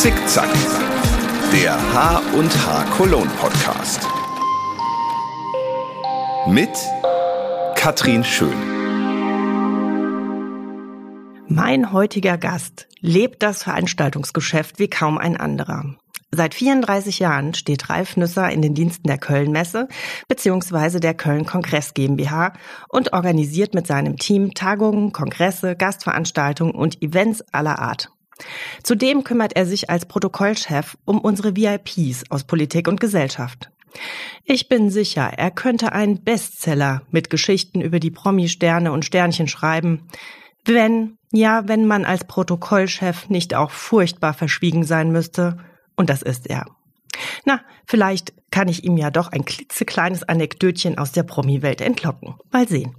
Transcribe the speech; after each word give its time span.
Zickzack, 0.00 0.48
der 1.52 1.74
H 1.74 2.22
und 2.32 2.50
H 2.66 2.84
Cologne 2.96 3.30
Podcast. 3.38 4.00
Mit 6.46 6.70
Katrin 7.74 8.24
Schön. 8.24 8.56
Mein 11.48 11.92
heutiger 11.92 12.38
Gast 12.38 12.88
lebt 13.00 13.42
das 13.42 13.64
Veranstaltungsgeschäft 13.64 14.78
wie 14.78 14.88
kaum 14.88 15.18
ein 15.18 15.36
anderer. 15.36 15.96
Seit 16.30 16.54
34 16.54 17.18
Jahren 17.18 17.52
steht 17.52 17.90
Ralf 17.90 18.16
Nüsser 18.16 18.48
in 18.48 18.62
den 18.62 18.72
Diensten 18.72 19.06
der 19.06 19.18
Köln-Messe 19.18 19.86
bzw. 20.28 21.00
der 21.00 21.12
Köln-Kongress 21.12 21.92
GmbH 21.92 22.54
und 22.88 23.12
organisiert 23.12 23.74
mit 23.74 23.86
seinem 23.86 24.16
Team 24.16 24.54
Tagungen, 24.54 25.12
Kongresse, 25.12 25.76
Gastveranstaltungen 25.76 26.74
und 26.74 27.02
Events 27.02 27.42
aller 27.52 27.78
Art. 27.78 28.10
Zudem 28.82 29.24
kümmert 29.24 29.54
er 29.56 29.66
sich 29.66 29.90
als 29.90 30.06
Protokollchef 30.06 30.96
um 31.04 31.20
unsere 31.20 31.56
VIPs 31.56 32.24
aus 32.30 32.44
Politik 32.44 32.88
und 32.88 33.00
Gesellschaft. 33.00 33.70
Ich 34.44 34.68
bin 34.68 34.90
sicher, 34.90 35.32
er 35.36 35.50
könnte 35.50 35.92
einen 35.92 36.22
Bestseller 36.22 37.02
mit 37.10 37.30
Geschichten 37.30 37.80
über 37.80 38.00
die 38.00 38.10
Promi-Sterne 38.10 38.92
und 38.92 39.04
Sternchen 39.04 39.48
schreiben, 39.48 40.08
wenn, 40.64 41.18
ja, 41.32 41.66
wenn 41.66 41.86
man 41.86 42.04
als 42.04 42.24
Protokollchef 42.24 43.28
nicht 43.28 43.54
auch 43.54 43.70
furchtbar 43.70 44.34
verschwiegen 44.34 44.84
sein 44.84 45.10
müsste, 45.10 45.58
und 45.96 46.08
das 46.08 46.22
ist 46.22 46.48
er. 46.48 46.66
Na, 47.44 47.60
vielleicht 47.86 48.32
kann 48.50 48.68
ich 48.68 48.84
ihm 48.84 48.96
ja 48.96 49.10
doch 49.10 49.28
ein 49.28 49.44
klitzekleines 49.44 50.22
Anekdötchen 50.22 50.98
aus 50.98 51.12
der 51.12 51.22
Promi-Welt 51.22 51.80
entlocken. 51.80 52.34
Mal 52.50 52.68
sehen. 52.68 52.96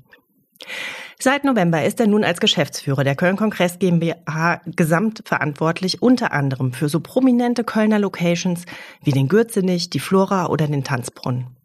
Seit 1.23 1.43
November 1.43 1.85
ist 1.85 1.99
er 1.99 2.07
nun 2.07 2.23
als 2.23 2.39
Geschäftsführer 2.39 3.03
der 3.03 3.13
Köln 3.13 3.37
Kongress 3.37 3.77
GmbH 3.77 4.59
gesamtverantwortlich 4.65 6.01
unter 6.01 6.31
anderem 6.31 6.73
für 6.73 6.89
so 6.89 6.99
prominente 6.99 7.63
Kölner 7.63 7.99
Locations 7.99 8.65
wie 9.03 9.11
den 9.11 9.27
Gürzenich, 9.27 9.91
die 9.91 9.99
Flora 9.99 10.47
oder 10.47 10.65
den 10.65 10.83
Tanzbrunnen. 10.83 11.55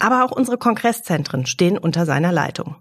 Aber 0.00 0.24
auch 0.24 0.32
unsere 0.32 0.58
Kongresszentren 0.58 1.46
stehen 1.46 1.78
unter 1.78 2.04
seiner 2.04 2.32
Leitung. 2.32 2.74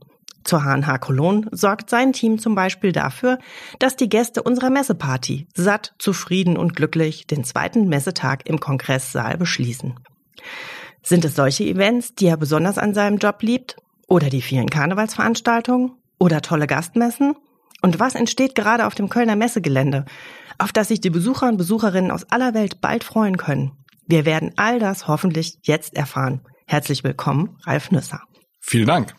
Zur 0.43 0.63
HNH 0.63 0.97
Cologne 0.97 1.47
sorgt 1.51 1.91
sein 1.91 2.11
Team 2.11 2.39
zum 2.39 2.55
Beispiel 2.55 2.91
dafür, 2.91 3.37
dass 3.77 3.95
die 3.95 4.09
Gäste 4.09 4.41
unserer 4.41 4.71
Messeparty 4.71 5.45
satt, 5.53 5.93
zufrieden 5.99 6.57
und 6.57 6.75
glücklich 6.75 7.27
den 7.27 7.43
zweiten 7.43 7.87
Messetag 7.87 8.49
im 8.49 8.59
Kongresssaal 8.59 9.37
beschließen. 9.37 9.93
Sind 11.03 11.23
es 11.23 11.35
solche 11.35 11.65
Events, 11.65 12.15
die 12.15 12.25
er 12.25 12.37
besonders 12.37 12.79
an 12.79 12.95
seinem 12.95 13.19
Job 13.19 13.43
liebt? 13.43 13.75
Oder 14.07 14.31
die 14.31 14.41
vielen 14.41 14.71
Karnevalsveranstaltungen? 14.71 15.98
Oder 16.19 16.41
tolle 16.41 16.67
Gastmessen? 16.67 17.35
Und 17.81 17.99
was 17.99 18.13
entsteht 18.13 18.53
gerade 18.55 18.85
auf 18.85 18.93
dem 18.93 19.07
Kölner 19.07 19.37
Messegelände, 19.37 20.05
auf 20.57 20.73
das 20.73 20.89
sich 20.89 20.99
die 20.99 21.09
Besucher 21.09 21.47
und 21.47 21.57
Besucherinnen 21.57 22.11
aus 22.11 22.29
aller 22.29 22.53
Welt 22.53 22.81
bald 22.81 23.05
freuen 23.05 23.37
können? 23.37 23.71
Wir 24.05 24.25
werden 24.25 24.51
all 24.57 24.79
das 24.79 25.07
hoffentlich 25.07 25.59
jetzt 25.63 25.95
erfahren. 25.95 26.41
Herzlich 26.67 27.03
willkommen, 27.03 27.57
Ralf 27.63 27.91
Nüsser. 27.91 28.21
Vielen 28.59 28.87
Dank. 28.87 29.15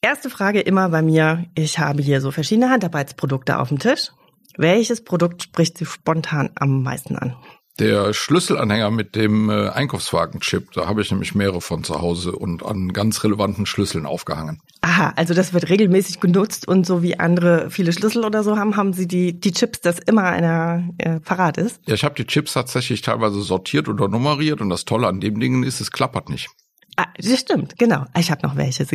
Erste 0.00 0.30
Frage 0.30 0.60
immer 0.60 0.88
bei 0.90 1.02
mir. 1.02 1.46
Ich 1.54 1.78
habe 1.78 2.02
hier 2.02 2.20
so 2.20 2.30
verschiedene 2.30 2.70
Handarbeitsprodukte 2.70 3.58
auf 3.58 3.68
dem 3.68 3.78
Tisch. 3.78 4.12
Welches 4.56 5.02
Produkt 5.02 5.42
spricht 5.42 5.78
Sie 5.78 5.86
spontan 5.86 6.50
am 6.54 6.82
meisten 6.82 7.16
an? 7.16 7.34
Der 7.80 8.12
Schlüsselanhänger 8.12 8.92
mit 8.92 9.16
dem 9.16 9.50
äh, 9.50 9.68
Einkaufswagen-Chip, 9.68 10.70
da 10.72 10.86
habe 10.86 11.02
ich 11.02 11.10
nämlich 11.10 11.34
mehrere 11.34 11.60
von 11.60 11.82
zu 11.82 12.00
Hause 12.00 12.30
und 12.30 12.64
an 12.64 12.92
ganz 12.92 13.24
relevanten 13.24 13.66
Schlüsseln 13.66 14.06
aufgehangen. 14.06 14.60
Aha, 14.82 15.12
also 15.16 15.34
das 15.34 15.52
wird 15.52 15.68
regelmäßig 15.68 16.20
genutzt 16.20 16.68
und 16.68 16.86
so 16.86 17.02
wie 17.02 17.18
andere 17.18 17.70
viele 17.70 17.92
Schlüssel 17.92 18.24
oder 18.24 18.44
so 18.44 18.56
haben, 18.56 18.76
haben 18.76 18.92
Sie 18.92 19.08
die, 19.08 19.40
die 19.40 19.50
Chips, 19.50 19.80
dass 19.80 19.98
immer 19.98 20.22
einer 20.22 20.88
äh, 20.98 21.18
parat 21.18 21.58
ist? 21.58 21.80
Ja, 21.86 21.94
ich 21.94 22.04
habe 22.04 22.14
die 22.14 22.26
Chips 22.26 22.52
tatsächlich 22.52 23.00
teilweise 23.00 23.40
sortiert 23.40 23.88
oder 23.88 24.06
nummeriert 24.06 24.60
und 24.60 24.70
das 24.70 24.84
Tolle 24.84 25.08
an 25.08 25.18
dem 25.18 25.40
Ding 25.40 25.64
ist, 25.64 25.80
es 25.80 25.90
klappert 25.90 26.28
nicht. 26.28 26.50
Ah, 26.96 27.06
das 27.16 27.40
stimmt, 27.40 27.76
genau. 27.76 28.06
Ich 28.16 28.30
habe 28.30 28.46
noch 28.46 28.54
welche. 28.54 28.86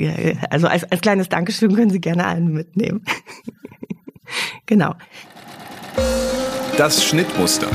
Also 0.50 0.68
als, 0.68 0.86
als 0.86 1.02
kleines 1.02 1.28
Dankeschön 1.28 1.76
können 1.76 1.90
Sie 1.90 2.00
gerne 2.00 2.26
einen 2.26 2.54
mitnehmen. 2.54 3.04
genau. 4.66 4.96
Das 6.78 7.04
Schnittmuster. 7.04 7.68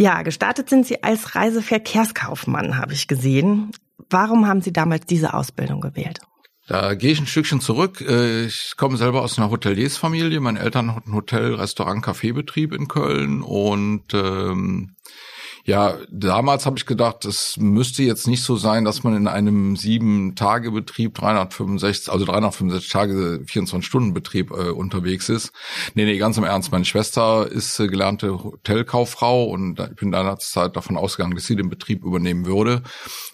Ja, 0.00 0.22
gestartet 0.22 0.70
sind 0.70 0.86
Sie 0.86 1.02
als 1.02 1.34
Reiseverkehrskaufmann, 1.34 2.78
habe 2.78 2.94
ich 2.94 3.06
gesehen. 3.06 3.70
Warum 4.08 4.46
haben 4.46 4.62
Sie 4.62 4.72
damals 4.72 5.04
diese 5.04 5.34
Ausbildung 5.34 5.82
gewählt? 5.82 6.20
Da 6.68 6.94
gehe 6.94 7.12
ich 7.12 7.20
ein 7.20 7.26
Stückchen 7.26 7.60
zurück. 7.60 8.00
Äh, 8.00 8.46
ich 8.46 8.78
komme 8.78 8.96
selber 8.96 9.20
aus 9.20 9.36
einer 9.36 9.50
Hoteliersfamilie. 9.50 10.40
Meine 10.40 10.60
Eltern 10.60 10.94
hatten 10.94 11.12
Hotel, 11.12 11.54
Restaurant, 11.54 12.02
Kaffeebetrieb 12.02 12.72
in 12.72 12.88
Köln 12.88 13.42
und 13.42 14.14
ähm, 14.14 14.96
ja, 15.64 15.98
damals 16.10 16.66
habe 16.66 16.78
ich 16.78 16.86
gedacht, 16.86 17.24
es 17.24 17.56
müsste 17.58 18.02
jetzt 18.02 18.26
nicht 18.26 18.42
so 18.42 18.56
sein, 18.56 18.84
dass 18.84 19.04
man 19.04 19.14
in 19.14 19.28
einem 19.28 19.76
sieben 19.76 20.34
Tage 20.34 20.70
Betrieb 20.70 21.14
365, 21.14 22.10
also 22.12 22.24
365 22.24 22.90
Tage 22.90 23.42
24 23.46 23.86
Stunden 23.86 24.14
Betrieb 24.14 24.50
äh, 24.50 24.70
unterwegs 24.70 25.28
ist. 25.28 25.52
Nee, 25.94 26.04
nee, 26.04 26.18
ganz 26.18 26.38
im 26.38 26.44
Ernst. 26.44 26.72
Meine 26.72 26.84
Schwester 26.84 27.46
ist 27.50 27.78
äh, 27.78 27.88
gelernte 27.88 28.42
Hotelkauffrau 28.42 29.44
und 29.44 29.80
ich 29.80 29.96
bin 29.96 30.12
Zeit 30.38 30.76
davon 30.76 30.96
ausgegangen, 30.96 31.34
dass 31.34 31.46
sie 31.46 31.56
den 31.56 31.68
Betrieb 31.70 32.04
übernehmen 32.04 32.46
würde. 32.46 32.82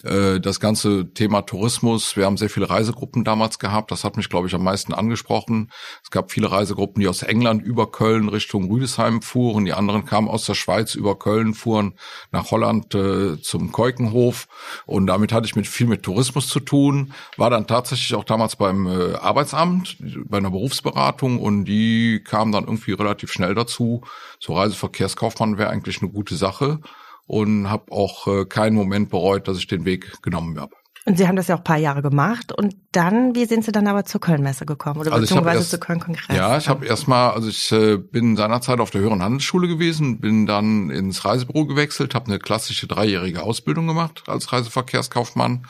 Äh, 0.03 0.41
das 0.41 0.61
ganze 0.61 1.13
Thema 1.13 1.43
Tourismus, 1.43 2.17
wir 2.17 2.27
haben 2.27 2.37
sehr 2.37 2.51
viele 2.51 2.69
Reisegruppen 2.69 3.25
damals 3.25 3.59
gehabt. 3.59 3.91
Das 3.91 4.05
hat 4.05 4.17
mich, 4.17 4.29
glaube 4.29 4.49
ich, 4.49 4.55
am 4.55 4.65
meisten 4.65 4.93
angesprochen. 4.93 5.71
Es 6.03 6.11
gab 6.11 6.33
viele 6.33 6.51
Reisegruppen, 6.51 7.01
die 7.01 7.09
aus 7.09 7.23
England 7.23 7.63
über 7.63 7.91
Köln 7.91 8.29
Richtung 8.29 8.71
Rüdesheim 8.71 9.23
fuhren. 9.23 9.65
Die 9.65 9.73
anderen 9.73 10.05
kamen 10.05 10.29
aus 10.29 10.45
der 10.47 10.55
Schweiz 10.55 10.95
über 10.95 11.19
Köln, 11.19 11.55
fuhren 11.55 11.95
nach 12.33 12.51
Holland 12.51 12.95
äh, 12.95 13.41
zum 13.41 13.73
Keukenhof 13.73 14.49
und 14.87 15.07
damit 15.07 15.33
hatte 15.33 15.47
ich 15.47 15.57
mit 15.57 15.67
viel 15.67 15.87
mit 15.87 16.03
Tourismus 16.03 16.49
zu 16.49 16.61
tun. 16.61 17.13
War 17.37 17.51
dann 17.51 17.67
tatsächlich 17.67 18.15
auch 18.15 18.25
damals 18.25 18.57
beim 18.57 18.87
äh, 18.87 19.15
Arbeitsamt 19.15 19.97
bei 20.25 20.39
einer 20.39 20.51
Berufsberatung 20.51 21.39
und 21.41 21.65
die 21.65 22.23
kam 22.25 22.53
dann 22.53 22.65
irgendwie 22.65 22.93
relativ 22.93 23.33
schnell 23.33 23.55
dazu. 23.55 24.03
So 24.41 24.55
Reiseverkehrskaufmann 24.55 25.59
wäre 25.59 25.71
eigentlich 25.71 26.03
eine 26.03 26.11
gute 26.11 26.37
Sache 26.37 26.81
und 27.27 27.69
habe 27.69 27.93
auch 27.93 28.27
äh, 28.27 28.45
keinen 28.45 28.77
Moment 28.77 29.11
bereut, 29.11 29.49
dass 29.49 29.59
ich 29.59 29.67
den 29.67 29.85
Weg 29.85 30.23
genommen 30.23 30.59
habe. 30.61 30.75
Und 31.09 31.17
Sie 31.17 31.29
haben 31.29 31.37
das 31.37 31.47
ja 31.47 31.55
auch 31.55 31.61
ein 31.61 31.65
paar 31.65 31.79
Jahre 31.79 32.03
gemacht 32.03 32.51
und 32.51 32.75
dann, 32.91 33.37
wie 33.37 33.45
sind 33.45 33.65
Sie 33.65 33.71
dann 33.71 33.87
aber 33.87 34.05
zur 34.05 34.21
Kölnmesse 34.21 34.67
gekommen 34.67 34.99
oder 35.01 35.13
also 35.13 35.23
beziehungsweise 35.23 35.59
erst, 35.59 35.71
zur 35.71 35.79
Köln-Kongress? 35.79 36.37
Ja, 36.37 36.59
ich 36.59 36.69
habe 36.69 36.85
erstmal, 36.85 37.31
also 37.31 37.49
ich 37.49 37.71
äh, 37.71 37.97
bin 37.97 38.37
seinerzeit 38.37 38.81
auf 38.81 38.91
der 38.91 39.03
Höheren 39.03 39.23
Handelsschule 39.23 39.69
gewesen, 39.69 40.19
bin 40.21 40.47
dann 40.47 40.91
ins 40.91 41.25
Reisebüro 41.25 41.67
gewechselt, 41.67 42.17
habe 42.17 42.27
eine 42.27 42.41
klassische 42.41 42.89
dreijährige 42.89 43.45
Ausbildung 43.45 43.87
gemacht 43.87 44.25
als 44.27 44.53
Reiseverkehrskaufmann 44.53 45.67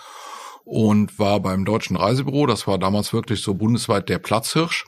und 0.64 1.18
war 1.18 1.38
beim 1.40 1.66
Deutschen 1.66 1.96
Reisebüro, 1.96 2.46
das 2.46 2.66
war 2.66 2.78
damals 2.78 3.12
wirklich 3.12 3.42
so 3.42 3.52
bundesweit 3.52 4.08
der 4.08 4.18
Platzhirsch. 4.18 4.86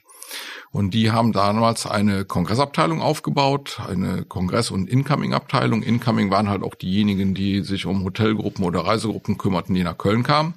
Und 0.71 0.93
die 0.93 1.11
haben 1.11 1.33
damals 1.33 1.87
eine 1.87 2.25
Kongressabteilung 2.25 3.01
aufgebaut, 3.01 3.81
eine 3.89 4.25
Kongress- 4.25 4.71
und 4.71 4.89
Incoming-Abteilung. 4.89 5.83
Incoming 5.83 6.31
waren 6.31 6.49
halt 6.49 6.63
auch 6.63 6.75
diejenigen, 6.75 7.35
die 7.35 7.63
sich 7.63 7.87
um 7.87 8.05
Hotelgruppen 8.05 8.65
oder 8.65 8.81
Reisegruppen 8.81 9.39
kümmerten, 9.39 9.75
die 9.75 9.83
nach 9.83 9.97
Köln 9.97 10.25
kamen. 10.25 10.55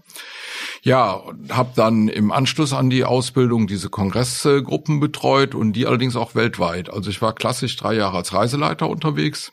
Ja, 0.83 1.21
habe 1.49 1.71
dann 1.75 2.07
im 2.07 2.31
Anschluss 2.31 2.73
an 2.73 2.89
die 2.89 3.05
Ausbildung 3.05 3.67
diese 3.67 3.89
Kongressgruppen 3.89 4.99
betreut 4.99 5.55
und 5.55 5.73
die 5.73 5.87
allerdings 5.87 6.15
auch 6.15 6.35
weltweit. 6.35 6.91
Also 6.91 7.09
ich 7.09 7.21
war 7.21 7.33
klassisch 7.33 7.75
drei 7.77 7.93
Jahre 7.95 8.17
als 8.17 8.33
Reiseleiter 8.33 8.89
unterwegs 8.89 9.51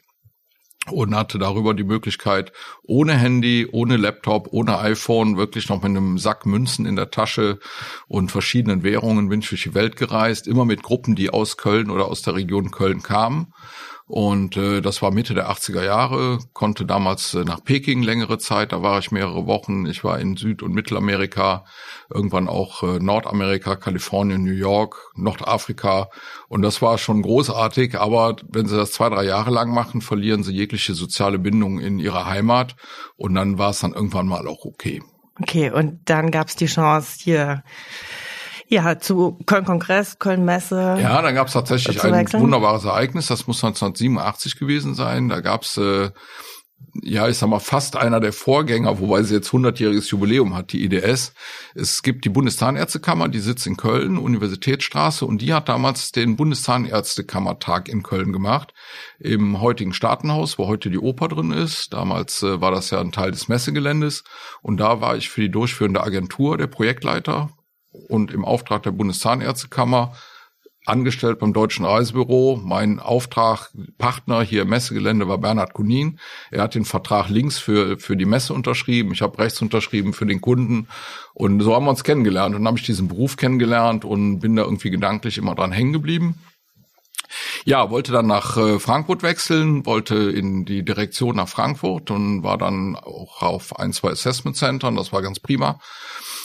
und 0.91 1.15
hatte 1.15 1.39
darüber 1.39 1.75
die 1.75 1.85
Möglichkeit, 1.85 2.53
ohne 2.83 3.15
Handy, 3.15 3.69
ohne 3.71 3.97
Laptop, 3.97 4.49
ohne 4.51 4.79
iPhone, 4.79 5.37
wirklich 5.37 5.69
noch 5.69 5.83
mit 5.83 5.87
einem 5.87 6.19
Sack 6.19 6.47
Münzen 6.47 6.87
in 6.87 6.97
der 6.97 7.11
Tasche 7.11 7.59
und 8.07 8.31
verschiedenen 8.31 8.83
Währungen 8.83 9.29
bin 9.29 9.41
ich 9.41 9.49
durch 9.49 9.65
die 9.65 9.75
Welt 9.75 9.97
gereist, 9.97 10.47
immer 10.47 10.65
mit 10.65 10.83
Gruppen, 10.83 11.15
die 11.15 11.31
aus 11.31 11.57
Köln 11.57 11.91
oder 11.91 12.07
aus 12.07 12.23
der 12.23 12.35
Region 12.35 12.71
Köln 12.71 13.03
kamen 13.03 13.53
und 14.09 14.57
äh, 14.57 14.81
das 14.81 15.03
war 15.03 15.11
Mitte 15.11 15.35
der 15.35 15.51
80er 15.51 15.85
Jahre, 15.85 16.39
konnte 16.55 16.87
damals 16.87 17.35
äh, 17.35 17.45
nach 17.45 17.63
Peking 17.63 18.03
längere 18.03 18.39
Zeit, 18.39 18.73
da 18.73 18.81
war 18.81 18.99
ich 18.99 19.11
mehrere 19.11 19.47
Wochen. 19.47 19.85
Ich 19.85 20.03
war 20.03 20.19
in 20.19 20.37
Süd- 20.37 20.63
und 20.63 20.73
Mittelamerika, 20.73 21.67
irgendwann 22.13 22.49
auch 22.49 22.83
äh, 22.83 22.99
Nordamerika, 23.01 23.77
Kalifornien, 23.77 24.43
New 24.43 24.53
York, 24.53 24.97
Nordafrika. 25.15 26.09
Und 26.49 26.63
das 26.63 26.81
war 26.81 26.97
schon 26.97 27.21
großartig, 27.21 28.01
aber 28.01 28.37
wenn 28.49 28.67
Sie 28.67 28.77
das 28.77 28.93
zwei, 28.93 29.11
drei 29.11 29.25
Jahre 29.25 29.51
lang 29.51 29.75
machen, 29.75 30.01
verlieren 30.01 30.43
Sie 30.43 30.55
jegliche 30.55 30.95
soziale 30.95 31.39
Bindung 31.39 31.79
in 31.79 31.99
Ihrer 31.99 32.25
Heimat. 32.25 32.77
Und 33.17 33.35
dann 33.35 33.59
war 33.59 33.71
es 33.71 33.81
dann 33.81 33.93
irgendwann 33.93 34.27
mal 34.27 34.49
auch 34.49 34.65
okay. 34.65 35.03
Okay, 35.39 35.71
und 35.71 36.01
dann 36.07 36.31
gab 36.31 36.49
es 36.49 36.57
die 36.57 36.67
Chance, 36.67 37.19
hier 37.23 37.63
ja, 38.69 38.99
zu 38.99 39.39
Köln-Kongress, 39.47 40.19
Köln-Messe. 40.19 40.99
Ja, 41.01 41.21
da 41.23 41.33
gab 41.33 41.49
es 41.49 41.55
tatsächlich 41.55 42.03
ein 42.03 42.33
wunderbares 42.33 42.85
Ereignis. 42.85 43.27
Das 43.27 43.47
muss 43.47 43.65
1987 43.65 44.59
gewesen 44.59 44.95
sein. 44.95 45.29
Da 45.29 45.41
gab 45.41 45.63
es 45.63 45.77
äh, 45.77 46.11
ja, 47.03 47.29
ich 47.29 47.39
sag 47.39 47.49
mal, 47.49 47.61
fast 47.61 47.97
einer 47.97 48.21
der 48.21 48.33
Vorgänger, 48.33 48.99
wobei 48.99 49.23
sie 49.23 49.35
jetzt 49.35 49.51
100-jähriges 49.51 50.11
Jubiläum 50.11 50.57
hat, 50.57 50.73
die 50.73 50.85
IDS. 50.85 51.33
Es 51.75 52.03
gibt 52.03 52.25
die 52.25 52.29
Bundeszahnärztekammer, 52.29 53.29
die 53.29 53.41
sitzt 53.41 53.67
in 53.67 53.77
Köln, 53.77 54.19
Universitätsstraße, 54.19 55.25
und 55.25 55.43
die 55.43 55.53
hat 55.53 55.69
damals 55.69 56.13
den 56.13 56.37
Bundeszahnärztekammertag 56.37 57.89
in 57.89 58.03
Köln 58.03 58.33
gemacht, 58.33 58.75
im 59.19 59.61
heutigen 59.61 59.93
Staatenhaus, 59.93 60.59
wo 60.59 60.67
heute 60.67 60.91
die 60.91 60.99
Oper 60.99 61.29
drin 61.29 61.53
ist. 61.53 61.93
Damals 61.93 62.43
äh, 62.43 62.61
war 62.61 62.71
das 62.71 62.91
ja 62.91 63.01
ein 63.01 63.13
Teil 63.13 63.31
des 63.31 63.49
Messegeländes, 63.49 64.25
und 64.63 64.79
da 64.79 65.01
war 65.01 65.17
ich 65.17 65.29
für 65.29 65.43
die 65.43 65.51
durchführende 65.51 66.03
Agentur 66.03 66.57
der 66.59 66.69
Projektleiter 66.69 67.51
und 68.09 68.31
im 68.31 68.45
Auftrag 68.45 68.83
der 68.83 68.93
Bundeszahnärztekammer 68.93 70.13
angestellt 70.89 71.39
beim 71.39 71.53
Deutschen 71.53 71.85
Reisebüro. 71.85 72.61
Mein 72.63 72.99
Auftragpartner 72.99 74.43
hier 74.43 74.63
im 74.63 74.71
Messegelände 74.71 75.29
war 75.29 75.39
Bernhard 75.39 75.75
Kunin. 75.75 76.19
Er 76.51 76.63
hat 76.63 76.75
den 76.75 76.85
Vertrag 76.85 77.29
links 77.29 77.59
für, 77.59 77.99
für 77.99 78.17
die 78.17 78.25
Messe 78.25 78.55
unterschrieben. 78.55 79.13
Ich 79.13 79.23
habe 79.23 79.39
rechts 79.39 79.61
unterschrieben 79.61 80.15
für 80.15 80.27
den 80.27 80.41
Kunden. 80.41 80.89
Und 81.35 81.61
so 81.61 81.75
haben 81.75 81.85
wir 81.85 81.91
uns 81.91 82.05
kennengelernt. 82.05 82.55
Und 82.55 82.63
dann 82.63 82.69
habe 82.69 82.79
ich 82.79 82.87
diesen 82.87 83.09
Beruf 83.09 83.37
kennengelernt 83.37 84.05
und 84.05 84.41
bin 84.41 84.57
da 84.57 84.63
irgendwie 84.63 84.91
gedanklich 84.91 85.39
immer 85.39 85.55
dran 85.55 85.73
hängen 85.73 85.93
geblieben. 85.93 86.41
Ja, 87.65 87.91
wollte 87.91 88.13
dann 88.13 88.27
nach 88.27 88.57
äh, 88.57 88.79
Frankfurt 88.79 89.23
wechseln, 89.23 89.85
wollte 89.85 90.15
in 90.15 90.65
die 90.65 90.83
Direktion 90.83 91.37
nach 91.37 91.49
Frankfurt 91.49 92.11
und 92.11 92.43
war 92.43 92.57
dann 92.57 92.97
auch 92.97 93.43
auf 93.43 93.79
ein, 93.79 93.93
zwei 93.93 94.11
Assessment 94.11 94.57
Centern. 94.57 94.97
Das 94.97 95.13
war 95.13 95.21
ganz 95.21 95.39
prima. 95.39 95.79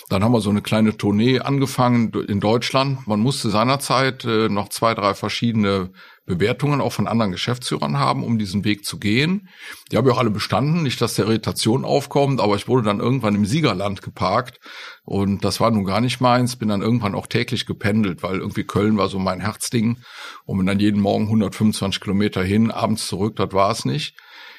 Dann 0.10 0.24
haben 0.24 0.34
wir 0.34 0.42
so 0.42 0.50
eine 0.50 0.62
kleine 0.62 0.98
Tournee 0.98 1.40
angefangen 1.40 2.12
in 2.28 2.40
Deutschland. 2.40 3.08
Man 3.08 3.20
musste 3.20 3.50
seinerzeit 3.50 4.26
äh, 4.26 4.50
noch 4.50 4.70
zwei, 4.70 4.94
drei 4.94 5.14
verschiedene 5.14 5.92
Bewertungen 6.26 6.80
auch 6.80 6.94
von 6.94 7.08
anderen 7.08 7.34
Geschäftsführern 7.34 7.98
haben, 7.98 8.24
um 8.24 8.38
diesen 8.38 8.64
Weg 8.64 8.86
zu 8.86 8.98
gehen. 8.98 9.50
Die 9.92 9.98
habe 9.98 10.10
ich 10.10 10.16
auch 10.16 10.20
alle 10.20 10.30
bestanden, 10.30 10.84
nicht, 10.84 11.02
dass 11.02 11.16
der 11.16 11.26
Irritation 11.26 11.84
aufkommt, 11.84 12.40
aber 12.40 12.56
ich 12.56 12.68
wurde 12.68 12.84
dann 12.84 13.02
irgendwann 13.02 13.36
im 13.36 13.46
Siegerland 13.46 14.02
geparkt 14.02 14.60
und 15.04 15.44
das 15.44 15.60
war 15.60 15.70
nun 15.72 15.84
gar 15.84 16.00
nicht 16.00 16.22
meins. 16.22 16.56
Bin 16.56 16.70
dann 16.70 16.82
irgendwann 16.82 17.16
auch 17.16 17.28
täglich 17.28 17.66
gependelt, 17.66 18.24
weil 18.24 18.38
irgendwie 18.38 18.64
Köln 18.64 18.98
war 18.98 19.10
so 19.10 19.20
mein 19.20 19.42
Herzding 19.42 19.98
und 20.46 20.58
bin 20.58 20.68
dann 20.68 20.80
jeden 20.80 21.02
Morgen 21.02 21.26
125 21.26 22.00
Kilometer 22.02 22.42
hin, 22.44 22.72
abends 22.72 23.08
zurück, 23.08 23.36
das 23.36 23.52
war 23.52 23.72
es 23.72 23.84
nicht. 23.84 24.16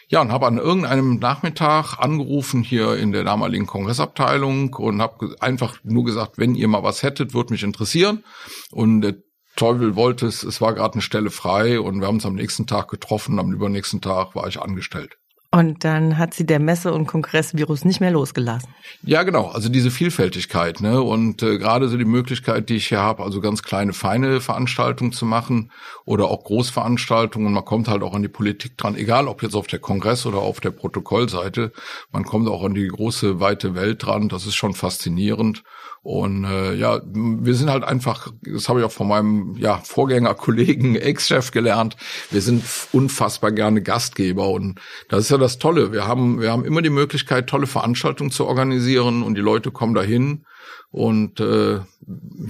Ja, 0.09 0.21
und 0.21 0.33
habe 0.33 0.47
an 0.47 0.59
irgendeinem 0.59 1.19
Nachmittag 1.19 1.99
angerufen 1.99 2.63
hier 2.63 2.97
in 2.97 3.13
der 3.13 3.25
damaligen 3.25 3.67
Kongressabteilung 3.67 4.75
und 4.75 5.01
habe 5.01 5.35
einfach 5.41 5.79
nur 5.83 6.05
gesagt, 6.05 6.39
wenn 6.39 6.55
ihr 6.55 6.69
mal 6.69 6.83
was 6.83 7.03
hättet, 7.03 7.35
würde 7.35 7.53
mich 7.53 7.63
interessieren. 7.63 8.25
Und 8.71 9.01
der 9.01 9.15
Teufel 9.57 9.97
wollte 9.97 10.27
es, 10.27 10.43
es 10.43 10.61
war 10.61 10.75
gerade 10.75 10.95
eine 10.95 11.03
Stelle 11.03 11.31
frei 11.31 11.81
und 11.81 12.01
wir 12.01 12.07
haben 12.07 12.17
uns 12.17 12.27
am 12.27 12.35
nächsten 12.35 12.67
Tag 12.67 12.89
getroffen, 12.89 13.39
am 13.39 13.53
übernächsten 13.53 14.01
Tag 14.01 14.35
war 14.35 14.49
ich 14.49 14.61
angestellt. 14.61 15.17
Und 15.55 15.85
dann 15.85 16.19
hat 16.19 16.35
sie 16.35 16.45
der 16.45 16.59
Messe- 16.59 16.93
und 16.93 17.07
Kongressvirus 17.07 17.85
nicht 17.85 18.01
mehr 18.01 18.11
losgelassen. 18.11 18.69
Ja, 19.05 19.23
genau. 19.23 19.47
Also 19.51 19.69
diese 19.69 19.93
Vielfältigkeit, 19.93 20.81
ne? 20.81 21.01
Und 21.01 21.45
äh, 21.45 21.59
gerade 21.59 21.89
so 21.89 21.97
die 21.97 22.05
Möglichkeit, 22.05 22.69
die 22.69 22.75
ich 22.75 22.89
hier 22.89 22.99
habe, 22.99 23.23
also 23.23 23.41
ganz 23.41 23.63
kleine, 23.63 23.93
feine 23.93 24.41
Veranstaltungen 24.41 25.13
zu 25.13 25.27
machen 25.27 25.71
oder 26.05 26.27
auch 26.27 26.43
Großveranstaltungen. 26.43 27.53
Man 27.53 27.65
kommt 27.65 27.87
halt 27.87 28.03
auch 28.03 28.15
an 28.15 28.23
die 28.23 28.29
Politik 28.29 28.77
dran, 28.77 28.97
egal 28.97 29.29
ob 29.29 29.45
jetzt 29.45 29.55
auf 29.55 29.69
der 29.69 29.79
Kongress 29.79 30.27
oder 30.27 30.39
auf 30.39 30.59
der 30.59 30.73
Protokollseite. 30.73 31.71
Man 32.11 32.25
kommt 32.25 32.49
auch 32.49 32.65
an 32.65 32.75
die 32.75 32.89
große, 32.89 33.39
weite 33.39 33.77
Welt 33.77 34.05
dran. 34.05 34.29
Das 34.29 34.47
ist 34.47 34.57
schon 34.57 34.75
faszinierend. 34.75 35.63
Und 36.05 36.45
äh, 36.45 36.75
ja, 36.75 37.01
wir 37.03 37.55
sind 37.55 37.71
halt 37.71 37.83
einfach, 37.83 38.31
das 38.43 38.69
habe 38.69 38.81
ich 38.81 38.85
auch 38.85 38.93
von 38.93 39.09
meinem 39.09 39.57
ja, 39.57 39.79
Vorgängerkollegen, 39.79 40.97
Ex-Chef 41.01 41.51
gelernt, 41.51 41.97
wir 42.31 42.43
sind 42.43 42.63
unfassbar 42.93 43.53
gerne 43.53 43.81
Gastgeber 43.81 44.51
und 44.51 44.79
das 45.09 45.23
ist 45.23 45.31
ja 45.31 45.39
das 45.39 45.59
Tolle. 45.59 45.93
Wir 45.93 46.07
haben, 46.07 46.43
wir 46.43 46.53
haben 46.53 46.67
immer 46.67 46.83
die 46.83 46.91
Möglichkeit, 46.91 47.47
tolle 47.47 47.67
Veranstaltungen 47.67 48.31
zu 48.31 48.45
organisieren 48.45 49.23
und 49.23 49.35
die 49.35 49.41
Leute 49.41 49.71
kommen 49.71 49.95
dahin 49.95 50.45
und 50.91 51.41
äh, 51.41 51.81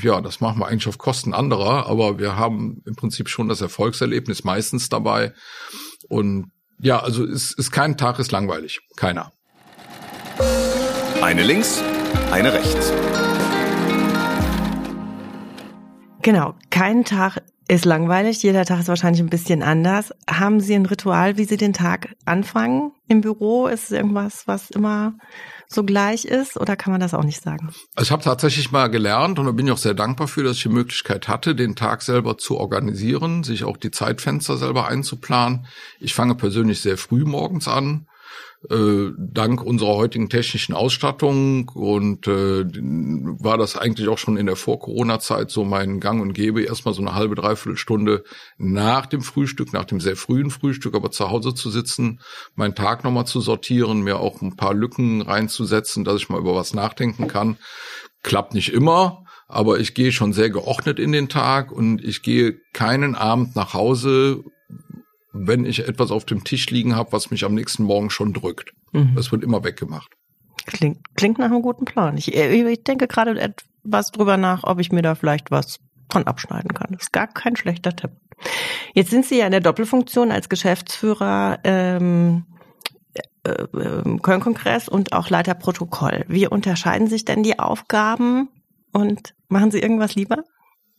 ja, 0.02 0.20
das 0.20 0.40
machen 0.40 0.58
wir 0.58 0.66
eigentlich 0.66 0.88
auf 0.88 0.98
Kosten 0.98 1.32
anderer, 1.32 1.86
aber 1.86 2.18
wir 2.18 2.36
haben 2.36 2.82
im 2.86 2.96
Prinzip 2.96 3.28
schon 3.28 3.48
das 3.48 3.60
Erfolgserlebnis 3.60 4.42
meistens 4.42 4.88
dabei. 4.88 5.32
Und 6.08 6.50
ja, 6.80 6.98
also 6.98 7.24
es 7.24 7.52
ist 7.52 7.70
kein 7.70 7.96
Tag 7.96 8.18
ist 8.18 8.32
langweilig, 8.32 8.80
keiner. 8.96 9.30
Eine 11.22 11.44
links, 11.44 11.80
eine 12.32 12.52
rechts. 12.52 12.92
Genau, 16.24 16.54
kein 16.70 17.04
Tag 17.04 17.42
ist 17.68 17.84
langweilig, 17.84 18.42
jeder 18.42 18.64
Tag 18.64 18.80
ist 18.80 18.88
wahrscheinlich 18.88 19.20
ein 19.20 19.28
bisschen 19.28 19.62
anders. 19.62 20.10
Haben 20.26 20.58
Sie 20.58 20.74
ein 20.74 20.86
Ritual, 20.86 21.36
wie 21.36 21.44
Sie 21.44 21.58
den 21.58 21.74
Tag 21.74 22.14
anfangen 22.24 22.92
im 23.08 23.20
Büro? 23.20 23.66
Ist 23.66 23.84
es 23.84 23.90
irgendwas, 23.90 24.44
was 24.46 24.70
immer 24.70 25.12
so 25.68 25.84
gleich 25.84 26.24
ist 26.24 26.56
oder 26.56 26.76
kann 26.76 26.92
man 26.92 27.00
das 27.02 27.12
auch 27.12 27.24
nicht 27.24 27.42
sagen? 27.42 27.68
Also 27.94 28.08
ich 28.08 28.10
habe 28.10 28.22
tatsächlich 28.22 28.72
mal 28.72 28.88
gelernt 28.88 29.38
und 29.38 29.44
da 29.44 29.52
bin 29.52 29.66
ich 29.66 29.72
auch 29.72 29.78
sehr 29.78 29.92
dankbar 29.92 30.26
für, 30.26 30.42
dass 30.42 30.56
ich 30.56 30.62
die 30.62 30.70
Möglichkeit 30.70 31.28
hatte, 31.28 31.54
den 31.54 31.76
Tag 31.76 32.00
selber 32.00 32.38
zu 32.38 32.56
organisieren, 32.56 33.44
sich 33.44 33.64
auch 33.64 33.76
die 33.76 33.90
Zeitfenster 33.90 34.56
selber 34.56 34.88
einzuplanen. 34.88 35.66
Ich 36.00 36.14
fange 36.14 36.36
persönlich 36.36 36.80
sehr 36.80 36.96
früh 36.96 37.26
morgens 37.26 37.68
an 37.68 38.06
äh, 38.70 39.10
dank 39.18 39.62
unserer 39.62 39.94
heutigen 39.94 40.28
technischen 40.28 40.74
Ausstattung 40.74 41.68
und 41.74 42.26
äh, 42.26 42.64
war 42.64 43.58
das 43.58 43.76
eigentlich 43.76 44.08
auch 44.08 44.18
schon 44.18 44.36
in 44.36 44.46
der 44.46 44.56
Vor-Corona-Zeit 44.56 45.50
so 45.50 45.64
mein 45.64 46.00
Gang 46.00 46.22
und 46.22 46.32
Gebe, 46.32 46.62
erstmal 46.62 46.94
so 46.94 47.02
eine 47.02 47.14
halbe, 47.14 47.34
dreiviertel 47.34 47.76
Stunde 47.76 48.24
nach 48.56 49.06
dem 49.06 49.20
Frühstück, 49.20 49.72
nach 49.72 49.84
dem 49.84 50.00
sehr 50.00 50.16
frühen 50.16 50.50
Frühstück, 50.50 50.94
aber 50.94 51.10
zu 51.10 51.30
Hause 51.30 51.54
zu 51.54 51.70
sitzen, 51.70 52.20
meinen 52.54 52.74
Tag 52.74 53.04
nochmal 53.04 53.26
zu 53.26 53.40
sortieren, 53.40 54.02
mir 54.02 54.18
auch 54.18 54.40
ein 54.40 54.56
paar 54.56 54.74
Lücken 54.74 55.22
reinzusetzen, 55.22 56.04
dass 56.04 56.16
ich 56.16 56.28
mal 56.28 56.40
über 56.40 56.54
was 56.54 56.74
nachdenken 56.74 57.28
kann. 57.28 57.58
Klappt 58.22 58.54
nicht 58.54 58.72
immer, 58.72 59.24
aber 59.46 59.78
ich 59.78 59.94
gehe 59.94 60.12
schon 60.12 60.32
sehr 60.32 60.50
geordnet 60.50 60.98
in 60.98 61.12
den 61.12 61.28
Tag 61.28 61.70
und 61.70 62.02
ich 62.02 62.22
gehe 62.22 62.58
keinen 62.72 63.14
Abend 63.14 63.56
nach 63.56 63.74
Hause, 63.74 64.42
wenn 65.34 65.66
ich 65.66 65.86
etwas 65.86 66.10
auf 66.10 66.24
dem 66.24 66.44
Tisch 66.44 66.70
liegen 66.70 66.94
habe, 66.94 67.12
was 67.12 67.30
mich 67.30 67.44
am 67.44 67.54
nächsten 67.54 67.82
Morgen 67.82 68.08
schon 68.08 68.32
drückt. 68.32 68.72
Mhm. 68.92 69.14
Das 69.16 69.32
wird 69.32 69.42
immer 69.42 69.64
weggemacht. 69.64 70.10
Klingt, 70.66 70.98
klingt 71.16 71.38
nach 71.38 71.46
einem 71.46 71.60
guten 71.60 71.84
Plan. 71.84 72.16
Ich, 72.16 72.32
ich 72.32 72.84
denke 72.84 73.06
gerade 73.06 73.38
etwas 73.38 74.12
drüber 74.12 74.36
nach, 74.36 74.62
ob 74.64 74.80
ich 74.80 74.92
mir 74.92 75.02
da 75.02 75.14
vielleicht 75.14 75.50
was 75.50 75.80
von 76.10 76.26
abschneiden 76.26 76.72
kann. 76.72 76.92
Das 76.92 77.02
ist 77.02 77.12
gar 77.12 77.26
kein 77.26 77.56
schlechter 77.56 77.94
Tipp. 77.94 78.12
Jetzt 78.94 79.10
sind 79.10 79.26
Sie 79.26 79.38
ja 79.38 79.46
in 79.46 79.50
der 79.50 79.60
Doppelfunktion 79.60 80.30
als 80.30 80.48
Geschäftsführer 80.48 81.58
ähm, 81.64 82.44
äh, 83.44 83.50
äh, 83.50 84.18
Köln-Kongress 84.22 84.88
und 84.88 85.12
auch 85.12 85.28
Leiter 85.28 85.54
Protokoll. 85.54 86.24
Wie 86.28 86.46
unterscheiden 86.46 87.08
sich 87.08 87.24
denn 87.24 87.42
die 87.42 87.58
Aufgaben 87.58 88.48
und 88.92 89.34
machen 89.48 89.70
Sie 89.70 89.80
irgendwas 89.80 90.14
lieber? 90.14 90.44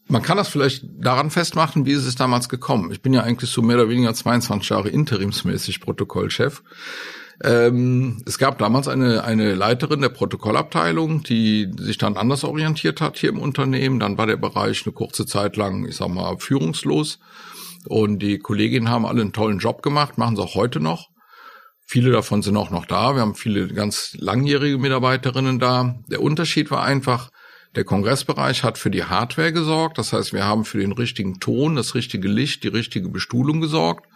Man 0.07 0.21
kann 0.21 0.37
das 0.37 0.49
vielleicht 0.49 0.85
daran 0.99 1.31
festmachen, 1.31 1.85
wie 1.85 1.93
ist 1.93 2.05
es 2.05 2.15
damals 2.15 2.47
gekommen. 2.47 2.91
Ich 2.91 3.01
bin 3.01 3.13
ja 3.13 3.23
eigentlich 3.23 3.49
so 3.49 3.61
mehr 3.61 3.77
oder 3.77 3.89
weniger 3.89 4.13
22 4.13 4.69
Jahre 4.69 4.89
interimsmäßig 4.89 5.81
Protokollchef. 5.81 6.61
Ähm, 7.43 8.21
es 8.25 8.37
gab 8.37 8.59
damals 8.59 8.87
eine, 8.87 9.23
eine 9.23 9.55
Leiterin 9.55 10.01
der 10.01 10.09
Protokollabteilung, 10.09 11.23
die 11.23 11.69
sich 11.77 11.97
dann 11.97 12.17
anders 12.17 12.43
orientiert 12.43 13.01
hat 13.01 13.17
hier 13.17 13.29
im 13.29 13.39
Unternehmen. 13.39 13.99
Dann 13.99 14.17
war 14.17 14.27
der 14.27 14.37
Bereich 14.37 14.85
eine 14.85 14.93
kurze 14.93 15.25
Zeit 15.25 15.57
lang, 15.57 15.85
ich 15.85 15.97
sag 15.97 16.09
mal, 16.09 16.37
führungslos. 16.37 17.19
Und 17.87 18.19
die 18.19 18.39
Kolleginnen 18.39 18.89
haben 18.89 19.05
alle 19.05 19.21
einen 19.21 19.33
tollen 19.33 19.59
Job 19.59 19.81
gemacht, 19.81 20.17
machen 20.17 20.35
sie 20.35 20.41
auch 20.41 20.55
heute 20.55 20.79
noch. 20.79 21.09
Viele 21.87 22.11
davon 22.11 22.41
sind 22.41 22.57
auch 22.57 22.71
noch 22.71 22.85
da. 22.85 23.13
Wir 23.13 23.21
haben 23.21 23.35
viele 23.35 23.67
ganz 23.67 24.15
langjährige 24.19 24.77
Mitarbeiterinnen 24.77 25.59
da. 25.59 25.95
Der 26.07 26.21
Unterschied 26.21 26.71
war 26.71 26.83
einfach, 26.83 27.29
der 27.75 27.83
Kongressbereich 27.83 28.63
hat 28.63 28.77
für 28.77 28.89
die 28.89 29.03
Hardware 29.03 29.51
gesorgt, 29.51 29.97
das 29.97 30.13
heißt, 30.13 30.33
wir 30.33 30.45
haben 30.45 30.65
für 30.65 30.79
den 30.79 30.91
richtigen 30.91 31.39
Ton, 31.39 31.75
das 31.75 31.95
richtige 31.95 32.27
Licht, 32.27 32.63
die 32.63 32.69
richtige 32.69 33.09
Bestuhlung 33.09 33.61
gesorgt. 33.61 34.07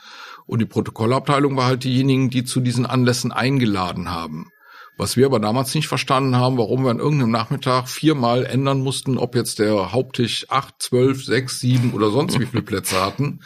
Und 0.46 0.60
die 0.60 0.66
Protokollabteilung 0.66 1.56
war 1.56 1.66
halt 1.66 1.84
diejenigen, 1.84 2.30
die 2.30 2.44
zu 2.44 2.60
diesen 2.60 2.86
Anlässen 2.86 3.32
eingeladen 3.32 4.10
haben. 4.10 4.52
Was 4.98 5.16
wir 5.16 5.28
aber 5.28 5.40
damals 5.40 5.74
nicht 5.76 5.88
verstanden 5.88 6.36
haben, 6.36 6.58
warum 6.58 6.84
wir 6.84 6.92
an 6.92 7.00
irgendeinem 7.00 7.32
Nachmittag 7.32 7.88
viermal 7.88 8.46
ändern 8.46 8.82
mussten, 8.82 9.18
ob 9.18 9.34
jetzt 9.34 9.60
der 9.60 9.94
Haupttisch 9.94 10.48
acht, 10.50 10.76
zwölf, 10.80 11.24
sechs, 11.24 11.62
sieben 11.62 11.94
oder 11.94 12.10
sonst 12.10 12.38
wie 12.38 12.46
viele 12.46 12.64
Plätze 12.64 13.00
hatten, 13.00 13.40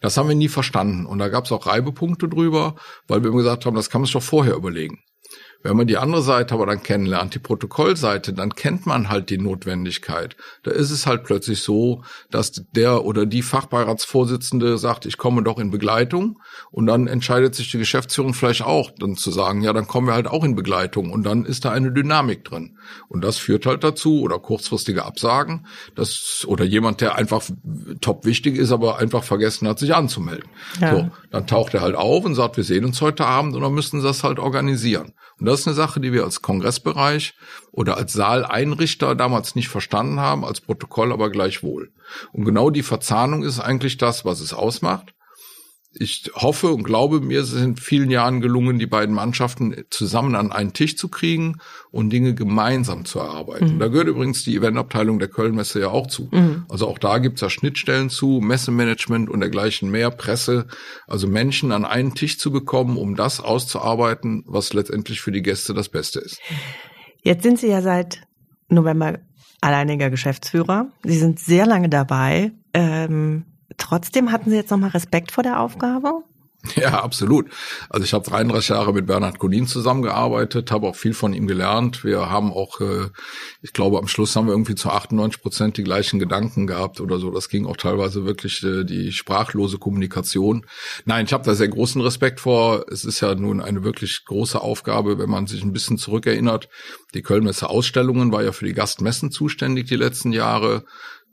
das 0.00 0.16
haben 0.16 0.28
wir 0.28 0.36
nie 0.36 0.48
verstanden. 0.48 1.06
Und 1.06 1.18
da 1.18 1.28
gab 1.28 1.46
es 1.46 1.52
auch 1.52 1.66
Reibepunkte 1.66 2.28
drüber, 2.28 2.76
weil 3.08 3.22
wir 3.22 3.30
immer 3.30 3.38
gesagt 3.38 3.66
haben, 3.66 3.74
das 3.74 3.90
kann 3.90 4.02
man 4.02 4.06
sich 4.06 4.12
doch 4.12 4.22
vorher 4.22 4.54
überlegen. 4.54 5.00
Wenn 5.62 5.76
man 5.76 5.86
die 5.86 5.98
andere 5.98 6.22
Seite 6.22 6.54
aber 6.54 6.64
dann 6.64 6.82
kennenlernt, 6.82 7.34
die 7.34 7.38
Protokollseite, 7.38 8.32
dann 8.32 8.54
kennt 8.54 8.86
man 8.86 9.10
halt 9.10 9.28
die 9.28 9.36
Notwendigkeit. 9.36 10.36
Da 10.62 10.70
ist 10.70 10.90
es 10.90 11.06
halt 11.06 11.24
plötzlich 11.24 11.62
so, 11.62 12.02
dass 12.30 12.52
der 12.72 13.04
oder 13.04 13.26
die 13.26 13.42
Fachbeiratsvorsitzende 13.42 14.78
sagt, 14.78 15.04
ich 15.04 15.18
komme 15.18 15.42
doch 15.42 15.58
in 15.58 15.70
Begleitung 15.70 16.40
und 16.70 16.86
dann 16.86 17.06
entscheidet 17.06 17.54
sich 17.54 17.70
die 17.70 17.78
Geschäftsführung 17.78 18.32
vielleicht 18.32 18.62
auch, 18.62 18.90
dann 18.98 19.16
zu 19.16 19.30
sagen, 19.30 19.60
ja, 19.60 19.74
dann 19.74 19.86
kommen 19.86 20.06
wir 20.06 20.14
halt 20.14 20.28
auch 20.28 20.44
in 20.44 20.54
Begleitung 20.54 21.10
und 21.10 21.24
dann 21.24 21.44
ist 21.44 21.66
da 21.66 21.72
eine 21.72 21.92
Dynamik 21.92 22.44
drin. 22.44 22.78
Und 23.08 23.22
das 23.22 23.36
führt 23.36 23.66
halt 23.66 23.84
dazu 23.84 24.22
oder 24.22 24.38
kurzfristige 24.38 25.04
Absagen, 25.04 25.66
dass 25.94 26.44
oder 26.46 26.64
jemand, 26.64 27.02
der 27.02 27.16
einfach 27.16 27.42
top 28.00 28.24
wichtig 28.24 28.56
ist, 28.56 28.72
aber 28.72 28.98
einfach 28.98 29.24
vergessen 29.24 29.68
hat, 29.68 29.78
sich 29.78 29.94
anzumelden. 29.94 30.48
Ja. 30.80 30.94
So, 30.94 31.10
dann 31.30 31.46
taucht 31.46 31.74
er 31.74 31.82
halt 31.82 31.96
auf 31.96 32.24
und 32.24 32.34
sagt, 32.34 32.56
wir 32.56 32.64
sehen 32.64 32.86
uns 32.86 33.00
heute 33.02 33.26
Abend 33.26 33.54
und 33.54 33.60
dann 33.60 33.74
müssen 33.74 34.00
sie 34.00 34.06
das 34.06 34.24
halt 34.24 34.38
organisieren. 34.38 35.12
Und 35.40 35.46
das 35.46 35.60
ist 35.60 35.66
eine 35.66 35.74
Sache, 35.74 36.00
die 36.00 36.12
wir 36.12 36.24
als 36.24 36.42
Kongressbereich 36.42 37.34
oder 37.72 37.96
als 37.96 38.12
Saaleinrichter 38.12 39.14
damals 39.14 39.54
nicht 39.54 39.68
verstanden 39.68 40.20
haben, 40.20 40.44
als 40.44 40.60
Protokoll 40.60 41.12
aber 41.12 41.30
gleichwohl. 41.30 41.90
Und 42.32 42.44
genau 42.44 42.70
die 42.70 42.82
Verzahnung 42.82 43.42
ist 43.42 43.58
eigentlich 43.58 43.96
das, 43.96 44.24
was 44.24 44.40
es 44.40 44.52
ausmacht 44.52 45.14
ich 45.92 46.30
hoffe 46.34 46.68
und 46.68 46.84
glaube, 46.84 47.20
mir 47.20 47.40
ist 47.40 47.52
es 47.52 47.62
in 47.62 47.76
vielen 47.76 48.10
Jahren 48.10 48.40
gelungen, 48.40 48.78
die 48.78 48.86
beiden 48.86 49.12
Mannschaften 49.12 49.74
zusammen 49.90 50.36
an 50.36 50.52
einen 50.52 50.72
Tisch 50.72 50.96
zu 50.96 51.08
kriegen 51.08 51.60
und 51.90 52.10
Dinge 52.10 52.34
gemeinsam 52.34 53.04
zu 53.04 53.18
erarbeiten. 53.18 53.74
Mhm. 53.74 53.78
Da 53.80 53.88
gehört 53.88 54.06
übrigens 54.06 54.44
die 54.44 54.54
Eventabteilung 54.54 55.18
der 55.18 55.26
Kölnmesse 55.28 55.80
ja 55.80 55.88
auch 55.88 56.06
zu. 56.06 56.28
Mhm. 56.30 56.64
Also 56.68 56.86
auch 56.86 56.98
da 56.98 57.18
gibt's 57.18 57.40
ja 57.40 57.50
Schnittstellen 57.50 58.08
zu, 58.08 58.40
Messemanagement 58.40 59.28
und 59.28 59.40
dergleichen 59.40 59.90
mehr, 59.90 60.10
Presse, 60.12 60.68
also 61.08 61.26
Menschen 61.26 61.72
an 61.72 61.84
einen 61.84 62.14
Tisch 62.14 62.38
zu 62.38 62.52
bekommen, 62.52 62.96
um 62.96 63.16
das 63.16 63.40
auszuarbeiten, 63.40 64.44
was 64.46 64.72
letztendlich 64.72 65.20
für 65.20 65.32
die 65.32 65.42
Gäste 65.42 65.74
das 65.74 65.88
Beste 65.88 66.20
ist. 66.20 66.38
Jetzt 67.22 67.42
sind 67.42 67.58
Sie 67.58 67.68
ja 67.68 67.82
seit 67.82 68.22
November 68.68 69.18
alleiniger 69.60 70.08
Geschäftsführer. 70.08 70.88
Sie 71.02 71.18
sind 71.18 71.40
sehr 71.40 71.66
lange 71.66 71.88
dabei. 71.88 72.52
Ähm 72.72 73.44
Trotzdem 73.80 74.30
hatten 74.30 74.50
Sie 74.50 74.56
jetzt 74.56 74.70
nochmal 74.70 74.90
Respekt 74.90 75.32
vor 75.32 75.42
der 75.42 75.58
Aufgabe? 75.58 76.22
Ja, 76.76 77.02
absolut. 77.02 77.48
Also 77.88 78.04
ich 78.04 78.12
habe 78.12 78.28
33 78.28 78.68
Jahre 78.68 78.92
mit 78.92 79.06
Bernhard 79.06 79.38
Collin 79.38 79.66
zusammengearbeitet, 79.66 80.70
habe 80.70 80.88
auch 80.88 80.94
viel 80.94 81.14
von 81.14 81.32
ihm 81.32 81.46
gelernt. 81.46 82.04
Wir 82.04 82.28
haben 82.28 82.52
auch, 82.52 82.82
äh, 82.82 83.08
ich 83.62 83.72
glaube, 83.72 83.98
am 83.98 84.08
Schluss 84.08 84.36
haben 84.36 84.46
wir 84.46 84.52
irgendwie 84.52 84.74
zu 84.74 84.90
98 84.90 85.40
Prozent 85.40 85.78
die 85.78 85.84
gleichen 85.84 86.18
Gedanken 86.18 86.66
gehabt 86.66 87.00
oder 87.00 87.18
so. 87.18 87.30
Das 87.30 87.48
ging 87.48 87.64
auch 87.64 87.78
teilweise 87.78 88.26
wirklich 88.26 88.62
äh, 88.62 88.84
die 88.84 89.10
sprachlose 89.10 89.78
Kommunikation. 89.78 90.66
Nein, 91.06 91.24
ich 91.24 91.32
habe 91.32 91.44
da 91.44 91.54
sehr 91.54 91.68
großen 91.68 92.02
Respekt 92.02 92.40
vor. 92.40 92.84
Es 92.90 93.06
ist 93.06 93.20
ja 93.20 93.34
nun 93.34 93.62
eine 93.62 93.82
wirklich 93.82 94.26
große 94.26 94.60
Aufgabe, 94.60 95.18
wenn 95.18 95.30
man 95.30 95.46
sich 95.46 95.62
ein 95.62 95.72
bisschen 95.72 95.96
zurückerinnert. 95.96 96.68
Die 97.14 97.22
Kölnmesse 97.22 97.70
Ausstellungen 97.70 98.32
war 98.32 98.44
ja 98.44 98.52
für 98.52 98.66
die 98.66 98.74
Gastmessen 98.74 99.30
zuständig 99.30 99.86
die 99.86 99.96
letzten 99.96 100.32
Jahre. 100.32 100.84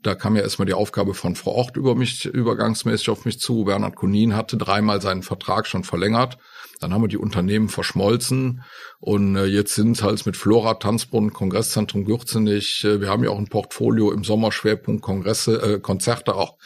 Da 0.02 0.14
kam 0.14 0.36
ja 0.36 0.42
erstmal 0.42 0.66
die 0.66 0.74
Aufgabe 0.74 1.14
von 1.14 1.34
Frau 1.34 1.52
Ort 1.52 1.76
über 1.76 1.94
mich, 1.94 2.24
übergangsmäßig 2.24 3.10
auf 3.10 3.24
mich 3.24 3.40
zu. 3.40 3.64
Bernhard 3.64 3.96
Kunin 3.96 4.36
hatte 4.36 4.56
dreimal 4.56 5.00
seinen 5.00 5.22
Vertrag 5.22 5.66
schon 5.66 5.84
verlängert. 5.84 6.38
Dann 6.80 6.94
haben 6.94 7.02
wir 7.02 7.08
die 7.08 7.18
Unternehmen 7.18 7.68
verschmolzen 7.68 8.62
und 9.00 9.34
äh, 9.34 9.46
jetzt 9.46 9.74
sind 9.74 10.00
halt 10.00 10.24
mit 10.26 10.36
Flora, 10.36 10.74
Tanzbrunnen, 10.74 11.32
Kongresszentrum 11.32 12.04
Gürzenich. 12.04 12.84
Äh, 12.84 13.00
wir 13.00 13.08
haben 13.08 13.24
ja 13.24 13.30
auch 13.30 13.38
ein 13.38 13.48
Portfolio 13.48 14.12
im 14.12 14.22
Sommerschwerpunkt 14.22 15.02
Kongresse, 15.02 15.60
äh, 15.60 15.80
Konzerte, 15.80 16.36
auch 16.36 16.56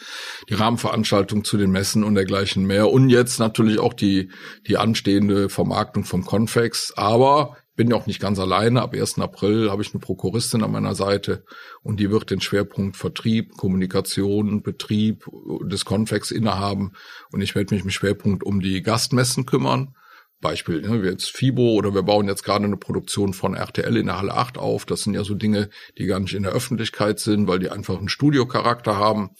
die 0.49 0.53
Rahmenveranstaltung 0.53 1.43
zu 1.43 1.57
den 1.57 1.71
Messen 1.71 2.03
und 2.03 2.13
dergleichen 2.13 2.65
mehr. 2.65 2.91
Und 2.91 3.09
jetzt 3.09 3.39
natürlich 3.39 3.79
auch 3.79 3.93
die, 3.93 4.29
die 4.67 4.77
anstehende 4.77 5.49
Vermarktung 5.49 6.03
vom 6.03 6.23
Convex. 6.25 6.93
Aber 6.95 7.57
bin 7.75 7.89
ja 7.89 7.95
auch 7.95 8.05
nicht 8.05 8.19
ganz 8.19 8.39
alleine. 8.39 8.81
Ab 8.81 8.93
1. 8.93 9.19
April 9.19 9.71
habe 9.71 9.81
ich 9.81 9.93
eine 9.93 9.99
Prokuristin 9.99 10.63
an 10.63 10.71
meiner 10.71 10.95
Seite 10.95 11.43
und 11.81 11.99
die 11.99 12.11
wird 12.11 12.29
den 12.29 12.41
Schwerpunkt 12.41 12.97
Vertrieb, 12.97 13.57
Kommunikation, 13.57 14.61
Betrieb 14.61 15.25
des 15.63 15.85
Konvex 15.85 16.31
innehaben 16.31 16.93
und 17.31 17.41
ich 17.41 17.55
werde 17.55 17.73
mich 17.73 17.83
im 17.83 17.89
Schwerpunkt 17.89 18.43
um 18.43 18.59
die 18.59 18.81
Gastmessen 18.81 19.45
kümmern. 19.45 19.95
Beispiel, 20.43 20.81
ne, 20.81 21.01
wie 21.01 21.07
jetzt 21.07 21.31
FIBO 21.31 21.71
oder 21.71 21.95
wir 21.95 22.03
bauen 22.03 22.27
jetzt 22.27 22.43
gerade 22.43 22.65
eine 22.65 22.75
Produktion 22.75 23.33
von 23.33 23.55
RTL 23.55 23.95
in 23.95 24.07
der 24.07 24.17
Halle 24.17 24.33
8 24.33 24.57
auf. 24.57 24.85
Das 24.85 25.03
sind 25.03 25.13
ja 25.13 25.23
so 25.23 25.35
Dinge, 25.35 25.69
die 25.97 26.05
gar 26.05 26.19
nicht 26.19 26.33
in 26.33 26.43
der 26.43 26.51
Öffentlichkeit 26.51 27.19
sind, 27.19 27.47
weil 27.47 27.59
die 27.59 27.69
einfach 27.69 27.97
einen 27.97 28.09
Studiocharakter 28.09 28.97
haben 28.97 29.31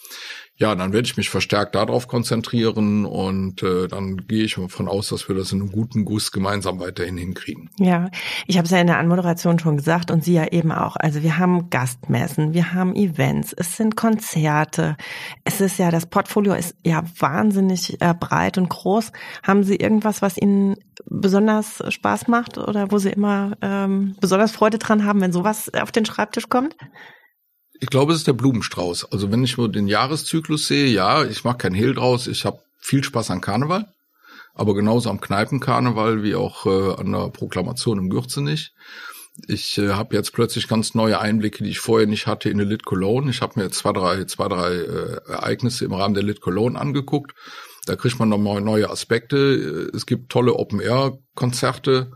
ja, 0.55 0.75
dann 0.75 0.93
werde 0.93 1.07
ich 1.07 1.17
mich 1.17 1.29
verstärkt 1.29 1.73
darauf 1.73 2.07
konzentrieren 2.07 3.05
und 3.05 3.63
äh, 3.63 3.87
dann 3.87 4.27
gehe 4.27 4.43
ich 4.43 4.53
davon 4.53 4.87
aus, 4.87 5.09
dass 5.09 5.27
wir 5.27 5.35
das 5.35 5.51
in 5.51 5.61
einem 5.61 5.71
guten 5.71 6.05
Guss 6.05 6.31
gemeinsam 6.31 6.79
weiterhin 6.79 7.17
hinkriegen. 7.17 7.71
Ja, 7.79 8.11
ich 8.45 8.57
habe 8.57 8.65
es 8.65 8.71
ja 8.71 8.79
in 8.79 8.85
der 8.85 8.99
Anmoderation 8.99 9.57
schon 9.57 9.77
gesagt 9.77 10.11
und 10.11 10.23
Sie 10.23 10.33
ja 10.33 10.45
eben 10.51 10.71
auch. 10.71 10.95
Also 10.95 11.23
wir 11.23 11.39
haben 11.39 11.71
Gastmessen, 11.71 12.53
wir 12.53 12.73
haben 12.73 12.95
Events, 12.95 13.53
es 13.53 13.77
sind 13.77 13.95
Konzerte, 13.95 14.95
es 15.43 15.59
ist 15.59 15.79
ja, 15.79 15.89
das 15.89 16.05
Portfolio 16.05 16.53
ist 16.53 16.75
ja 16.85 17.03
wahnsinnig 17.17 17.99
äh, 17.99 18.13
breit 18.13 18.59
und 18.59 18.69
groß. 18.69 19.11
Haben 19.41 19.63
Sie 19.63 19.77
irgendwas, 19.77 20.21
was 20.21 20.37
Ihnen 20.37 20.75
besonders 21.05 21.83
Spaß 21.91 22.27
macht 22.27 22.59
oder 22.59 22.91
wo 22.91 22.99
Sie 22.99 23.09
immer 23.09 23.57
ähm, 23.63 24.15
besonders 24.21 24.51
Freude 24.51 24.77
dran 24.77 25.03
haben, 25.03 25.19
wenn 25.19 25.33
sowas 25.33 25.73
auf 25.73 25.91
den 25.91 26.05
Schreibtisch 26.05 26.47
kommt? 26.47 26.75
Ich 27.83 27.89
glaube, 27.89 28.13
es 28.13 28.19
ist 28.19 28.27
der 28.27 28.33
Blumenstrauß. 28.33 29.11
Also 29.11 29.29
wenn 29.29 29.43
ich 29.43 29.57
nur 29.57 29.69
den 29.69 29.89
Jahreszyklus 29.89 30.67
sehe, 30.67 30.87
ja, 30.87 31.25
ich 31.25 31.43
mache 31.43 31.57
kein 31.57 31.73
Hehl 31.73 31.93
draus. 31.93 32.27
Ich 32.27 32.45
habe 32.45 32.61
viel 32.79 33.03
Spaß 33.03 33.29
an 33.29 33.41
Karneval, 33.41 33.91
aber 34.53 34.73
genauso 34.73 35.09
am 35.09 35.19
Kneipenkarneval 35.19 36.23
wie 36.23 36.35
auch 36.35 36.65
äh, 36.65 36.93
an 36.93 37.11
der 37.11 37.27
Proklamation 37.27 37.97
im 37.97 38.09
Gürzenich. 38.09 38.71
Ich 39.49 39.77
äh, 39.77 39.89
habe 39.89 40.15
jetzt 40.15 40.31
plötzlich 40.31 40.69
ganz 40.69 40.95
neue 40.95 41.19
Einblicke, 41.19 41.65
die 41.65 41.71
ich 41.71 41.79
vorher 41.81 42.07
nicht 42.07 42.25
hatte 42.25 42.49
in 42.49 42.57
der 42.57 42.67
Lit 42.67 42.85
Cologne. 42.85 43.29
Ich 43.29 43.41
habe 43.41 43.59
mir 43.59 43.69
zwei, 43.69 43.91
drei, 43.91 44.23
zwei, 44.23 44.47
drei 44.47 44.75
äh, 44.75 45.19
Ereignisse 45.27 45.83
im 45.83 45.91
Rahmen 45.91 46.13
der 46.13 46.23
Lit 46.23 46.39
Cologne 46.39 46.79
angeguckt. 46.79 47.33
Da 47.85 47.97
kriegt 47.97 48.17
man 48.17 48.29
nochmal 48.29 48.61
neue 48.61 48.89
Aspekte. 48.89 49.89
Es 49.93 50.05
gibt 50.05 50.31
tolle 50.31 50.53
Open-Air-Konzerte 50.53 52.13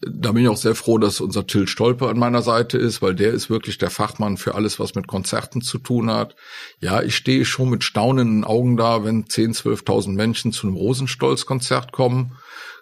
da 0.00 0.32
bin 0.32 0.42
ich 0.42 0.48
auch 0.48 0.56
sehr 0.56 0.74
froh, 0.74 0.98
dass 0.98 1.20
unser 1.20 1.46
Till 1.46 1.66
Stolpe 1.66 2.08
an 2.08 2.18
meiner 2.18 2.42
Seite 2.42 2.78
ist, 2.78 3.02
weil 3.02 3.14
der 3.14 3.32
ist 3.32 3.50
wirklich 3.50 3.78
der 3.78 3.90
Fachmann 3.90 4.36
für 4.36 4.54
alles, 4.54 4.78
was 4.80 4.94
mit 4.94 5.06
Konzerten 5.06 5.60
zu 5.60 5.78
tun 5.78 6.10
hat. 6.10 6.36
Ja, 6.80 7.02
ich 7.02 7.16
stehe 7.16 7.44
schon 7.44 7.70
mit 7.70 7.84
staunenden 7.84 8.44
Augen 8.44 8.76
da, 8.76 9.04
wenn 9.04 9.28
10, 9.28 9.52
12.000 9.54 10.10
Menschen 10.10 10.52
zu 10.52 10.66
einem 10.66 10.76
Rosenstolz-Konzert 10.76 11.92
kommen 11.92 12.32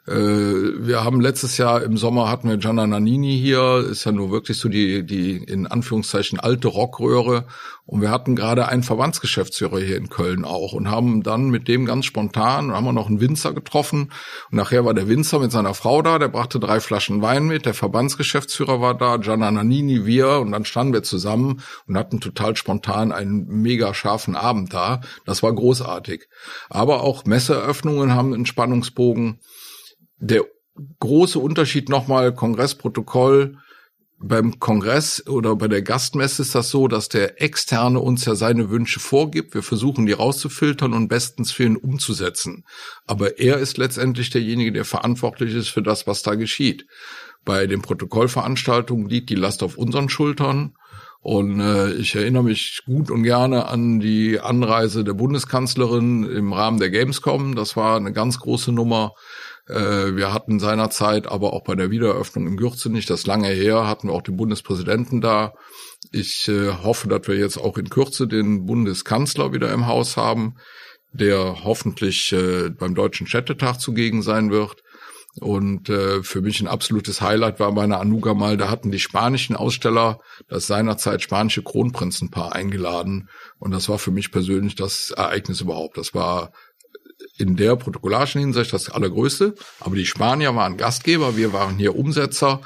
wir 0.04 1.04
haben 1.04 1.20
letztes 1.20 1.58
Jahr 1.58 1.84
im 1.84 1.96
Sommer 1.96 2.28
hatten 2.28 2.48
wir 2.48 2.56
Gianna 2.56 2.88
Nannini 2.88 3.38
hier, 3.38 3.86
ist 3.88 4.02
ja 4.02 4.10
nur 4.10 4.32
wirklich 4.32 4.58
so 4.58 4.68
die, 4.68 5.06
die 5.06 5.36
in 5.36 5.68
Anführungszeichen 5.68 6.40
alte 6.40 6.66
Rockröhre. 6.66 7.46
Und 7.84 8.00
wir 8.00 8.10
hatten 8.10 8.34
gerade 8.34 8.66
einen 8.66 8.82
Verbandsgeschäftsführer 8.82 9.78
hier 9.78 9.96
in 9.96 10.08
Köln 10.08 10.44
auch 10.44 10.72
und 10.72 10.90
haben 10.90 11.22
dann 11.22 11.50
mit 11.50 11.68
dem 11.68 11.84
ganz 11.84 12.04
spontan, 12.04 12.72
haben 12.72 12.84
wir 12.84 12.92
noch 12.92 13.06
einen 13.06 13.20
Winzer 13.20 13.52
getroffen. 13.52 14.12
Und 14.50 14.56
nachher 14.56 14.84
war 14.84 14.92
der 14.94 15.06
Winzer 15.06 15.38
mit 15.38 15.52
seiner 15.52 15.74
Frau 15.74 16.02
da, 16.02 16.18
der 16.18 16.28
brachte 16.28 16.58
drei 16.58 16.80
Flaschen 16.80 17.22
Wein 17.22 17.46
mit, 17.46 17.64
der 17.64 17.74
Verbandsgeschäftsführer 17.74 18.80
war 18.80 18.94
da, 18.94 19.18
Gianna 19.18 19.52
Nannini, 19.52 20.04
wir 20.04 20.40
und 20.40 20.50
dann 20.50 20.64
standen 20.64 20.94
wir 20.94 21.04
zusammen 21.04 21.62
und 21.86 21.96
hatten 21.96 22.20
total 22.20 22.56
spontan 22.56 23.12
einen 23.12 23.46
mega 23.46 23.94
scharfen 23.94 24.34
Abend 24.34 24.74
da. 24.74 25.00
Das 25.26 25.44
war 25.44 25.52
großartig. 25.52 26.28
Aber 26.70 27.02
auch 27.02 27.24
Messeeröffnungen 27.24 28.14
haben 28.14 28.34
einen 28.34 28.46
Spannungsbogen 28.46 29.38
der 30.22 30.44
große 31.00 31.38
Unterschied 31.38 31.88
nochmal 31.88 32.32
Kongressprotokoll 32.34 33.58
beim 34.24 34.60
Kongress 34.60 35.26
oder 35.26 35.56
bei 35.56 35.66
der 35.66 35.82
Gastmesse 35.82 36.42
ist 36.42 36.54
das 36.54 36.70
so, 36.70 36.86
dass 36.86 37.08
der 37.08 37.42
Externe 37.42 37.98
uns 37.98 38.24
ja 38.24 38.36
seine 38.36 38.70
Wünsche 38.70 39.00
vorgibt. 39.00 39.52
Wir 39.52 39.64
versuchen, 39.64 40.06
die 40.06 40.12
rauszufiltern 40.12 40.92
und 40.92 41.08
bestens 41.08 41.50
für 41.50 41.64
ihn 41.64 41.76
umzusetzen. 41.76 42.64
Aber 43.04 43.40
er 43.40 43.58
ist 43.58 43.78
letztendlich 43.78 44.30
derjenige, 44.30 44.70
der 44.70 44.84
verantwortlich 44.84 45.54
ist 45.54 45.70
für 45.70 45.82
das, 45.82 46.06
was 46.06 46.22
da 46.22 46.36
geschieht. 46.36 46.86
Bei 47.44 47.66
den 47.66 47.82
Protokollveranstaltungen 47.82 49.08
liegt 49.08 49.28
die 49.28 49.34
Last 49.34 49.64
auf 49.64 49.76
unseren 49.76 50.08
Schultern. 50.08 50.74
Und 51.20 51.60
äh, 51.60 51.92
ich 51.94 52.14
erinnere 52.14 52.44
mich 52.44 52.82
gut 52.84 53.10
und 53.10 53.24
gerne 53.24 53.66
an 53.66 53.98
die 53.98 54.38
Anreise 54.38 55.02
der 55.02 55.14
Bundeskanzlerin 55.14 56.24
im 56.24 56.52
Rahmen 56.52 56.78
der 56.78 56.90
Gamescom. 56.90 57.56
Das 57.56 57.76
war 57.76 57.96
eine 57.96 58.12
ganz 58.12 58.38
große 58.38 58.70
Nummer. 58.70 59.14
Äh, 59.68 60.16
wir 60.16 60.32
hatten 60.32 60.58
seinerzeit 60.58 61.26
aber 61.26 61.52
auch 61.52 61.64
bei 61.64 61.74
der 61.74 61.90
Wiedereröffnung 61.90 62.46
im 62.46 62.56
Gürzenich, 62.56 63.06
das 63.06 63.26
lange 63.26 63.48
her, 63.48 63.86
hatten 63.86 64.08
wir 64.08 64.14
auch 64.14 64.22
den 64.22 64.36
Bundespräsidenten 64.36 65.20
da. 65.20 65.54
Ich 66.10 66.48
äh, 66.48 66.72
hoffe, 66.82 67.08
dass 67.08 67.28
wir 67.28 67.36
jetzt 67.36 67.58
auch 67.58 67.78
in 67.78 67.88
Kürze 67.88 68.26
den 68.26 68.66
Bundeskanzler 68.66 69.52
wieder 69.52 69.72
im 69.72 69.86
Haus 69.86 70.16
haben, 70.16 70.56
der 71.12 71.64
hoffentlich 71.64 72.32
äh, 72.32 72.70
beim 72.70 72.94
Deutschen 72.94 73.26
Städtetag 73.26 73.78
zugegen 73.78 74.22
sein 74.22 74.50
wird. 74.50 74.82
Und 75.40 75.88
äh, 75.88 76.22
für 76.22 76.42
mich 76.42 76.60
ein 76.60 76.68
absolutes 76.68 77.22
Highlight 77.22 77.58
war 77.58 77.72
bei 77.72 77.84
einer 77.84 78.00
Anuga 78.00 78.34
mal, 78.34 78.58
da 78.58 78.68
hatten 78.68 78.90
die 78.90 78.98
spanischen 78.98 79.56
Aussteller 79.56 80.20
das 80.48 80.66
seinerzeit 80.66 81.22
spanische 81.22 81.62
Kronprinzenpaar 81.62 82.54
eingeladen. 82.54 83.30
Und 83.58 83.70
das 83.70 83.88
war 83.88 83.98
für 83.98 84.10
mich 84.10 84.30
persönlich 84.30 84.74
das 84.74 85.10
Ereignis 85.10 85.62
überhaupt. 85.62 85.96
Das 85.96 86.12
war 86.12 86.52
in 87.38 87.56
der 87.56 87.76
protokollarischen 87.76 88.40
Hinsicht 88.40 88.72
das 88.72 88.88
allergrößte. 88.88 89.54
Aber 89.80 89.96
die 89.96 90.06
Spanier 90.06 90.54
waren 90.54 90.76
Gastgeber, 90.76 91.36
wir 91.36 91.52
waren 91.52 91.76
hier 91.76 91.96
Umsetzer, 91.96 92.60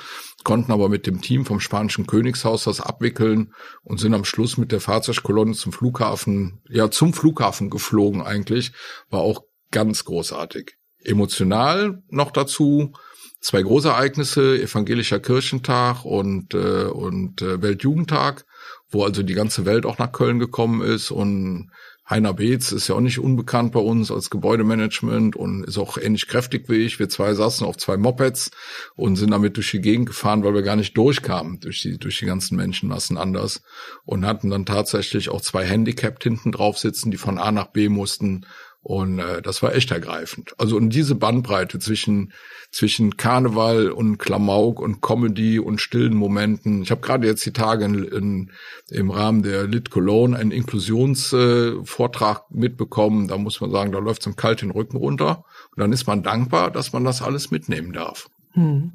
konnten 0.45 0.73
aber 0.73 0.89
mit 0.89 1.07
dem 1.07 1.21
Team 1.21 1.45
vom 1.45 1.61
spanischen 1.61 2.07
Königshaus 2.07 2.65
das 2.65 2.81
abwickeln 2.81 3.53
und 3.83 3.99
sind 3.99 4.15
am 4.15 4.25
Schluss 4.25 4.59
mit 4.59 4.73
der 4.73 4.81
Fahrzeugkolonne 4.81 5.55
zum 5.55 5.73
Flughafen, 5.73 6.61
ja, 6.69 6.91
zum 6.91 7.13
Flughafen 7.13 7.71
geflogen 7.71 8.23
eigentlich. 8.23 8.73
War 9.11 9.21
auch 9.21 9.43
ganz 9.71 10.05
großartig. 10.05 10.77
Emotional 11.03 12.03
noch 12.09 12.31
dazu 12.31 12.93
zwei 13.41 13.63
Großereignisse, 13.63 14.61
Evangelischer 14.61 15.21
Kirchentag 15.21 16.05
und, 16.05 16.55
äh, 16.55 16.85
und 16.85 17.43
äh, 17.43 17.63
Weltjugendtag, 17.63 18.45
wo 18.91 19.05
also 19.05 19.23
die 19.23 19.35
ganze 19.35 19.65
Welt 19.65 19.87
auch 19.87 19.99
nach 19.99 20.13
Köln 20.13 20.39
gekommen 20.39 20.83
ist 20.83 21.11
und 21.11 21.71
Heiner 22.09 22.35
Beetz 22.35 22.71
ist 22.71 22.87
ja 22.87 22.95
auch 22.95 23.01
nicht 23.01 23.19
unbekannt 23.19 23.73
bei 23.73 23.81
uns 23.81 24.13
als 24.13 24.31
Gebäudemanagement 24.31 25.35
und 25.35 25.65
ist 25.65 25.77
auch 25.77 25.99
ähnlich 25.99 26.29
kräftig 26.29 26.69
wie 26.69 26.77
ich. 26.77 27.01
Wir 27.01 27.09
zwei 27.09 27.35
saßen 27.35 27.67
auf 27.67 27.79
zwei 27.79 27.97
Mopeds 27.97 28.53
und 28.95 29.17
sind 29.17 29.33
damit 29.33 29.57
durch 29.57 29.73
die 29.73 29.81
Gegend 29.81 30.07
gefahren, 30.07 30.45
weil 30.45 30.55
wir 30.55 30.63
gar 30.63 30.77
nicht 30.77 30.97
durchkamen 30.97 31.59
durch 31.59 31.83
die, 31.83 31.99
durch 31.99 32.21
die 32.21 32.27
ganzen 32.27 32.57
Menschenmassen 32.57 33.19
anders 33.19 33.63
und 34.05 34.25
hatten 34.25 34.51
dann 34.51 34.67
tatsächlich 34.67 35.31
auch 35.31 35.41
zwei 35.41 35.65
Handicapped 35.65 36.23
hinten 36.23 36.53
drauf 36.53 36.79
sitzen, 36.79 37.11
die 37.11 37.17
von 37.17 37.39
A 37.39 37.51
nach 37.51 37.69
B 37.69 37.89
mussten 37.89 38.47
und 38.87 39.19
äh, 39.19 39.43
das 39.43 39.65
war 39.65 39.75
echt 39.75 39.91
ergreifend. 39.91 40.55
Also 40.59 40.77
und 40.77 40.91
diese 40.91 41.17
Bandbreite 41.17 41.81
zwischen 41.81 42.33
zwischen 42.71 43.17
Karneval 43.17 43.91
und 43.91 44.19
Klamauk 44.19 44.79
und 44.79 45.01
Comedy 45.01 45.59
und 45.59 45.81
stillen 45.81 46.15
Momenten. 46.15 46.83
Ich 46.83 46.93
habe 46.93 47.01
gerade 47.01 47.27
jetzt 47.27 47.45
die 47.45 47.53
Tage 47.53 47.85
in, 47.85 48.05
in, 48.05 48.51
im 48.91 49.11
Rahmen 49.11 49.43
der 49.43 49.67
Lit 49.67 49.91
Cologne 49.91 50.39
einen 50.39 50.53
Inklusionsvortrag 50.53 52.39
äh, 52.39 52.57
mitbekommen. 52.57 53.27
Da 53.27 53.39
muss 53.39 53.61
man 53.61 53.73
sagen, 53.73 53.91
da 53.91 53.99
läuft 53.99 54.25
es 54.25 54.37
kalt 54.37 54.63
den 54.63 54.71
Rücken 54.71 54.99
runter. 54.99 55.45
Und 55.75 55.81
dann 55.81 55.93
ist 55.93 56.07
man 56.07 56.23
dankbar, 56.23 56.71
dass 56.71 56.93
man 56.93 57.03
das 57.03 57.23
alles 57.23 57.51
mitnehmen 57.51 57.93
darf. 57.93 58.29
Hm. 58.53 58.93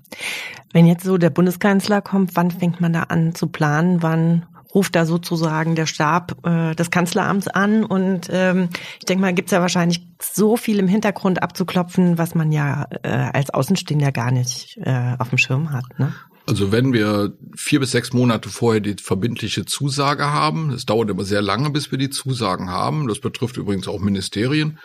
Wenn 0.72 0.88
jetzt 0.88 1.04
so 1.04 1.18
der 1.18 1.32
Bundeskanzler 1.32 2.02
kommt, 2.02 2.38
wann 2.38 2.52
fängt 2.52 2.80
man 2.80 2.94
da 2.94 3.04
an 3.04 3.36
zu 3.36 3.48
planen? 3.48 4.02
Wann 4.02 4.46
ruft 4.74 4.96
da 4.96 5.06
sozusagen 5.06 5.76
der 5.76 5.86
Stab 5.86 6.46
äh, 6.46 6.76
des 6.76 6.92
Kanzleramts 6.92 7.48
an. 7.48 7.84
Und 7.84 8.28
ähm, 8.32 8.70
ich 9.00 9.06
denke 9.06 9.22
mal, 9.22 9.34
gibt 9.34 9.48
es 9.48 9.52
ja 9.52 9.62
wahrscheinlich 9.62 10.08
so 10.22 10.58
viel 10.58 10.80
im 10.80 10.88
Hintergrund 10.88 11.44
abzuklopfen, 11.44 12.18
was 12.18 12.36
man 12.36 12.52
ja 12.52 12.88
äh, 13.04 13.10
als 13.10 13.50
Außenstehender 13.50 14.12
gar 14.12 14.32
nicht 14.32 14.78
äh, 14.84 15.16
auf 15.20 15.30
dem 15.30 15.38
Schirm 15.38 15.72
hat. 15.72 15.86
Ne? 15.98 16.14
Also 16.48 16.72
wenn 16.72 16.94
wir 16.94 17.34
vier 17.56 17.80
bis 17.80 17.92
sechs 17.92 18.14
Monate 18.14 18.50
vorher 18.50 18.82
die 18.82 18.96
verbindliche 19.02 19.66
Zusage 19.66 20.26
haben, 20.26 20.72
es 20.72 20.86
dauert 20.86 21.10
immer 21.10 21.24
sehr 21.24 21.42
lange, 21.42 21.70
bis 21.70 21.92
wir 21.92 21.98
die 21.98 22.10
Zusagen 22.10 22.70
haben. 22.70 23.08
Das 23.08 23.20
betrifft 23.20 23.58
übrigens 23.58 23.88
auch 23.88 24.00
Ministerien 24.00 24.80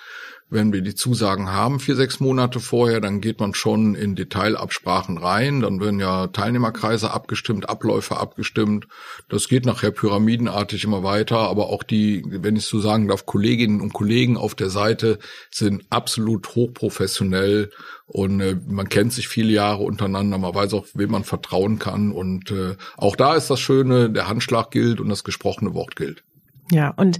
wenn 0.48 0.72
wir 0.72 0.80
die 0.80 0.94
Zusagen 0.94 1.50
haben, 1.50 1.80
vier, 1.80 1.96
sechs 1.96 2.20
Monate 2.20 2.60
vorher, 2.60 3.00
dann 3.00 3.20
geht 3.20 3.40
man 3.40 3.52
schon 3.54 3.96
in 3.96 4.14
Detailabsprachen 4.14 5.18
rein. 5.18 5.60
Dann 5.60 5.80
werden 5.80 5.98
ja 5.98 6.28
Teilnehmerkreise 6.28 7.10
abgestimmt, 7.10 7.68
Abläufe 7.68 8.16
abgestimmt. 8.16 8.86
Das 9.28 9.48
geht 9.48 9.66
nachher 9.66 9.90
pyramidenartig 9.90 10.84
immer 10.84 11.02
weiter. 11.02 11.38
Aber 11.38 11.70
auch 11.70 11.82
die, 11.82 12.22
wenn 12.26 12.54
ich 12.54 12.66
so 12.66 12.78
sagen 12.78 13.08
darf, 13.08 13.26
Kolleginnen 13.26 13.80
und 13.80 13.92
Kollegen 13.92 14.36
auf 14.36 14.54
der 14.54 14.70
Seite 14.70 15.18
sind 15.50 15.84
absolut 15.90 16.54
hochprofessionell 16.54 17.70
und 18.06 18.40
äh, 18.40 18.56
man 18.68 18.88
kennt 18.88 19.12
sich 19.12 19.26
viele 19.26 19.52
Jahre 19.52 19.82
untereinander. 19.82 20.38
Man 20.38 20.54
weiß 20.54 20.74
auch, 20.74 20.86
wem 20.94 21.10
man 21.10 21.24
vertrauen 21.24 21.80
kann. 21.80 22.12
Und 22.12 22.52
äh, 22.52 22.76
auch 22.96 23.16
da 23.16 23.34
ist 23.34 23.50
das 23.50 23.58
Schöne, 23.58 24.10
der 24.10 24.28
Handschlag 24.28 24.70
gilt 24.70 25.00
und 25.00 25.08
das 25.08 25.24
gesprochene 25.24 25.74
Wort 25.74 25.96
gilt. 25.96 26.22
Ja, 26.70 26.90
und 26.90 27.18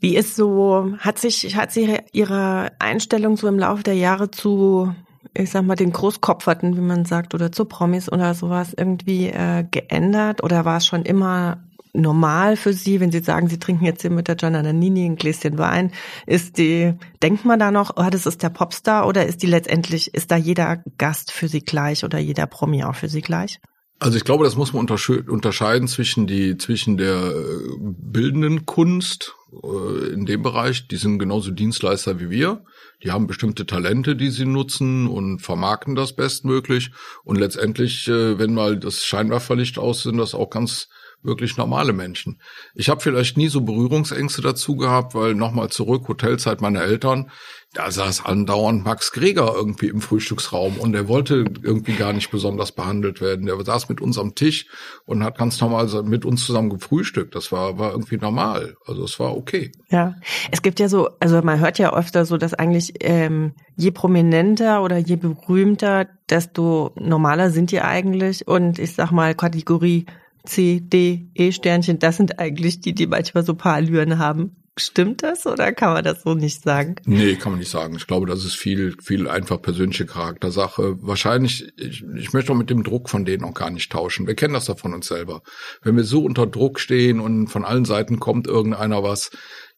wie 0.00 0.16
ist 0.16 0.36
so, 0.36 0.92
hat 0.98 1.18
sich, 1.18 1.56
hat 1.56 1.72
sich 1.72 1.90
Ihre 2.12 2.72
Einstellung 2.78 3.36
so 3.36 3.48
im 3.48 3.58
Laufe 3.58 3.82
der 3.82 3.94
Jahre 3.94 4.30
zu, 4.30 4.94
ich 5.34 5.50
sag 5.50 5.64
mal, 5.64 5.76
den 5.76 5.92
Großkopferten, 5.92 6.76
wie 6.76 6.80
man 6.80 7.04
sagt, 7.04 7.34
oder 7.34 7.52
zu 7.52 7.64
Promis 7.64 8.10
oder 8.10 8.34
sowas 8.34 8.74
irgendwie 8.76 9.28
äh, 9.28 9.64
geändert? 9.70 10.42
Oder 10.42 10.64
war 10.64 10.78
es 10.78 10.86
schon 10.86 11.02
immer 11.02 11.62
normal 11.92 12.56
für 12.56 12.72
Sie, 12.72 13.00
wenn 13.00 13.10
Sie 13.10 13.20
sagen, 13.20 13.48
Sie 13.48 13.58
trinken 13.58 13.84
jetzt 13.84 14.02
hier 14.02 14.10
mit 14.10 14.28
der 14.28 14.36
Gianna 14.36 14.62
Nannini 14.62 15.06
ein 15.06 15.16
Gläschen 15.16 15.58
Wein? 15.58 15.92
Ist 16.26 16.58
die, 16.58 16.94
denkt 17.22 17.44
man 17.44 17.58
da 17.58 17.70
noch, 17.70 17.92
oh, 17.96 18.08
das 18.10 18.26
ist 18.26 18.42
der 18.42 18.50
Popstar 18.50 19.06
oder 19.06 19.26
ist 19.26 19.42
die 19.42 19.46
letztendlich, 19.46 20.14
ist 20.14 20.30
da 20.30 20.36
jeder 20.36 20.82
Gast 20.98 21.32
für 21.32 21.48
Sie 21.48 21.60
gleich 21.60 22.04
oder 22.04 22.18
jeder 22.18 22.46
Promi 22.46 22.84
auch 22.84 22.94
für 22.94 23.08
Sie 23.08 23.22
gleich? 23.22 23.60
Also 23.98 24.18
ich 24.18 24.24
glaube, 24.24 24.44
das 24.44 24.56
muss 24.56 24.74
man 24.74 24.86
unterscheiden 24.86 25.88
zwischen 25.88 26.26
die 26.26 26.58
zwischen 26.58 26.98
der 26.98 27.16
äh, 27.16 27.76
bildenden 27.80 28.66
Kunst 28.66 29.34
äh, 29.52 30.12
in 30.12 30.26
dem 30.26 30.42
Bereich. 30.42 30.86
Die 30.88 30.96
sind 30.96 31.18
genauso 31.18 31.50
Dienstleister 31.50 32.20
wie 32.20 32.28
wir. 32.28 32.62
Die 33.02 33.10
haben 33.10 33.26
bestimmte 33.26 33.64
Talente, 33.64 34.14
die 34.14 34.30
sie 34.30 34.44
nutzen 34.44 35.06
und 35.06 35.40
vermarkten 35.40 35.94
das 35.94 36.14
bestmöglich. 36.14 36.90
Und 37.24 37.36
letztendlich, 37.36 38.06
äh, 38.08 38.38
wenn 38.38 38.52
mal 38.52 38.78
das 38.78 39.04
Scheinwerferlicht 39.04 39.78
aus, 39.78 40.02
sind 40.02 40.18
das 40.18 40.34
auch 40.34 40.50
ganz 40.50 40.88
wirklich 41.26 41.56
normale 41.56 41.92
Menschen. 41.92 42.40
Ich 42.74 42.88
habe 42.88 43.00
vielleicht 43.00 43.36
nie 43.36 43.48
so 43.48 43.60
Berührungsängste 43.60 44.42
dazu 44.42 44.76
gehabt, 44.76 45.14
weil 45.14 45.34
nochmal 45.34 45.68
zurück, 45.68 46.08
Hotelzeit 46.08 46.60
meiner 46.60 46.82
Eltern, 46.82 47.30
da 47.76 47.90
saß 47.90 48.24
andauernd 48.24 48.84
Max 48.84 49.12
Greger 49.12 49.52
irgendwie 49.54 49.88
im 49.88 50.00
Frühstücksraum 50.00 50.78
und 50.78 50.92
der 50.92 51.08
wollte 51.08 51.44
irgendwie 51.62 51.92
gar 51.92 52.14
nicht 52.14 52.30
besonders 52.30 52.72
behandelt 52.72 53.20
werden. 53.20 53.44
Der 53.44 53.62
saß 53.62 53.90
mit 53.90 54.00
uns 54.00 54.18
am 54.18 54.34
Tisch 54.34 54.66
und 55.04 55.22
hat 55.22 55.36
ganz 55.36 55.60
normal 55.60 55.86
mit 56.04 56.24
uns 56.24 56.46
zusammen 56.46 56.70
gefrühstückt. 56.70 57.34
Das 57.34 57.52
war, 57.52 57.78
war 57.78 57.90
irgendwie 57.90 58.16
normal. 58.16 58.76
Also 58.86 59.04
es 59.04 59.18
war 59.20 59.36
okay. 59.36 59.72
Ja, 59.90 60.14
es 60.50 60.62
gibt 60.62 60.80
ja 60.80 60.88
so, 60.88 61.10
also 61.20 61.42
man 61.42 61.60
hört 61.60 61.78
ja 61.78 61.92
öfter 61.92 62.24
so, 62.24 62.38
dass 62.38 62.54
eigentlich 62.54 62.94
ähm, 63.00 63.52
je 63.76 63.90
prominenter 63.90 64.82
oder 64.82 64.96
je 64.96 65.16
berühmter, 65.16 66.06
desto 66.30 66.92
normaler 66.96 67.50
sind 67.50 67.72
die 67.72 67.82
eigentlich. 67.82 68.48
Und 68.48 68.78
ich 68.78 68.94
sag 68.94 69.10
mal, 69.10 69.34
Kategorie 69.34 70.06
C, 70.46 70.80
D, 70.80 71.28
E 71.34 71.52
Sternchen, 71.52 71.98
das 71.98 72.16
sind 72.16 72.38
eigentlich 72.38 72.80
die, 72.80 72.94
die 72.94 73.06
manchmal 73.06 73.44
so 73.44 73.54
paar 73.54 73.74
Allüren 73.74 74.18
haben. 74.18 74.56
Stimmt 74.78 75.22
das 75.22 75.46
oder 75.46 75.72
kann 75.72 75.94
man 75.94 76.04
das 76.04 76.22
so 76.22 76.34
nicht 76.34 76.62
sagen? 76.62 76.96
Nee, 77.06 77.36
kann 77.36 77.52
man 77.52 77.60
nicht 77.60 77.70
sagen. 77.70 77.96
Ich 77.96 78.06
glaube, 78.06 78.26
das 78.26 78.44
ist 78.44 78.56
viel, 78.56 78.94
viel 79.02 79.26
einfach 79.26 79.62
persönliche 79.62 80.04
Charaktersache. 80.04 80.98
Wahrscheinlich, 81.00 81.72
ich, 81.78 82.04
ich 82.14 82.34
möchte 82.34 82.52
auch 82.52 82.56
mit 82.56 82.68
dem 82.68 82.82
Druck 82.82 83.08
von 83.08 83.24
denen 83.24 83.44
auch 83.44 83.54
gar 83.54 83.70
nicht 83.70 83.90
tauschen. 83.90 84.26
Wir 84.26 84.34
kennen 84.34 84.52
das 84.52 84.66
doch 84.66 84.78
von 84.78 84.92
uns 84.92 85.06
selber. 85.06 85.40
Wenn 85.80 85.96
wir 85.96 86.04
so 86.04 86.22
unter 86.22 86.46
Druck 86.46 86.78
stehen 86.78 87.20
und 87.20 87.46
von 87.46 87.64
allen 87.64 87.86
Seiten 87.86 88.20
kommt 88.20 88.46
irgendeiner 88.46 89.02
was, 89.02 89.30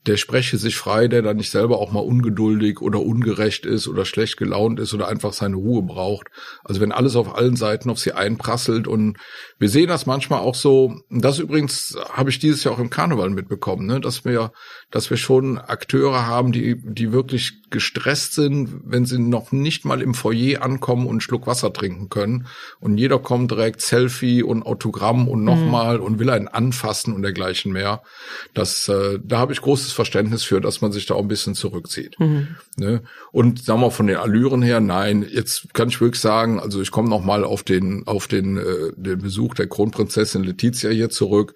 der 0.09 0.17
spreche 0.17 0.57
sich 0.57 0.77
frei, 0.77 1.07
der 1.07 1.21
da 1.21 1.35
nicht 1.35 1.51
selber 1.51 1.79
auch 1.79 1.93
mal 1.93 2.01
ungeduldig 2.01 2.81
oder 2.81 3.01
ungerecht 3.01 3.67
ist 3.67 3.87
oder 3.89 4.07
schlecht 4.07 4.39
gelaunt 4.39 4.81
ist 4.81 4.95
oder 4.95 5.07
einfach 5.07 5.35
seine 5.35 5.57
Ruhe 5.57 5.83
braucht. 5.83 6.29
Also 6.65 6.81
wenn 6.81 6.93
alles 6.93 7.15
auf 7.15 7.35
allen 7.35 7.57
Seiten 7.57 7.91
auf 7.91 7.99
sie 7.99 8.13
einprasselt 8.13 8.89
und 8.89 9.19
wir 9.59 9.69
sehen 9.69 9.89
das 9.89 10.07
manchmal 10.07 10.41
auch 10.41 10.55
so, 10.55 10.95
das 11.11 11.39
übrigens 11.39 11.95
habe 12.11 12.31
ich 12.31 12.39
dieses 12.39 12.65
Jahr 12.65 12.75
auch 12.75 12.79
im 12.79 12.91
Karneval 12.91 13.29
mitbekommen, 13.29 13.87
ne, 13.87 14.01
dass 14.01 14.25
wir, 14.25 14.53
dass 14.91 15.11
wir 15.11 15.19
schon 15.19 15.59
Akteure 15.59 16.27
haben, 16.27 16.53
die, 16.53 16.81
die 16.83 17.13
wirklich 17.13 17.68
gestresst 17.71 18.35
sind, 18.35 18.81
wenn 18.85 19.07
sie 19.07 19.19
noch 19.19 19.53
nicht 19.53 19.85
mal 19.85 20.03
im 20.03 20.15
Foyer 20.15 20.63
ankommen 20.63 21.07
und 21.07 21.11
einen 21.11 21.21
Schluck 21.21 21.47
Wasser 21.47 21.73
trinken 21.73 22.09
können. 22.09 22.47
Und 22.81 22.99
jeder 22.99 23.19
kommt 23.19 23.51
direkt 23.51 23.81
Selfie 23.81 24.43
und 24.43 24.65
Autogramm 24.65 25.29
und 25.29 25.45
nochmal 25.45 25.99
mhm. 25.99 26.05
und 26.05 26.19
will 26.19 26.31
einen 26.31 26.49
anfassen 26.49 27.13
und 27.13 27.23
dergleichen 27.23 27.73
mehr. 27.73 28.03
Das, 28.55 28.89
äh, 28.89 29.19
da 29.23 29.39
habe 29.39 29.53
ich 29.53 29.61
großes 29.61 29.93
Verständnis 29.93 30.45
für, 30.45 30.61
dass 30.61 30.81
man 30.81 30.93
sich 30.93 31.07
da 31.07 31.15
auch 31.15 31.23
ein 31.23 31.29
bisschen 31.29 31.55
zurückzieht. 31.55 32.19
Mhm. 32.19 32.49
Ne? 32.77 33.03
Und 33.33 33.65
sagen 33.65 33.81
wir 33.81 33.91
von 33.91 34.07
den 34.07 34.17
Allüren 34.17 34.63
her, 34.63 34.81
nein, 34.81 35.27
jetzt 35.29 35.75
kann 35.75 35.89
ich 35.89 36.01
wirklich 36.01 36.21
sagen, 36.21 36.61
also 36.61 36.81
ich 36.81 36.91
komme 36.91 37.09
nochmal 37.09 37.45
auf 37.45 37.63
den, 37.63 38.07
auf 38.07 38.27
den, 38.29 38.57
äh, 38.57 38.93
den 38.97 39.21
Besuch 39.21 39.55
der 39.55 39.69
Kronprinzessin 39.69 40.45
Letizia 40.45 40.91
hier 40.91 41.11
zurück 41.11 41.55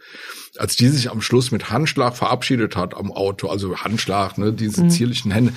als 0.58 0.76
die 0.76 0.88
sich 0.88 1.10
am 1.10 1.22
Schluss 1.22 1.50
mit 1.50 1.70
Handschlag 1.70 2.16
verabschiedet 2.16 2.76
hat 2.76 2.94
am 2.94 3.10
Auto, 3.10 3.48
also 3.48 3.78
Handschlag, 3.78 4.38
ne, 4.38 4.52
diese 4.52 4.84
mhm. 4.84 4.90
zierlichen 4.90 5.30
Hände, 5.30 5.54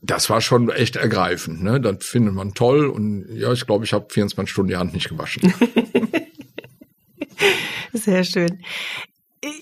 das 0.00 0.30
war 0.30 0.40
schon 0.40 0.68
echt 0.68 0.96
ergreifend. 0.96 1.62
Ne? 1.62 1.80
Das 1.80 2.04
findet 2.04 2.34
man 2.34 2.54
toll 2.54 2.86
und 2.86 3.26
ja, 3.34 3.52
ich 3.52 3.66
glaube, 3.66 3.84
ich 3.84 3.92
habe 3.92 4.06
24 4.10 4.50
Stunden 4.50 4.70
die 4.70 4.76
Hand 4.76 4.94
nicht 4.94 5.08
gewaschen. 5.08 5.52
Sehr 7.92 8.24
schön. 8.24 8.62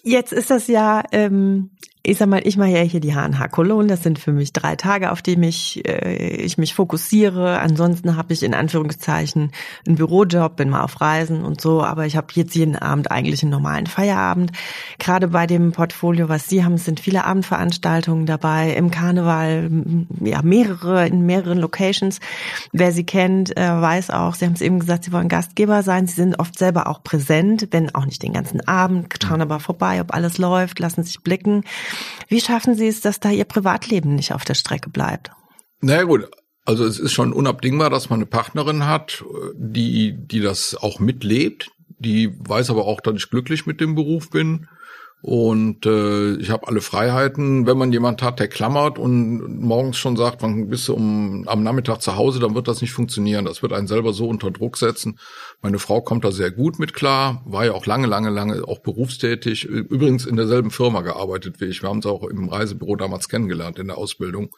Jetzt 0.03 0.33
ist 0.33 0.51
das 0.51 0.67
ja 0.67 1.03
ähm, 1.13 1.71
ich 2.03 2.17
sag 2.17 2.29
mal, 2.29 2.41
ich 2.45 2.57
mache 2.57 2.71
ja 2.71 2.81
hier 2.81 3.01
die 3.01 3.15
H&H 3.15 3.49
Cologne. 3.49 3.87
Das 3.87 4.03
sind 4.03 4.19
für 4.19 4.33
mich 4.33 4.55
drei 4.55 4.75
Tage, 4.75 5.13
auf 5.13 5.21
die 5.21 5.37
mich, 5.37 5.87
äh, 5.87 6.37
ich 6.37 6.57
mich 6.57 6.73
fokussiere. 6.73 7.59
Ansonsten 7.61 8.17
habe 8.17 8.33
ich 8.33 8.43
in 8.43 8.55
Anführungszeichen 8.55 9.53
einen 9.87 9.97
Bürojob, 9.97 10.57
bin 10.57 10.71
mal 10.71 10.83
auf 10.83 11.01
Reisen 11.03 11.45
und 11.45 11.61
so. 11.61 11.83
Aber 11.83 12.07
ich 12.07 12.17
habe 12.17 12.29
jetzt 12.33 12.55
jeden 12.55 12.77
Abend 12.77 13.11
eigentlich 13.11 13.43
einen 13.43 13.51
normalen 13.51 13.87
Feierabend. 13.87 14.53
Gerade 14.99 15.29
bei 15.29 15.47
dem 15.47 15.73
Portfolio, 15.73 16.31
was 16.31 16.49
Sie 16.49 16.65
haben, 16.65 16.79
sind 16.79 17.01
viele 17.01 17.25
Abendveranstaltungen 17.25 18.25
dabei. 18.25 18.73
Im 18.73 18.91
Karneval, 18.91 19.71
ja, 20.21 20.41
mehrere, 20.41 21.07
in 21.07 21.27
mehreren 21.27 21.59
Locations. 21.59 22.19
Wer 22.73 22.93
Sie 22.93 23.05
kennt, 23.05 23.55
äh, 23.59 23.61
weiß 23.61 24.09
auch, 24.09 24.35
Sie 24.37 24.47
haben 24.47 24.55
es 24.55 24.63
eben 24.63 24.79
gesagt, 24.79 25.05
Sie 25.05 25.13
wollen 25.13 25.29
Gastgeber 25.29 25.83
sein. 25.83 26.07
Sie 26.07 26.15
sind 26.15 26.39
oft 26.39 26.59
selber 26.59 26.87
auch 26.87 27.03
präsent, 27.03 27.69
wenn 27.73 27.95
auch 27.95 28.07
nicht 28.07 28.23
den 28.23 28.33
ganzen 28.33 28.67
Abend, 28.67 29.15
schauen 29.23 29.43
aber 29.43 29.61
vorbei, 29.61 30.01
ob 30.01 30.15
alles 30.15 30.39
läuft, 30.39 30.79
lassen 30.79 31.03
sich 31.03 31.21
blicken. 31.23 31.63
Wie 32.29 32.41
schaffen 32.41 32.75
Sie 32.75 32.89
es, 32.89 33.01
dass 33.01 33.21
da 33.21 33.31
Ihr 33.31 33.45
Privatleben 33.45 34.15
nicht 34.15 34.33
auf 34.33 34.45
der 34.45 34.55
Strecke 34.55 34.91
bleibt? 34.91 35.31
Naja 35.81 36.05
gut, 36.05 36.29
also 36.65 36.85
es 36.85 36.99
ist 36.99 37.13
schon 37.13 37.33
unabdingbar, 37.33 37.91
dass 37.91 38.11
man 38.11 38.19
eine 38.19 38.27
Partnerin 38.27 38.87
hat, 38.87 39.25
die, 39.55 40.15
die 40.17 40.41
das 40.41 40.77
auch 40.77 41.01
mitlebt, 41.01 41.71
die 41.99 42.33
weiß 42.39 42.71
aber 42.71 42.87
auch, 42.87 43.01
dass 43.01 43.17
ich 43.17 43.31
glücklich 43.31 43.67
mit 43.67 43.81
dem 43.81 43.95
Beruf 43.95 44.31
bin. 44.31 44.69
Und 45.23 45.85
äh, 45.85 46.37
ich 46.37 46.49
habe 46.49 46.67
alle 46.67 46.81
Freiheiten. 46.81 47.67
Wenn 47.67 47.77
man 47.77 47.93
jemand 47.93 48.23
hat, 48.23 48.41
der 48.41 48.49
klammert 48.49 48.99
und 48.99 49.61
morgens 49.61 49.99
schon 49.99 50.17
sagt, 50.17 50.41
wann 50.41 50.69
bist 50.71 50.89
du 50.89 50.95
um, 50.95 51.47
am 51.47 51.63
Nachmittag 51.63 52.01
zu 52.01 52.17
Hause, 52.17 52.41
dann 52.41 52.55
wird 52.55 52.69
das 52.69 52.81
nicht 52.81 52.93
funktionieren. 52.93 53.45
Das 53.45 53.61
wird 53.61 53.75
einen 53.75 53.87
selber 53.87 54.15
so 54.15 54.27
unter 54.27 54.51
Druck 54.51 54.79
setzen. 54.79 55.19
Meine 55.61 55.79
Frau 55.79 56.01
kommt 56.01 56.25
da 56.25 56.33
sehr 56.33 56.51
gut 56.51 56.79
mit 56.79 56.95
klar, 56.95 57.43
war 57.45 57.67
ja 57.67 57.73
auch 57.73 57.85
lange, 57.85 58.07
lange, 58.07 58.31
lange 58.31 58.67
auch 58.67 58.79
berufstätig. 58.79 59.65
Übrigens 59.65 60.25
in 60.25 60.37
derselben 60.37 60.71
Firma 60.71 61.03
gearbeitet 61.03 61.61
wie 61.61 61.67
ich. 61.67 61.83
Wir 61.83 61.91
haben 61.91 62.01
sie 62.01 62.11
auch 62.11 62.25
im 62.25 62.49
Reisebüro 62.49 62.97
damals 62.97 63.29
kennengelernt 63.29 63.79
in 63.79 63.89
der 63.89 63.99
Ausbildung. 63.99 64.51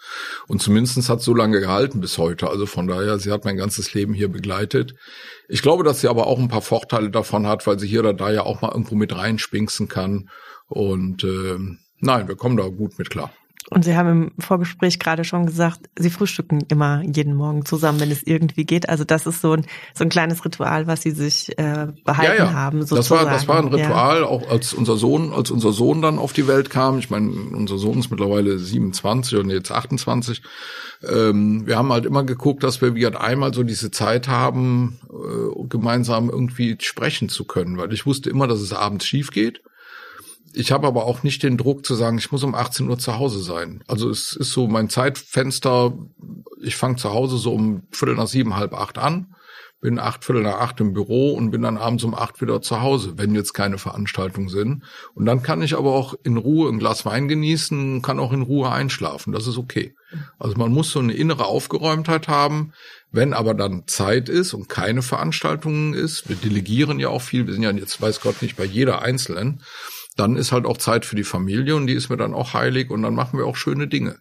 Und 0.47 0.63
zumindestens 0.63 1.09
hat 1.09 1.23
so 1.23 1.35
lange 1.35 1.59
gehalten 1.59 2.01
bis 2.01 2.19
heute. 2.19 2.49
Also 2.49 2.67
von 2.67 2.87
daher, 2.87 3.19
sie 3.19 3.33
hat 3.33 3.45
mein 3.45 3.57
ganzes 3.57 3.95
Leben 3.95 4.15
hier 4.15 4.31
begleitet. 4.31 4.95
Ich 5.49 5.61
glaube, 5.61 5.83
dass 5.83 6.01
sie 6.01 6.09
aber 6.09 6.29
auch 6.29 6.39
ein 6.39 6.49
paar 6.49 6.63
Vorteile 6.63 7.11
davon 7.11 7.49
hat, 7.49 7.67
weil 7.67 7.81
sie 7.81 7.89
hier 7.89 8.01
oder 8.01 8.15
da 8.15 8.31
ja 8.31 8.45
auch 8.45 8.63
mal 8.63 8.71
irgendwo 8.71 8.95
mit 8.95 9.15
reinspinksen 9.15 9.89
kann. 9.89 10.31
Und 10.73 11.25
äh, 11.25 11.59
nein, 12.01 12.29
wir 12.29 12.37
kommen 12.37 12.57
da 12.57 12.69
gut 12.69 12.99
mit 12.99 13.11
klar. 13.11 13.31
Und 13.71 13.85
Sie 13.85 13.97
haben 13.97 14.09
im 14.09 14.33
Vorgespräch 14.39 14.99
gerade 14.99 15.25
schon 15.25 15.47
gesagt, 15.47 15.89
Sie 15.97 16.11
frühstücken 16.11 16.63
immer 16.69 17.03
jeden 17.03 17.35
Morgen 17.35 17.65
zusammen, 17.65 18.01
wenn 18.01 18.11
es 18.11 18.23
irgendwie 18.23 18.65
geht. 18.65 18.89
Also 18.89 19.05
das 19.05 19.27
ist 19.27 19.41
so 19.41 19.53
ein, 19.53 19.65
so 19.95 20.05
ein 20.05 20.11
kleines 20.11 20.45
Ritual, 20.45 20.87
was 20.87 21.03
Sie 21.03 21.13
sich 21.13 21.57
äh, 21.59 21.89
behalten 22.05 22.39
ja, 22.39 22.45
ja. 22.45 22.53
haben. 22.53 22.85
Sozusagen. 22.85 22.99
Das 22.99 23.11
war, 23.11 23.33
das 23.33 23.49
war 23.49 23.59
ein 23.59 23.69
Ritual, 23.69 24.21
ja. 24.21 24.27
auch 24.27 24.51
als 24.51 24.75
unser 24.75 24.97
Sohn, 24.97 25.33
als 25.33 25.51
unser 25.51 25.73
Sohn 25.73 26.03
dann 26.03 26.19
auf 26.19 26.33
die 26.33 26.49
Welt 26.49 26.71
kam. 26.71 26.99
Ich 26.99 27.09
meine, 27.09 27.31
unser 27.31 27.79
Sohn 27.79 27.99
ist 27.99 28.11
mittlerweile 28.11 28.59
27 28.59 29.39
und 29.39 29.49
jetzt 29.49 29.71
28. 29.71 30.43
Ähm, 31.09 31.67
wir 31.67 31.79
haben 31.79 31.93
halt 31.93 32.05
immer 32.05 32.25
geguckt, 32.25 32.63
dass 32.65 32.83
wir 32.83 32.95
wieder 32.95 33.21
einmal 33.21 33.55
so 33.55 33.63
diese 33.63 33.91
Zeit 33.91 34.29
haben, 34.29 34.99
äh, 35.09 35.67
gemeinsam 35.69 36.29
irgendwie 36.29 36.77
sprechen 36.81 37.29
zu 37.29 37.45
können, 37.45 37.79
weil 37.79 37.93
ich 37.93 38.07
wusste 38.07 38.29
immer, 38.29 38.49
dass 38.49 38.61
es 38.61 38.73
abends 38.73 39.07
schief 39.07 39.31
geht 39.31 39.63
ich 40.55 40.73
habe 40.73 40.87
aber 40.87 41.05
auch 41.05 41.23
nicht 41.23 41.43
den 41.43 41.57
Druck 41.57 41.85
zu 41.87 41.95
sagen, 41.95 42.19
ich 42.19 42.31
muss 42.31 42.43
um 42.43 42.55
18 42.55 42.89
Uhr 42.89 42.99
zu 42.99 43.19
Hause 43.19 43.41
sein. 43.41 43.83
Also 43.87 44.11
es 44.11 44.35
ist 44.37 44.53
so 44.53 44.69
mein 44.69 44.89
Zeitfenster, 44.89 45.93
ich 46.61 46.77
fange 46.77 46.97
zu 46.97 47.13
Hause 47.13 47.39
so 47.39 47.53
um 47.53 47.83
Viertel 47.91 48.17
nach 48.17 48.27
sieben, 48.27 48.57
halb 48.57 48.75
acht 48.75 48.99
an, 48.99 49.35
bin 49.81 49.99
acht, 49.99 50.25
Viertel 50.25 50.45
nach 50.45 50.61
acht 50.61 50.81
im 50.81 50.93
Büro 50.93 51.33
und 51.33 51.51
bin 51.51 51.63
dann 51.63 51.77
abends 51.77 52.05
um 52.05 52.15
acht 52.15 52.41
wieder 52.41 52.63
zu 52.63 52.81
Hause, 52.83 53.15
wenn 53.17 53.35
jetzt 53.35 53.53
keine 53.53 53.79
Veranstaltungen 53.79 54.49
sind. 54.49 54.85
Und 55.15 55.25
dann 55.25 55.43
kann 55.43 55.63
ich 55.63 55.77
aber 55.77 55.93
auch 55.93 56.15
in 56.23 56.37
Ruhe 56.37 56.71
ein 56.71 56.79
Glas 56.79 57.05
Wein 57.05 57.27
genießen, 57.29 58.01
kann 58.01 58.21
auch 58.21 58.33
in 58.33 58.43
Ruhe 58.43 58.71
einschlafen. 58.71 59.33
Das 59.33 59.47
ist 59.47 59.59
okay. 59.59 59.95
Also 60.39 60.57
man 60.57 60.73
muss 60.73 60.91
so 60.91 61.01
eine 61.01 61.15
innere 61.15 61.47
Aufgeräumtheit 61.47 62.29
haben. 62.29 62.73
Wenn 63.11 63.33
aber 63.35 63.55
dann 63.55 63.87
Zeit 63.89 64.29
ist 64.29 64.55
und 64.55 64.69
keine 64.69 65.03
Veranstaltungen 65.03 65.95
ist, 65.95 66.29
wir 66.29 66.37
delegieren 66.37 67.01
ja 67.01 67.09
auch 67.09 67.21
viel, 67.21 67.47
wir 67.47 67.53
sind 67.53 67.63
ja 67.63 67.71
jetzt 67.73 68.01
weiß 68.01 68.21
Gott 68.21 68.41
nicht 68.41 68.57
bei 68.57 68.65
jeder 68.65 69.03
Einzelnen, 69.03 69.63
dann 70.17 70.37
ist 70.37 70.53
halt 70.53 70.67
auch 70.67 70.77
Zeit 70.77 71.05
für 71.05 71.17
die 71.17 71.25
Familie 71.25 71.77
und 71.77 71.87
die 71.87 71.95
ist 71.95 72.11
mir 72.11 72.17
dann 72.17 72.35
auch 72.35 72.55
heilig 72.55 72.91
und 72.91 73.03
dann 73.03 73.15
machen 73.15 73.39
wir 73.39 73.47
auch 73.47 73.57
schöne 73.57 73.89
Dinge. 73.89 74.19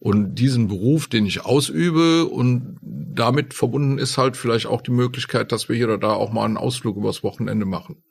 Und 0.00 0.36
diesen 0.36 0.68
Beruf, 0.68 1.08
den 1.08 1.26
ich 1.26 1.44
ausübe 1.44 2.26
und 2.26 2.78
damit 2.82 3.52
verbunden 3.52 3.98
ist 3.98 4.16
halt 4.16 4.36
vielleicht 4.36 4.66
auch 4.66 4.80
die 4.80 4.92
Möglichkeit, 4.92 5.50
dass 5.50 5.68
wir 5.68 5.76
hier 5.76 5.86
oder 5.86 5.98
da 5.98 6.12
auch 6.12 6.30
mal 6.30 6.44
einen 6.44 6.56
Ausflug 6.56 6.96
übers 6.96 7.24
Wochenende 7.24 7.66
machen. 7.66 8.02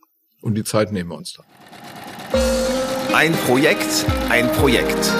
Und 0.41 0.55
die 0.55 0.65
Zeit 0.65 0.91
nehmen 0.91 1.09
wir 1.09 1.17
uns 1.17 1.33
dann. 1.33 1.45
Ein 3.13 3.31
Projekt, 3.33 4.05
ein 4.29 4.51
Projekt. 4.51 5.11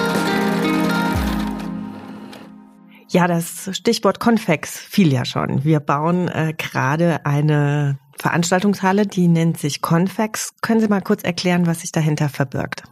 Ja, 3.10 3.26
das 3.26 3.70
Stichwort 3.74 4.20
Konvex 4.20 4.78
fiel 4.78 5.10
ja 5.10 5.24
schon. 5.24 5.64
Wir 5.64 5.80
bauen 5.80 6.28
äh, 6.28 6.52
gerade 6.56 7.24
eine 7.24 7.98
Veranstaltungshalle, 8.18 9.06
die 9.06 9.28
nennt 9.28 9.58
sich 9.58 9.80
Convex. 9.80 10.54
Können 10.60 10.80
Sie 10.80 10.88
mal 10.88 11.00
kurz 11.00 11.22
erklären, 11.22 11.66
was 11.66 11.80
sich 11.80 11.92
dahinter 11.92 12.28
verbirgt? 12.28 12.82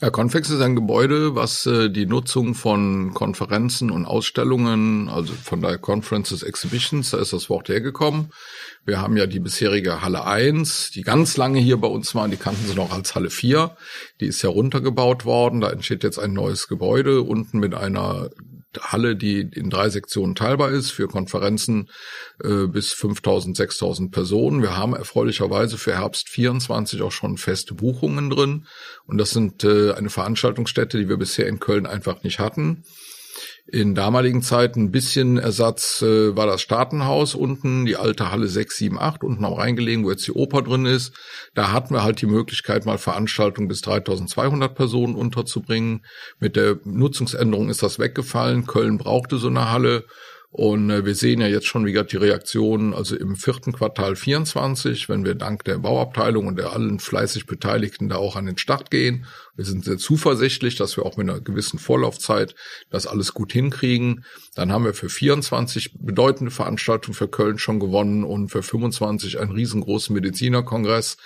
Ja, 0.00 0.10
Convex 0.10 0.50
ist 0.50 0.60
ein 0.60 0.74
Gebäude, 0.74 1.34
was 1.34 1.64
äh, 1.66 1.88
die 1.88 2.04
Nutzung 2.04 2.54
von 2.54 3.14
Konferenzen 3.14 3.90
und 3.90 4.04
Ausstellungen, 4.04 5.08
also 5.08 5.32
von 5.32 5.62
der 5.62 5.78
Conferences 5.78 6.42
Exhibitions, 6.42 7.12
da 7.12 7.18
ist 7.18 7.32
das 7.32 7.48
Wort 7.48 7.68
hergekommen. 7.68 8.32
Wir 8.84 9.00
haben 9.00 9.16
ja 9.16 9.26
die 9.26 9.40
bisherige 9.40 10.02
Halle 10.02 10.26
1, 10.26 10.90
die 10.90 11.02
ganz 11.02 11.36
lange 11.36 11.60
hier 11.60 11.78
bei 11.78 11.88
uns 11.88 12.14
waren, 12.14 12.30
die 12.30 12.36
kannten 12.36 12.66
sie 12.66 12.74
noch 12.74 12.92
als 12.92 13.14
Halle 13.14 13.30
4. 13.30 13.76
Die 14.20 14.26
ist 14.26 14.42
ja 14.42 14.50
runtergebaut 14.50 15.24
worden, 15.24 15.60
da 15.60 15.70
entsteht 15.70 16.02
jetzt 16.02 16.18
ein 16.18 16.32
neues 16.32 16.68
Gebäude 16.68 17.22
unten 17.22 17.58
mit 17.58 17.74
einer 17.74 18.30
Halle, 18.80 19.16
die 19.16 19.40
in 19.40 19.70
drei 19.70 19.88
Sektionen 19.88 20.34
teilbar 20.34 20.70
ist, 20.70 20.90
für 20.90 21.08
Konferenzen 21.08 21.90
äh, 22.42 22.66
bis 22.66 22.92
5000, 22.92 23.56
6000 23.56 24.12
Personen. 24.12 24.62
Wir 24.62 24.76
haben 24.76 24.94
erfreulicherweise 24.94 25.78
für 25.78 25.96
Herbst 25.96 26.28
24 26.28 27.02
auch 27.02 27.12
schon 27.12 27.36
feste 27.38 27.74
Buchungen 27.74 28.30
drin. 28.30 28.66
Und 29.06 29.18
das 29.18 29.30
sind 29.30 29.64
äh, 29.64 29.92
eine 29.92 30.10
Veranstaltungsstätte, 30.10 30.98
die 30.98 31.08
wir 31.08 31.16
bisher 31.16 31.46
in 31.46 31.60
Köln 31.60 31.86
einfach 31.86 32.22
nicht 32.22 32.38
hatten. 32.38 32.84
In 33.66 33.94
damaligen 33.94 34.42
Zeiten 34.42 34.84
ein 34.84 34.90
bisschen 34.90 35.38
Ersatz 35.38 36.02
äh, 36.02 36.36
war 36.36 36.46
das 36.46 36.60
Staatenhaus 36.60 37.34
unten, 37.34 37.86
die 37.86 37.96
alte 37.96 38.30
Halle 38.30 38.46
6, 38.46 38.76
7, 38.76 38.98
8, 38.98 39.24
unten 39.24 39.44
am 39.44 39.54
Rhein 39.54 39.74
gelegen, 39.74 40.04
wo 40.04 40.10
jetzt 40.10 40.26
die 40.26 40.32
Oper 40.32 40.62
drin 40.62 40.86
ist. 40.86 41.14
Da 41.54 41.72
hatten 41.72 41.94
wir 41.94 42.04
halt 42.04 42.20
die 42.20 42.26
Möglichkeit, 42.26 42.84
mal 42.84 42.98
Veranstaltungen 42.98 43.68
bis 43.68 43.80
3200 43.80 44.74
Personen 44.74 45.14
unterzubringen. 45.14 46.04
Mit 46.38 46.56
der 46.56 46.78
Nutzungsänderung 46.84 47.70
ist 47.70 47.82
das 47.82 47.98
weggefallen. 47.98 48.66
Köln 48.66 48.98
brauchte 48.98 49.38
so 49.38 49.48
eine 49.48 49.70
Halle. 49.70 50.04
Und 50.56 50.88
äh, 50.88 51.04
wir 51.04 51.16
sehen 51.16 51.40
ja 51.40 51.48
jetzt 51.48 51.66
schon 51.66 51.84
wieder 51.84 52.04
die 52.04 52.16
Reaktionen, 52.16 52.94
also 52.94 53.16
im 53.16 53.34
vierten 53.34 53.72
Quartal 53.72 54.14
24, 54.14 55.08
wenn 55.08 55.24
wir 55.24 55.34
dank 55.34 55.64
der 55.64 55.78
Bauabteilung 55.78 56.46
und 56.46 56.56
der 56.60 56.72
allen 56.72 57.00
fleißig 57.00 57.46
Beteiligten 57.46 58.08
da 58.08 58.18
auch 58.18 58.36
an 58.36 58.46
den 58.46 58.56
Start 58.56 58.88
gehen. 58.92 59.26
Wir 59.56 59.64
sind 59.64 59.84
sehr 59.84 59.98
zuversichtlich, 59.98 60.76
dass 60.76 60.96
wir 60.96 61.04
auch 61.04 61.16
mit 61.16 61.28
einer 61.28 61.40
gewissen 61.40 61.80
Vorlaufzeit 61.80 62.54
das 62.88 63.08
alles 63.08 63.34
gut 63.34 63.52
hinkriegen. 63.52 64.24
Dann 64.54 64.70
haben 64.70 64.84
wir 64.84 64.94
für 64.94 65.08
24 65.08 65.98
bedeutende 65.98 66.52
Veranstaltungen 66.52 67.16
für 67.16 67.26
Köln 67.26 67.58
schon 67.58 67.80
gewonnen 67.80 68.22
und 68.22 68.50
für 68.50 68.62
25 68.62 69.40
einen 69.40 69.50
riesengroßen 69.50 70.14
Medizinerkongress. 70.14 71.16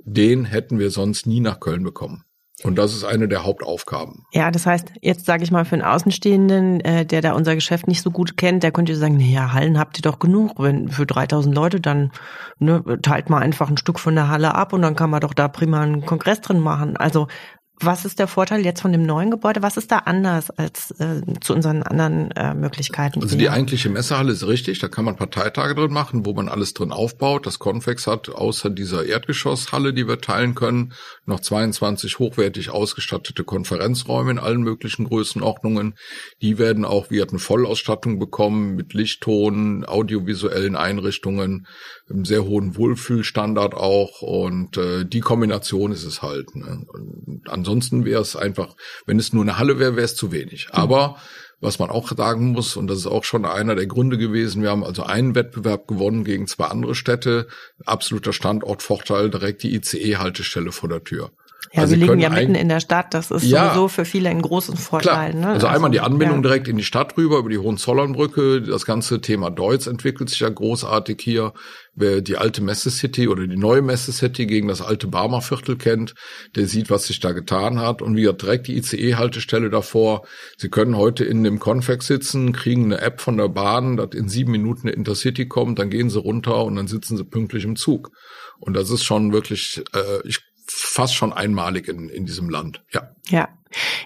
Den 0.00 0.46
hätten 0.46 0.80
wir 0.80 0.90
sonst 0.90 1.28
nie 1.28 1.38
nach 1.38 1.60
Köln 1.60 1.84
bekommen. 1.84 2.24
Und 2.62 2.76
das 2.76 2.94
ist 2.94 3.04
eine 3.04 3.26
der 3.26 3.44
Hauptaufgaben. 3.44 4.26
Ja, 4.32 4.50
das 4.50 4.64
heißt, 4.64 4.92
jetzt 5.02 5.26
sage 5.26 5.42
ich 5.42 5.50
mal 5.50 5.64
für 5.64 5.74
einen 5.74 5.82
Außenstehenden, 5.82 6.80
äh, 6.80 7.04
der 7.04 7.20
da 7.20 7.32
unser 7.32 7.56
Geschäft 7.56 7.88
nicht 7.88 8.00
so 8.00 8.10
gut 8.10 8.36
kennt, 8.36 8.62
der 8.62 8.70
könnte 8.70 8.94
sagen, 8.94 9.16
naja, 9.16 9.52
Hallen 9.52 9.78
habt 9.78 9.98
ihr 9.98 10.02
doch 10.02 10.20
genug. 10.20 10.52
Wenn 10.58 10.88
für 10.88 11.04
3000 11.04 11.54
Leute, 11.54 11.80
dann 11.80 12.12
ne, 12.60 12.82
teilt 13.02 13.28
mal 13.28 13.40
einfach 13.40 13.68
ein 13.68 13.76
Stück 13.76 13.98
von 13.98 14.14
der 14.14 14.28
Halle 14.28 14.54
ab 14.54 14.72
und 14.72 14.82
dann 14.82 14.94
kann 14.94 15.10
man 15.10 15.20
doch 15.20 15.34
da 15.34 15.48
prima 15.48 15.82
einen 15.82 16.06
Kongress 16.06 16.40
drin 16.40 16.60
machen. 16.60 16.96
Also 16.96 17.26
was 17.80 18.04
ist 18.04 18.20
der 18.20 18.28
Vorteil 18.28 18.64
jetzt 18.64 18.82
von 18.82 18.92
dem 18.92 19.02
neuen 19.02 19.32
Gebäude? 19.32 19.60
Was 19.62 19.76
ist 19.76 19.90
da 19.90 19.98
anders 19.98 20.50
als 20.50 20.92
äh, 20.92 21.20
zu 21.40 21.54
unseren 21.54 21.82
anderen 21.82 22.30
äh, 22.32 22.54
Möglichkeiten? 22.54 23.20
Also 23.20 23.36
die 23.36 23.50
eigentliche 23.50 23.90
Messehalle 23.90 24.32
ist 24.32 24.46
richtig, 24.46 24.78
da 24.78 24.86
kann 24.86 25.04
man 25.04 25.16
Parteitage 25.16 25.74
drin 25.74 25.92
machen, 25.92 26.24
wo 26.24 26.34
man 26.34 26.48
alles 26.48 26.72
drin 26.74 26.92
aufbaut. 26.92 27.46
Das 27.46 27.58
Convex 27.58 28.06
hat 28.06 28.28
außer 28.28 28.70
dieser 28.70 29.04
Erdgeschosshalle, 29.04 29.92
die 29.92 30.06
wir 30.06 30.20
teilen 30.20 30.54
können, 30.54 30.92
noch 31.26 31.40
22 31.40 32.20
hochwertig 32.20 32.70
ausgestattete 32.70 33.42
Konferenzräume 33.42 34.30
in 34.30 34.38
allen 34.38 34.62
möglichen 34.62 35.06
Größenordnungen. 35.06 35.94
Die 36.42 36.58
werden 36.58 36.84
auch, 36.84 37.10
wir 37.10 37.22
hatten 37.22 37.40
Vollausstattung 37.40 38.20
bekommen 38.20 38.76
mit 38.76 38.94
Lichtton, 38.94 39.84
audiovisuellen 39.84 40.76
Einrichtungen, 40.76 41.66
einem 42.08 42.24
sehr 42.24 42.44
hohen 42.44 42.76
Wohlfühlstandard 42.76 43.74
auch 43.74 44.22
und 44.22 44.76
äh, 44.76 45.04
die 45.04 45.20
Kombination 45.20 45.90
ist 45.90 46.04
es 46.04 46.22
halt. 46.22 46.54
Ne? 46.54 46.86
Ansonsten 47.64 48.04
wäre 48.04 48.20
es 48.20 48.36
einfach, 48.36 48.76
wenn 49.06 49.18
es 49.18 49.32
nur 49.32 49.42
eine 49.42 49.58
Halle 49.58 49.78
wäre, 49.78 49.96
wäre 49.96 50.04
es 50.04 50.16
zu 50.16 50.32
wenig. 50.32 50.66
Mhm. 50.66 50.78
Aber 50.78 51.16
was 51.60 51.78
man 51.78 51.88
auch 51.88 52.12
sagen 52.14 52.52
muss, 52.52 52.76
und 52.76 52.88
das 52.88 52.98
ist 52.98 53.06
auch 53.06 53.24
schon 53.24 53.46
einer 53.46 53.74
der 53.74 53.86
Gründe 53.86 54.18
gewesen, 54.18 54.62
wir 54.62 54.70
haben 54.70 54.84
also 54.84 55.04
einen 55.04 55.34
Wettbewerb 55.34 55.88
gewonnen 55.88 56.24
gegen 56.24 56.46
zwei 56.46 56.66
andere 56.66 56.94
Städte, 56.94 57.48
absoluter 57.86 58.34
Standortvorteil, 58.34 59.30
direkt 59.30 59.62
die 59.62 59.74
ICE-Haltestelle 59.74 60.72
vor 60.72 60.90
der 60.90 61.04
Tür. 61.04 61.30
Ja, 61.72 61.82
also 61.82 61.92
wir 61.92 62.06
liegen 62.06 62.20
ja 62.20 62.30
mitten 62.30 62.54
in 62.54 62.68
der 62.68 62.80
Stadt. 62.80 63.14
Das 63.14 63.30
ist 63.30 63.44
ja, 63.44 63.68
sowieso 63.68 63.88
für 63.88 64.04
viele 64.04 64.28
ein 64.28 64.42
großes 64.42 64.78
Vorteil. 64.78 65.30
Klar. 65.30 65.40
Ne? 65.40 65.46
Also, 65.48 65.66
also 65.66 65.66
einmal 65.68 65.90
die 65.90 66.00
Anbindung 66.00 66.38
ja. 66.38 66.42
direkt 66.42 66.68
in 66.68 66.76
die 66.76 66.84
Stadt 66.84 67.16
rüber, 67.16 67.38
über 67.38 67.50
die 67.50 67.58
Hohenzollernbrücke. 67.58 68.62
Das 68.62 68.84
ganze 68.84 69.20
Thema 69.20 69.50
Deutz 69.50 69.86
entwickelt 69.86 70.30
sich 70.30 70.40
ja 70.40 70.48
großartig 70.48 71.20
hier. 71.20 71.52
Wer 71.96 72.22
die 72.22 72.36
alte 72.36 72.60
Messe-City 72.60 73.28
oder 73.28 73.46
die 73.46 73.56
neue 73.56 73.82
Messe-City 73.82 74.46
gegen 74.46 74.68
das 74.68 74.82
alte 74.82 75.06
Barmer 75.06 75.42
Viertel 75.42 75.76
kennt, 75.76 76.14
der 76.56 76.66
sieht, 76.66 76.90
was 76.90 77.06
sich 77.06 77.20
da 77.20 77.32
getan 77.32 77.80
hat. 77.80 78.02
Und 78.02 78.16
wie 78.16 78.24
direkt 78.24 78.66
die 78.66 78.76
ICE-Haltestelle 78.76 79.70
davor. 79.70 80.26
Sie 80.56 80.68
können 80.68 80.96
heute 80.96 81.24
in 81.24 81.44
dem 81.44 81.58
Convex 81.58 82.06
sitzen, 82.06 82.52
kriegen 82.52 82.84
eine 82.84 83.00
App 83.00 83.20
von 83.20 83.36
der 83.36 83.48
Bahn, 83.48 83.96
dass 83.96 84.10
in 84.14 84.28
sieben 84.28 84.52
Minuten 84.52 84.88
eine 84.88 84.96
Intercity 84.96 85.46
kommt, 85.46 85.78
dann 85.78 85.90
gehen 85.90 86.10
sie 86.10 86.20
runter 86.20 86.64
und 86.64 86.76
dann 86.76 86.86
sitzen 86.86 87.16
sie 87.16 87.24
pünktlich 87.24 87.64
im 87.64 87.76
Zug. 87.76 88.10
Und 88.58 88.74
das 88.74 88.90
ist 88.90 89.04
schon 89.04 89.32
wirklich, 89.32 89.82
äh, 89.92 90.26
ich 90.26 90.40
fast 90.76 91.14
schon 91.14 91.32
einmalig 91.32 91.88
in, 91.88 92.08
in 92.08 92.26
diesem 92.26 92.50
Land, 92.50 92.82
ja. 92.92 93.10
Ja. 93.28 93.48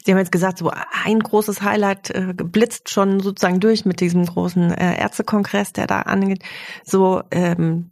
Sie 0.05 0.13
haben 0.13 0.19
jetzt 0.19 0.33
gesagt, 0.33 0.59
so 0.59 0.71
ein 1.05 1.21
großes 1.21 1.63
Highlight 1.63 2.11
äh, 2.11 2.33
blitzt 2.35 2.91
schon 2.91 3.21
sozusagen 3.21 3.61
durch 3.61 3.85
mit 3.85 4.01
diesem 4.01 4.25
großen 4.25 4.73
äh, 4.73 4.99
Ärztekongress, 4.99 5.73
der 5.75 5.87
da 5.87 6.03
angeht. 6.03 6.43
So 6.85 7.23
ähm, 7.31 7.91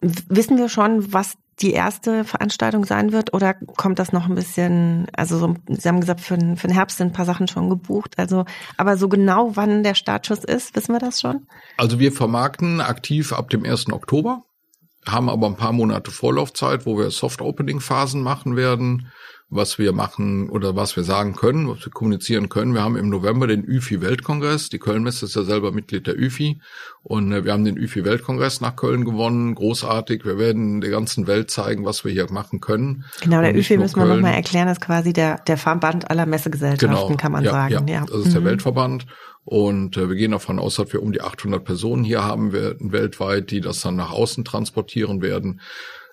wissen 0.00 0.58
wir 0.58 0.68
schon, 0.68 1.12
was 1.12 1.34
die 1.60 1.72
erste 1.72 2.24
Veranstaltung 2.24 2.84
sein 2.84 3.12
wird 3.12 3.32
oder 3.32 3.54
kommt 3.54 3.98
das 3.98 4.12
noch 4.12 4.28
ein 4.28 4.34
bisschen, 4.34 5.06
also 5.14 5.38
so, 5.38 5.54
Sie 5.68 5.88
haben 5.88 6.00
gesagt, 6.00 6.20
für, 6.20 6.36
für 6.36 6.66
den 6.66 6.74
Herbst 6.74 6.98
sind 6.98 7.08
ein 7.08 7.12
paar 7.12 7.24
Sachen 7.24 7.48
schon 7.48 7.70
gebucht, 7.70 8.18
also 8.18 8.44
aber 8.76 8.98
so 8.98 9.08
genau 9.08 9.56
wann 9.56 9.82
der 9.82 9.94
Startschuss 9.94 10.44
ist, 10.44 10.76
wissen 10.76 10.92
wir 10.92 10.98
das 10.98 11.20
schon? 11.20 11.46
Also 11.78 11.98
wir 11.98 12.12
vermarkten 12.12 12.80
aktiv 12.80 13.32
ab 13.32 13.48
dem 13.48 13.64
1. 13.64 13.90
Oktober, 13.90 14.44
haben 15.08 15.28
aber 15.28 15.46
ein 15.46 15.56
paar 15.56 15.72
Monate 15.72 16.10
Vorlaufzeit, 16.10 16.86
wo 16.86 16.98
wir 16.98 17.10
Soft-Opening-Phasen 17.10 18.22
machen 18.22 18.56
werden 18.56 19.10
was 19.48 19.78
wir 19.78 19.92
machen 19.92 20.50
oder 20.50 20.74
was 20.74 20.96
wir 20.96 21.04
sagen 21.04 21.36
können, 21.36 21.68
was 21.68 21.84
wir 21.84 21.92
kommunizieren 21.92 22.48
können. 22.48 22.74
Wir 22.74 22.82
haben 22.82 22.96
im 22.96 23.08
November 23.08 23.46
den 23.46 23.64
ÜFI-Weltkongress. 23.64 24.70
Die 24.70 24.80
Kölnmesse 24.80 25.26
ist 25.26 25.36
ja 25.36 25.44
selber 25.44 25.70
Mitglied 25.70 26.08
der 26.08 26.18
ÜFI. 26.18 26.60
Und 27.04 27.30
äh, 27.30 27.44
wir 27.44 27.52
haben 27.52 27.64
den 27.64 27.76
ÜFI-Weltkongress 27.76 28.60
nach 28.60 28.74
Köln 28.74 29.04
gewonnen. 29.04 29.54
Großartig. 29.54 30.24
Wir 30.24 30.38
werden 30.38 30.80
der 30.80 30.90
ganzen 30.90 31.28
Welt 31.28 31.52
zeigen, 31.52 31.84
was 31.84 32.04
wir 32.04 32.10
hier 32.10 32.30
machen 32.32 32.60
können. 32.60 33.04
Genau, 33.20 33.40
der 33.40 33.54
ÜFI 33.54 33.78
müssen 33.78 34.00
wir 34.00 34.06
nochmal 34.06 34.34
erklären, 34.34 34.66
ist 34.66 34.80
quasi 34.80 35.12
der, 35.12 35.38
der 35.46 35.58
Verband 35.58 36.10
aller 36.10 36.26
Messegesellschaften, 36.26 37.06
genau, 37.06 37.16
kann 37.16 37.30
man 37.30 37.44
ja, 37.44 37.52
sagen. 37.52 37.86
Ja, 37.86 38.00
ja. 38.00 38.04
das 38.04 38.18
ist 38.18 38.28
mhm. 38.28 38.32
der 38.32 38.44
Weltverband. 38.44 39.06
Und 39.44 39.96
äh, 39.96 40.08
wir 40.08 40.16
gehen 40.16 40.32
davon 40.32 40.58
aus, 40.58 40.74
dass 40.74 40.92
wir 40.92 41.00
um 41.00 41.12
die 41.12 41.20
800 41.20 41.64
Personen 41.64 42.02
hier 42.02 42.24
haben 42.24 42.52
werden 42.52 42.90
weltweit, 42.90 43.52
die 43.52 43.60
das 43.60 43.80
dann 43.80 43.94
nach 43.94 44.10
außen 44.10 44.44
transportieren 44.44 45.22
werden. 45.22 45.60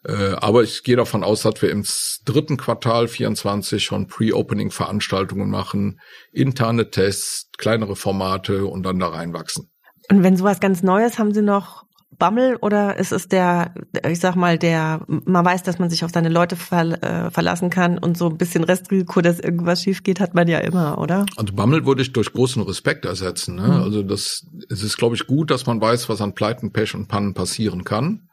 Äh, 0.05 0.35
aber 0.37 0.63
ich 0.63 0.83
gehe 0.83 0.97
davon 0.97 1.23
aus, 1.23 1.43
dass 1.43 1.61
wir 1.61 1.69
im 1.69 1.85
dritten 2.25 2.57
Quartal 2.57 3.07
24 3.07 3.83
schon 3.83 4.07
Pre-Opening-Veranstaltungen 4.07 5.49
machen, 5.49 5.99
interne 6.31 6.89
Tests, 6.89 7.49
kleinere 7.57 7.95
Formate 7.95 8.65
und 8.65 8.83
dann 8.83 8.99
da 8.99 9.07
reinwachsen. 9.07 9.69
Und 10.09 10.23
wenn 10.23 10.35
sowas 10.35 10.59
ganz 10.59 10.83
Neues, 10.83 11.17
haben 11.17 11.33
Sie 11.33 11.41
noch 11.41 11.85
Bammel 12.19 12.57
oder 12.57 12.97
ist 12.97 13.11
es 13.11 13.27
der, 13.27 13.73
ich 14.07 14.19
sag 14.19 14.35
mal, 14.35 14.57
der, 14.57 15.01
man 15.07 15.43
weiß, 15.43 15.63
dass 15.63 15.79
man 15.79 15.89
sich 15.89 16.03
auf 16.05 16.11
seine 16.11 16.29
Leute 16.29 16.55
ver, 16.55 17.01
äh, 17.01 17.31
verlassen 17.31 17.69
kann 17.69 17.97
und 17.97 18.17
so 18.17 18.27
ein 18.27 18.37
bisschen 18.37 18.63
Restrisiko, 18.63 19.21
dass 19.21 19.39
irgendwas 19.39 19.81
schief 19.81 20.03
geht, 20.03 20.19
hat 20.19 20.35
man 20.35 20.47
ja 20.47 20.59
immer, 20.59 20.99
oder? 20.99 21.25
Also 21.37 21.53
Bammel 21.53 21.85
würde 21.85 22.01
ich 22.01 22.13
durch 22.13 22.31
großen 22.31 22.61
Respekt 22.61 23.05
ersetzen. 23.05 23.55
Ne? 23.55 23.63
Mhm. 23.63 23.83
Also 23.83 24.03
das, 24.03 24.45
es 24.69 24.83
ist, 24.83 24.97
glaube 24.97 25.15
ich, 25.15 25.25
gut, 25.25 25.49
dass 25.49 25.65
man 25.65 25.81
weiß, 25.81 26.07
was 26.09 26.21
an 26.21 26.33
Pleiten, 26.33 26.71
Pech 26.71 26.93
und 26.93 27.07
Pannen 27.07 27.33
passieren 27.33 27.83
kann 27.83 28.27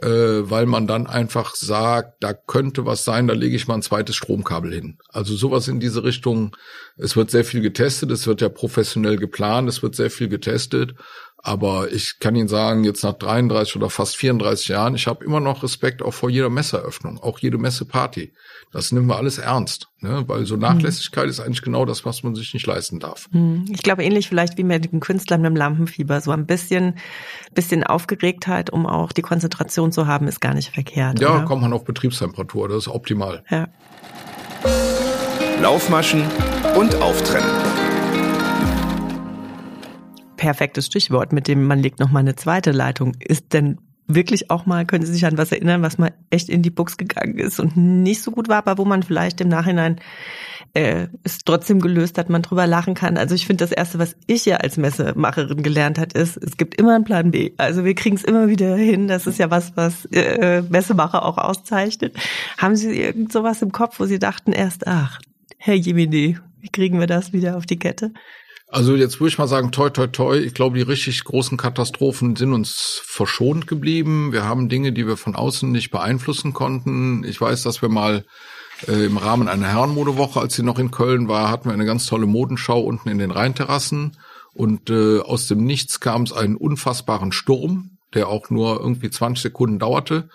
weil 0.00 0.66
man 0.66 0.86
dann 0.86 1.06
einfach 1.08 1.56
sagt, 1.56 2.22
da 2.22 2.32
könnte 2.32 2.86
was 2.86 3.04
sein, 3.04 3.26
da 3.26 3.34
lege 3.34 3.56
ich 3.56 3.66
mal 3.66 3.74
ein 3.74 3.82
zweites 3.82 4.14
Stromkabel 4.14 4.72
hin. 4.72 4.98
Also 5.08 5.34
sowas 5.34 5.66
in 5.66 5.80
diese 5.80 6.04
Richtung. 6.04 6.56
Es 6.96 7.16
wird 7.16 7.30
sehr 7.30 7.44
viel 7.44 7.60
getestet, 7.60 8.10
es 8.12 8.26
wird 8.26 8.40
ja 8.40 8.48
professionell 8.48 9.16
geplant, 9.16 9.68
es 9.68 9.82
wird 9.82 9.96
sehr 9.96 10.10
viel 10.10 10.28
getestet. 10.28 10.94
Aber 11.48 11.90
ich 11.90 12.18
kann 12.20 12.36
Ihnen 12.36 12.46
sagen, 12.46 12.84
jetzt 12.84 13.02
nach 13.02 13.14
33 13.14 13.76
oder 13.76 13.88
fast 13.88 14.18
34 14.18 14.68
Jahren, 14.68 14.94
ich 14.94 15.06
habe 15.06 15.24
immer 15.24 15.40
noch 15.40 15.62
Respekt 15.62 16.02
auch 16.02 16.12
vor 16.12 16.28
jeder 16.28 16.50
Messeeröffnung, 16.50 17.18
auch 17.20 17.38
jede 17.38 17.56
Messeparty. 17.56 18.34
Das 18.70 18.92
nehmen 18.92 19.06
wir 19.06 19.16
alles 19.16 19.38
ernst, 19.38 19.88
ne? 20.00 20.24
weil 20.26 20.44
so 20.44 20.56
Nachlässigkeit 20.56 21.24
mhm. 21.24 21.30
ist 21.30 21.40
eigentlich 21.40 21.62
genau 21.62 21.86
das, 21.86 22.04
was 22.04 22.22
man 22.22 22.34
sich 22.34 22.52
nicht 22.52 22.66
leisten 22.66 23.00
darf. 23.00 23.30
Mhm. 23.30 23.64
Ich 23.70 23.82
glaube, 23.82 24.04
ähnlich 24.04 24.28
vielleicht 24.28 24.58
wie 24.58 24.62
mit 24.62 24.92
den 24.92 25.00
Künstlern 25.00 25.40
mit 25.40 25.48
dem 25.48 25.56
Lampenfieber. 25.56 26.20
So 26.20 26.32
ein 26.32 26.44
bisschen, 26.44 26.96
bisschen 27.54 27.82
Aufgeregtheit, 27.82 28.68
um 28.68 28.86
auch 28.86 29.12
die 29.12 29.22
Konzentration 29.22 29.90
zu 29.90 30.06
haben, 30.06 30.28
ist 30.28 30.42
gar 30.42 30.52
nicht 30.52 30.74
verkehrt. 30.74 31.18
Ja, 31.18 31.36
oder? 31.36 31.44
kommt 31.46 31.62
man 31.62 31.72
auf 31.72 31.86
Betriebstemperatur, 31.86 32.68
das 32.68 32.76
ist 32.76 32.88
optimal. 32.88 33.42
Ja. 33.48 33.68
Laufmaschen 35.62 36.24
und 36.76 36.94
Auftrennen 36.96 37.77
perfektes 40.38 40.86
Stichwort, 40.86 41.34
mit 41.34 41.46
dem 41.46 41.64
man 41.64 41.80
legt 41.80 42.00
noch 42.00 42.10
mal 42.10 42.20
eine 42.20 42.36
zweite 42.36 42.72
Leitung. 42.72 43.14
Ist 43.20 43.52
denn 43.52 43.78
wirklich 44.06 44.50
auch 44.50 44.64
mal, 44.64 44.86
können 44.86 45.04
Sie 45.04 45.12
sich 45.12 45.26
an 45.26 45.36
was 45.36 45.52
erinnern, 45.52 45.82
was 45.82 45.98
mal 45.98 46.14
echt 46.30 46.48
in 46.48 46.62
die 46.62 46.70
Box 46.70 46.96
gegangen 46.96 47.38
ist 47.38 47.60
und 47.60 47.76
nicht 47.76 48.22
so 48.22 48.30
gut 48.30 48.48
war, 48.48 48.56
aber 48.56 48.78
wo 48.78 48.86
man 48.86 49.02
vielleicht 49.02 49.42
im 49.42 49.48
Nachhinein 49.48 50.00
äh, 50.72 51.08
es 51.24 51.38
trotzdem 51.44 51.80
gelöst 51.80 52.16
hat, 52.16 52.30
man 52.30 52.40
drüber 52.40 52.66
lachen 52.66 52.94
kann. 52.94 53.18
Also 53.18 53.34
ich 53.34 53.46
finde, 53.46 53.64
das 53.64 53.72
Erste, 53.72 53.98
was 53.98 54.16
ich 54.26 54.46
ja 54.46 54.56
als 54.56 54.78
Messemacherin 54.78 55.62
gelernt 55.62 55.98
hat, 55.98 56.14
ist, 56.14 56.38
es 56.38 56.56
gibt 56.56 56.80
immer 56.80 56.94
einen 56.94 57.04
Plan 57.04 57.30
B. 57.30 57.52
Also 57.58 57.84
wir 57.84 57.94
kriegen 57.94 58.16
es 58.16 58.24
immer 58.24 58.48
wieder 58.48 58.76
hin. 58.76 59.08
Das 59.08 59.26
ist 59.26 59.38
ja 59.38 59.50
was, 59.50 59.76
was 59.76 60.06
äh, 60.06 60.62
Messemacher 60.62 61.24
auch 61.24 61.36
auszeichnet. 61.36 62.16
Haben 62.56 62.76
Sie 62.76 62.98
irgend 62.98 63.30
sowas 63.30 63.60
im 63.60 63.72
Kopf, 63.72 64.00
wo 64.00 64.06
Sie 64.06 64.18
dachten 64.18 64.52
erst, 64.52 64.86
ach, 64.86 65.20
Herr 65.58 65.74
Jemini, 65.74 66.38
wie 66.60 66.68
kriegen 66.68 66.98
wir 66.98 67.06
das 67.06 67.32
wieder 67.32 67.56
auf 67.56 67.66
die 67.66 67.78
Kette? 67.78 68.12
Also 68.70 68.94
jetzt 68.94 69.18
würde 69.18 69.30
ich 69.30 69.38
mal 69.38 69.48
sagen, 69.48 69.72
toi, 69.72 69.88
toi, 69.88 70.06
toi. 70.08 70.36
Ich 70.36 70.52
glaube, 70.52 70.76
die 70.76 70.82
richtig 70.82 71.24
großen 71.24 71.56
Katastrophen 71.56 72.36
sind 72.36 72.52
uns 72.52 73.00
verschont 73.02 73.66
geblieben. 73.66 74.30
Wir 74.32 74.44
haben 74.44 74.68
Dinge, 74.68 74.92
die 74.92 75.06
wir 75.06 75.16
von 75.16 75.34
außen 75.34 75.72
nicht 75.72 75.90
beeinflussen 75.90 76.52
konnten. 76.52 77.24
Ich 77.24 77.40
weiß, 77.40 77.62
dass 77.62 77.80
wir 77.80 77.88
mal 77.88 78.26
äh, 78.86 79.06
im 79.06 79.16
Rahmen 79.16 79.48
einer 79.48 79.68
Herrenmodewoche, 79.68 80.38
als 80.38 80.54
sie 80.54 80.62
noch 80.62 80.78
in 80.78 80.90
Köln 80.90 81.28
war, 81.28 81.50
hatten 81.50 81.70
wir 81.70 81.72
eine 81.72 81.86
ganz 81.86 82.04
tolle 82.04 82.26
Modenschau 82.26 82.80
unten 82.80 83.08
in 83.08 83.18
den 83.18 83.30
Rheinterrassen. 83.30 84.18
Und 84.52 84.90
äh, 84.90 85.20
aus 85.20 85.46
dem 85.46 85.64
Nichts 85.64 85.98
kam 86.00 86.24
es 86.24 86.34
einen 86.34 86.56
unfassbaren 86.56 87.32
Sturm, 87.32 87.96
der 88.12 88.28
auch 88.28 88.50
nur 88.50 88.80
irgendwie 88.80 89.08
20 89.08 89.42
Sekunden 89.44 89.78
dauerte 89.78 90.28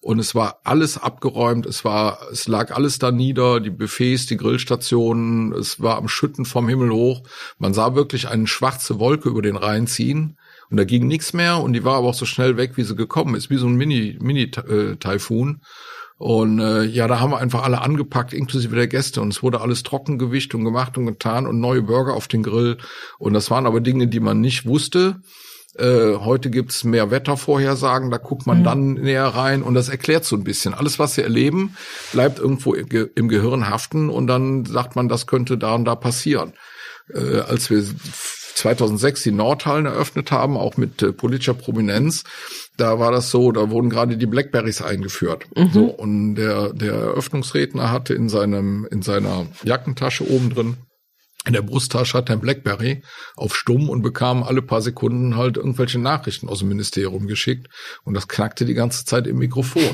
und 0.00 0.18
es 0.18 0.34
war 0.34 0.60
alles 0.64 0.96
abgeräumt, 0.96 1.66
es 1.66 1.84
war, 1.84 2.20
es 2.32 2.48
lag 2.48 2.74
alles 2.74 2.98
da 2.98 3.10
nieder, 3.10 3.60
die 3.60 3.70
Buffets, 3.70 4.26
die 4.26 4.38
Grillstationen, 4.38 5.52
es 5.52 5.80
war 5.80 5.98
am 5.98 6.08
Schütten 6.08 6.46
vom 6.46 6.68
Himmel 6.68 6.90
hoch. 6.90 7.22
Man 7.58 7.74
sah 7.74 7.94
wirklich 7.94 8.28
eine 8.28 8.46
schwarze 8.46 8.98
Wolke 8.98 9.28
über 9.28 9.42
den 9.42 9.56
Rhein 9.56 9.86
ziehen 9.86 10.38
und 10.70 10.78
da 10.78 10.84
ging 10.84 11.06
nichts 11.06 11.34
mehr 11.34 11.58
und 11.58 11.74
die 11.74 11.84
war 11.84 11.96
aber 11.96 12.08
auch 12.08 12.14
so 12.14 12.24
schnell 12.24 12.56
weg, 12.56 12.76
wie 12.76 12.84
sie 12.84 12.96
gekommen 12.96 13.34
ist, 13.34 13.50
wie 13.50 13.56
so 13.56 13.66
ein 13.66 13.74
Mini, 13.74 14.16
Mini-Taifun. 14.20 15.60
Und 16.16 16.60
äh, 16.60 16.84
ja, 16.84 17.08
da 17.08 17.18
haben 17.18 17.30
wir 17.30 17.38
einfach 17.38 17.62
alle 17.62 17.80
angepackt, 17.80 18.34
inklusive 18.34 18.76
der 18.76 18.88
Gäste. 18.88 19.22
Und 19.22 19.32
es 19.32 19.42
wurde 19.42 19.62
alles 19.62 19.82
trocken 19.82 20.18
gewischt 20.18 20.54
und 20.54 20.66
gemacht 20.66 20.98
und 20.98 21.06
getan 21.06 21.46
und 21.46 21.60
neue 21.60 21.80
Burger 21.80 22.12
auf 22.12 22.28
den 22.28 22.42
Grill. 22.42 22.76
Und 23.18 23.32
das 23.32 23.50
waren 23.50 23.64
aber 23.64 23.80
Dinge, 23.80 24.06
die 24.06 24.20
man 24.20 24.38
nicht 24.38 24.66
wusste. 24.66 25.22
Äh, 25.76 26.16
heute 26.16 26.50
gibt's 26.50 26.82
mehr 26.82 27.10
Wettervorhersagen, 27.10 28.10
da 28.10 28.16
guckt 28.16 28.46
man 28.46 28.60
mhm. 28.60 28.64
dann 28.64 28.92
näher 28.94 29.26
rein 29.26 29.62
und 29.62 29.74
das 29.74 29.88
erklärt 29.88 30.24
so 30.24 30.36
ein 30.36 30.44
bisschen. 30.44 30.74
Alles, 30.74 30.98
was 30.98 31.14
sie 31.14 31.22
erleben, 31.22 31.76
bleibt 32.12 32.38
irgendwo 32.38 32.74
im 32.74 33.28
Gehirn 33.28 33.68
haften 33.68 34.10
und 34.10 34.26
dann 34.26 34.64
sagt 34.64 34.96
man, 34.96 35.08
das 35.08 35.26
könnte 35.26 35.58
da 35.58 35.74
und 35.74 35.84
da 35.84 35.94
passieren. 35.94 36.54
Äh, 37.12 37.40
als 37.40 37.70
wir 37.70 37.84
2006 38.54 39.22
die 39.22 39.30
Nordhallen 39.32 39.86
eröffnet 39.86 40.32
haben, 40.32 40.56
auch 40.56 40.76
mit 40.76 41.02
äh, 41.02 41.12
politischer 41.12 41.54
Prominenz, 41.54 42.24
da 42.76 42.98
war 42.98 43.12
das 43.12 43.30
so, 43.30 43.52
da 43.52 43.70
wurden 43.70 43.90
gerade 43.90 44.16
die 44.16 44.26
Blackberries 44.26 44.82
eingeführt. 44.82 45.46
Mhm. 45.56 45.70
So 45.72 45.84
und 45.84 46.34
der 46.34 46.72
der 46.72 46.94
Eröffnungsredner 46.94 47.92
hatte 47.92 48.14
in 48.14 48.28
seinem 48.28 48.86
in 48.90 49.02
seiner 49.02 49.46
Jackentasche 49.62 50.28
oben 50.28 50.50
drin 50.50 50.76
in 51.46 51.54
der 51.54 51.62
Brusttasche 51.62 52.18
hat 52.18 52.30
ein 52.30 52.40
Blackberry 52.40 53.02
auf 53.34 53.56
Stumm 53.56 53.88
und 53.88 54.02
bekam 54.02 54.42
alle 54.42 54.60
paar 54.60 54.82
Sekunden 54.82 55.36
halt 55.36 55.56
irgendwelche 55.56 55.98
Nachrichten 55.98 56.50
aus 56.50 56.58
dem 56.58 56.68
Ministerium 56.68 57.26
geschickt 57.26 57.68
und 58.04 58.12
das 58.12 58.28
knackte 58.28 58.66
die 58.66 58.74
ganze 58.74 59.06
Zeit 59.06 59.26
im 59.26 59.38
Mikrofon. 59.38 59.82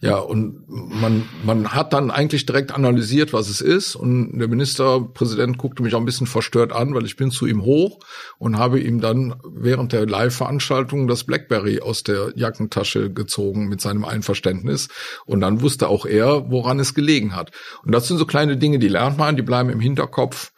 Ja, 0.00 0.18
und 0.18 0.68
man, 0.68 1.28
man 1.44 1.74
hat 1.74 1.92
dann 1.92 2.10
eigentlich 2.10 2.44
direkt 2.44 2.72
analysiert, 2.72 3.32
was 3.32 3.48
es 3.48 3.60
ist 3.60 3.94
und 3.94 4.36
der 4.36 4.48
Ministerpräsident 4.48 5.58
guckte 5.58 5.84
mich 5.84 5.94
auch 5.94 6.00
ein 6.00 6.04
bisschen 6.04 6.26
verstört 6.26 6.72
an, 6.72 6.92
weil 6.94 7.04
ich 7.04 7.14
bin 7.14 7.30
zu 7.30 7.46
ihm 7.46 7.62
hoch 7.62 8.00
und 8.38 8.58
habe 8.58 8.80
ihm 8.80 9.00
dann 9.00 9.36
während 9.44 9.92
der 9.92 10.06
Live-Veranstaltung 10.06 11.06
das 11.06 11.22
Blackberry 11.22 11.80
aus 11.80 12.02
der 12.02 12.32
Jackentasche 12.34 13.12
gezogen 13.12 13.68
mit 13.68 13.80
seinem 13.80 14.04
Einverständnis 14.04 14.88
und 15.24 15.40
dann 15.40 15.60
wusste 15.60 15.86
auch 15.86 16.04
er, 16.04 16.50
woran 16.50 16.80
es 16.80 16.94
gelegen 16.94 17.36
hat. 17.36 17.52
Und 17.84 17.92
das 17.92 18.08
sind 18.08 18.18
so 18.18 18.26
kleine 18.26 18.56
Dinge, 18.56 18.80
die 18.80 18.88
lernt 18.88 19.18
man, 19.18 19.36
die 19.36 19.42
bleiben 19.42 19.70
im 19.70 19.80
Hinterkopf 19.80 20.50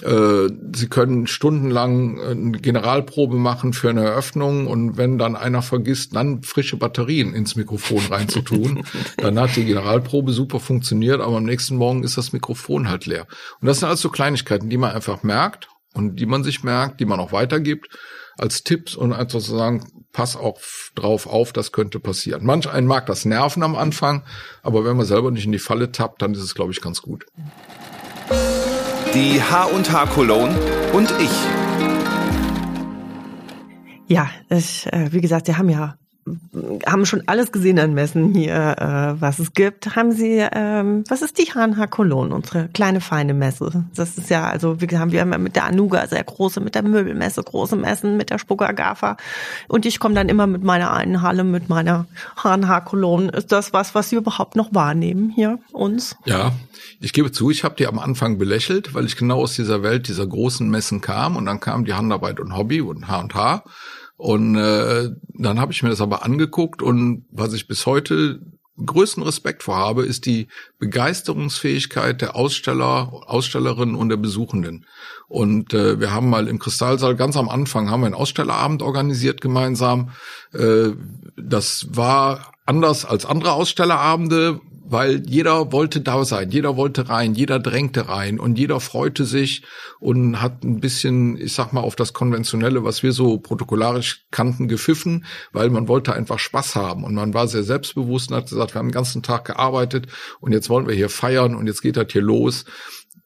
sie 0.00 0.88
können 0.88 1.26
stundenlang 1.26 2.20
eine 2.20 2.58
Generalprobe 2.58 3.36
machen 3.36 3.72
für 3.72 3.90
eine 3.90 4.04
Eröffnung 4.04 4.66
und 4.66 4.96
wenn 4.96 5.18
dann 5.18 5.34
einer 5.34 5.62
vergisst, 5.62 6.14
dann 6.14 6.42
frische 6.42 6.76
Batterien 6.76 7.34
ins 7.34 7.56
Mikrofon 7.56 8.02
reinzutun, 8.08 8.84
dann 9.16 9.38
hat 9.40 9.56
die 9.56 9.64
Generalprobe 9.64 10.32
super 10.32 10.60
funktioniert, 10.60 11.20
aber 11.20 11.36
am 11.38 11.44
nächsten 11.44 11.76
Morgen 11.76 12.04
ist 12.04 12.16
das 12.16 12.32
Mikrofon 12.32 12.88
halt 12.88 13.06
leer. 13.06 13.26
Und 13.60 13.66
das 13.66 13.80
sind 13.80 13.88
also 13.88 14.08
Kleinigkeiten, 14.08 14.70
die 14.70 14.76
man 14.78 14.92
einfach 14.92 15.22
merkt 15.22 15.68
und 15.94 16.16
die 16.16 16.26
man 16.26 16.44
sich 16.44 16.62
merkt, 16.62 17.00
die 17.00 17.06
man 17.06 17.18
auch 17.18 17.32
weitergibt 17.32 17.88
als 18.36 18.62
Tipps 18.62 18.94
und 18.94 19.12
einfach 19.12 19.40
zu 19.40 19.56
sagen, 19.56 19.84
pass 20.12 20.36
auch 20.36 20.60
drauf 20.94 21.26
auf, 21.26 21.52
das 21.52 21.72
könnte 21.72 21.98
passieren. 21.98 22.46
Manch 22.46 22.68
einen 22.68 22.86
mag 22.86 23.06
das 23.06 23.24
nerven 23.24 23.64
am 23.64 23.74
Anfang, 23.74 24.22
aber 24.62 24.84
wenn 24.84 24.96
man 24.96 25.06
selber 25.06 25.32
nicht 25.32 25.46
in 25.46 25.52
die 25.52 25.58
Falle 25.58 25.90
tappt, 25.90 26.22
dann 26.22 26.34
ist 26.34 26.42
es, 26.42 26.54
glaube 26.54 26.70
ich, 26.70 26.80
ganz 26.80 27.02
gut 27.02 27.26
die 29.14 29.42
H&H 29.42 30.06
Cologne 30.06 30.54
und 30.92 31.12
ich. 31.18 31.30
Ja, 34.06 34.30
ich, 34.50 34.86
äh, 34.92 35.12
wie 35.12 35.20
gesagt, 35.20 35.46
Sie 35.46 35.56
haben 35.56 35.68
ja 35.68 35.96
haben 36.86 37.06
schon 37.06 37.22
alles 37.26 37.52
gesehen 37.52 37.78
an 37.78 37.94
Messen 37.94 38.34
hier, 38.34 38.76
äh, 38.78 39.20
was 39.20 39.38
es 39.38 39.52
gibt. 39.52 39.96
Haben 39.96 40.12
Sie, 40.12 40.44
ähm, 40.52 41.04
was 41.08 41.22
ist 41.22 41.38
die 41.38 41.52
HNH 41.52 41.86
Cologne, 41.88 42.34
unsere 42.34 42.68
kleine 42.68 43.00
feine 43.00 43.34
Messe? 43.34 43.84
Das 43.94 44.18
ist 44.18 44.30
ja, 44.30 44.48
also 44.48 44.80
wir 44.80 44.98
haben 44.98 45.12
wir 45.12 45.20
haben 45.20 45.42
mit 45.42 45.56
der 45.56 45.64
Anuga 45.64 46.06
sehr 46.06 46.24
große, 46.24 46.60
mit 46.60 46.74
der 46.74 46.82
Möbelmesse 46.82 47.42
große 47.42 47.76
Messen, 47.76 48.16
mit 48.16 48.30
der 48.30 48.38
Spucker 48.38 48.72
Gafa. 48.72 49.16
Und 49.68 49.86
ich 49.86 49.98
komme 50.00 50.14
dann 50.14 50.28
immer 50.28 50.46
mit 50.46 50.62
meiner 50.62 50.92
einen 50.92 51.22
Halle, 51.22 51.44
mit 51.44 51.68
meiner 51.68 52.06
HNH 52.42 52.80
Cologne. 52.80 53.30
Ist 53.30 53.52
das 53.52 53.72
was, 53.72 53.94
was 53.94 54.10
Sie 54.10 54.16
überhaupt 54.16 54.56
noch 54.56 54.74
wahrnehmen 54.74 55.30
hier 55.30 55.58
uns? 55.72 56.16
Ja, 56.24 56.52
ich 57.00 57.12
gebe 57.12 57.32
zu, 57.32 57.50
ich 57.50 57.64
habe 57.64 57.76
die 57.76 57.86
am 57.86 57.98
Anfang 57.98 58.38
belächelt, 58.38 58.94
weil 58.94 59.06
ich 59.06 59.16
genau 59.16 59.40
aus 59.42 59.56
dieser 59.56 59.82
Welt 59.82 60.08
dieser 60.08 60.26
großen 60.26 60.68
Messen 60.68 61.00
kam 61.00 61.36
und 61.36 61.46
dann 61.46 61.60
kam 61.60 61.84
die 61.84 61.94
Handarbeit 61.94 62.40
und 62.40 62.56
Hobby 62.56 62.80
und 62.80 63.08
H&H 63.08 63.62
und 64.18 64.56
äh, 64.56 65.10
dann 65.28 65.60
habe 65.60 65.72
ich 65.72 65.82
mir 65.82 65.90
das 65.90 66.00
aber 66.00 66.24
angeguckt 66.24 66.82
und 66.82 67.24
was 67.30 67.52
ich 67.52 67.68
bis 67.68 67.86
heute 67.86 68.40
größten 68.84 69.22
Respekt 69.22 69.62
vor 69.62 69.76
habe, 69.76 70.04
ist 70.04 70.26
die 70.26 70.48
Begeisterungsfähigkeit 70.78 72.20
der 72.20 72.36
Aussteller, 72.36 73.12
Ausstellerinnen 73.26 73.94
und 73.94 74.08
der 74.08 74.16
Besuchenden. 74.16 74.86
Und 75.28 75.72
äh, 75.72 76.00
wir 76.00 76.12
haben 76.12 76.30
mal 76.30 76.48
im 76.48 76.58
Kristallsaal 76.58 77.16
ganz 77.16 77.36
am 77.36 77.48
Anfang 77.48 77.90
haben 77.90 78.00
wir 78.00 78.06
einen 78.06 78.14
Ausstellerabend 78.14 78.82
organisiert 78.82 79.40
gemeinsam. 79.40 80.10
Äh, 80.52 80.90
das 81.36 81.86
war 81.90 82.52
anders 82.66 83.04
als 83.04 83.24
andere 83.24 83.52
Ausstellerabende, 83.52 84.60
weil 84.90 85.22
jeder 85.28 85.70
wollte 85.70 86.00
da 86.00 86.24
sein, 86.24 86.50
jeder 86.50 86.76
wollte 86.76 87.08
rein, 87.08 87.34
jeder 87.34 87.58
drängte 87.58 88.08
rein 88.08 88.40
und 88.40 88.58
jeder 88.58 88.80
freute 88.80 89.24
sich 89.24 89.62
und 90.00 90.40
hat 90.40 90.64
ein 90.64 90.80
bisschen, 90.80 91.36
ich 91.36 91.52
sag 91.52 91.72
mal, 91.72 91.82
auf 91.82 91.94
das 91.94 92.14
Konventionelle, 92.14 92.84
was 92.84 93.02
wir 93.02 93.12
so 93.12 93.38
protokollarisch 93.38 94.24
kannten, 94.30 94.66
gepfiffen, 94.66 95.26
weil 95.52 95.68
man 95.68 95.88
wollte 95.88 96.14
einfach 96.14 96.38
Spaß 96.38 96.74
haben 96.74 97.04
und 97.04 97.14
man 97.14 97.34
war 97.34 97.48
sehr 97.48 97.64
selbstbewusst 97.64 98.30
und 98.30 98.36
hat 98.36 98.48
gesagt, 98.48 98.74
wir 98.74 98.78
haben 98.78 98.88
den 98.88 98.94
ganzen 98.94 99.22
Tag 99.22 99.44
gearbeitet 99.44 100.06
und 100.40 100.52
jetzt 100.52 100.70
wollen 100.70 100.86
wir 100.86 100.94
hier 100.94 101.10
feiern 101.10 101.54
und 101.54 101.66
jetzt 101.66 101.82
geht 101.82 101.98
das 101.98 102.10
hier 102.10 102.22
los. 102.22 102.64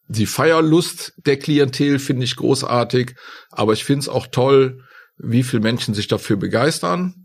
Die 0.09 0.27
Feierlust 0.27 1.15
der 1.27 1.39
Klientel 1.39 2.01
finde 2.01 2.25
ich 2.25 2.37
großartig, 2.37 3.15
aber 3.51 3.73
ich 3.73 3.85
finde 3.85 4.01
es 4.01 4.09
auch 4.09 4.27
toll, 4.27 4.83
wie 5.17 5.45
viele 5.45 5.63
Menschen 5.63 5.95
sich 5.95 6.09
dafür 6.09 6.37
begeistern 6.37 7.22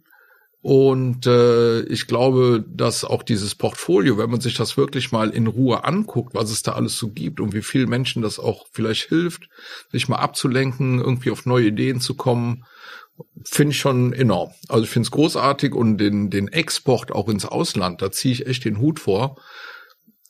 und 0.61 1.27
äh, 1.27 1.81
ich 1.83 2.07
glaube, 2.07 2.65
dass 2.67 3.05
auch 3.05 3.23
dieses 3.23 3.55
Portfolio, 3.55 4.17
wenn 4.17 4.29
man 4.29 4.41
sich 4.41 4.55
das 4.55 4.75
wirklich 4.75 5.11
mal 5.11 5.29
in 5.29 5.47
Ruhe 5.47 5.83
anguckt, 5.83 6.33
was 6.33 6.49
es 6.49 6.63
da 6.63 6.73
alles 6.73 6.97
so 6.97 7.09
gibt 7.09 7.39
und 7.39 7.53
wie 7.53 7.61
vielen 7.61 7.89
Menschen 7.89 8.21
das 8.21 8.39
auch 8.39 8.65
vielleicht 8.71 9.07
hilft, 9.07 9.49
sich 9.91 10.09
mal 10.09 10.17
abzulenken, 10.17 10.99
irgendwie 10.99 11.31
auf 11.31 11.45
neue 11.45 11.67
Ideen 11.67 12.01
zu 12.01 12.15
kommen, 12.15 12.65
finde 13.45 13.71
ich 13.71 13.79
schon 13.79 14.13
enorm. 14.13 14.51
Also 14.67 14.83
ich 14.83 14.89
finde 14.89 15.07
es 15.07 15.11
großartig 15.11 15.73
und 15.73 15.99
den, 15.99 16.29
den 16.29 16.47
Export 16.47 17.11
auch 17.11 17.29
ins 17.29 17.45
Ausland, 17.45 18.01
da 18.01 18.11
ziehe 18.11 18.33
ich 18.33 18.47
echt 18.47 18.65
den 18.65 18.79
Hut 18.79 18.99
vor. 18.99 19.37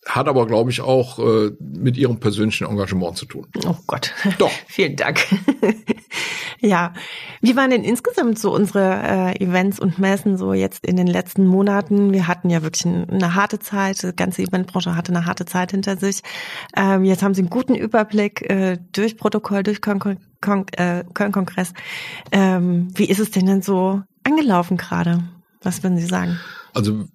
Hat 0.05 0.29
aber, 0.29 0.47
glaube 0.47 0.71
ich, 0.71 0.79
auch 0.79 1.19
äh, 1.19 1.51
mit 1.59 1.97
ihrem 1.97 2.19
persönlichen 2.19 2.65
Engagement 2.65 3.17
zu 3.17 3.25
tun. 3.25 3.47
Oh 3.65 3.75
Gott. 3.87 4.13
Doch. 4.37 4.51
Vielen 4.67 4.95
Dank. 4.95 5.19
ja. 6.59 6.93
Wie 7.41 7.55
waren 7.55 7.69
denn 7.69 7.83
insgesamt 7.83 8.39
so 8.39 8.53
unsere 8.53 9.01
äh, 9.03 9.43
Events 9.43 9.79
und 9.79 9.99
Messen 9.99 10.37
so 10.37 10.53
jetzt 10.53 10.85
in 10.85 10.95
den 10.95 11.07
letzten 11.07 11.45
Monaten? 11.45 12.13
Wir 12.13 12.27
hatten 12.27 12.49
ja 12.49 12.63
wirklich 12.63 12.85
eine 12.85 13.35
harte 13.35 13.59
Zeit. 13.59 14.03
Die 14.03 14.15
ganze 14.15 14.41
Eventbranche 14.41 14.95
hatte 14.95 15.11
eine 15.13 15.25
harte 15.25 15.45
Zeit 15.45 15.71
hinter 15.71 15.97
sich. 15.97 16.21
Ähm, 16.75 17.03
jetzt 17.03 17.23
haben 17.23 17.33
Sie 17.33 17.41
einen 17.41 17.49
guten 17.49 17.75
Überblick 17.75 18.49
äh, 18.49 18.77
durch 18.91 19.17
Protokoll, 19.17 19.63
durch 19.63 19.77
äh, 19.77 21.03
Köln-Kongress. 21.13 21.73
Ähm, 22.31 22.89
wie 22.95 23.09
ist 23.09 23.19
es 23.19 23.31
denn 23.31 23.45
denn 23.45 23.61
so 23.61 24.01
angelaufen 24.23 24.77
gerade? 24.77 25.23
Was 25.61 25.83
würden 25.83 25.97
Sie 25.97 26.05
sagen? 26.05 26.39
Also 26.73 27.05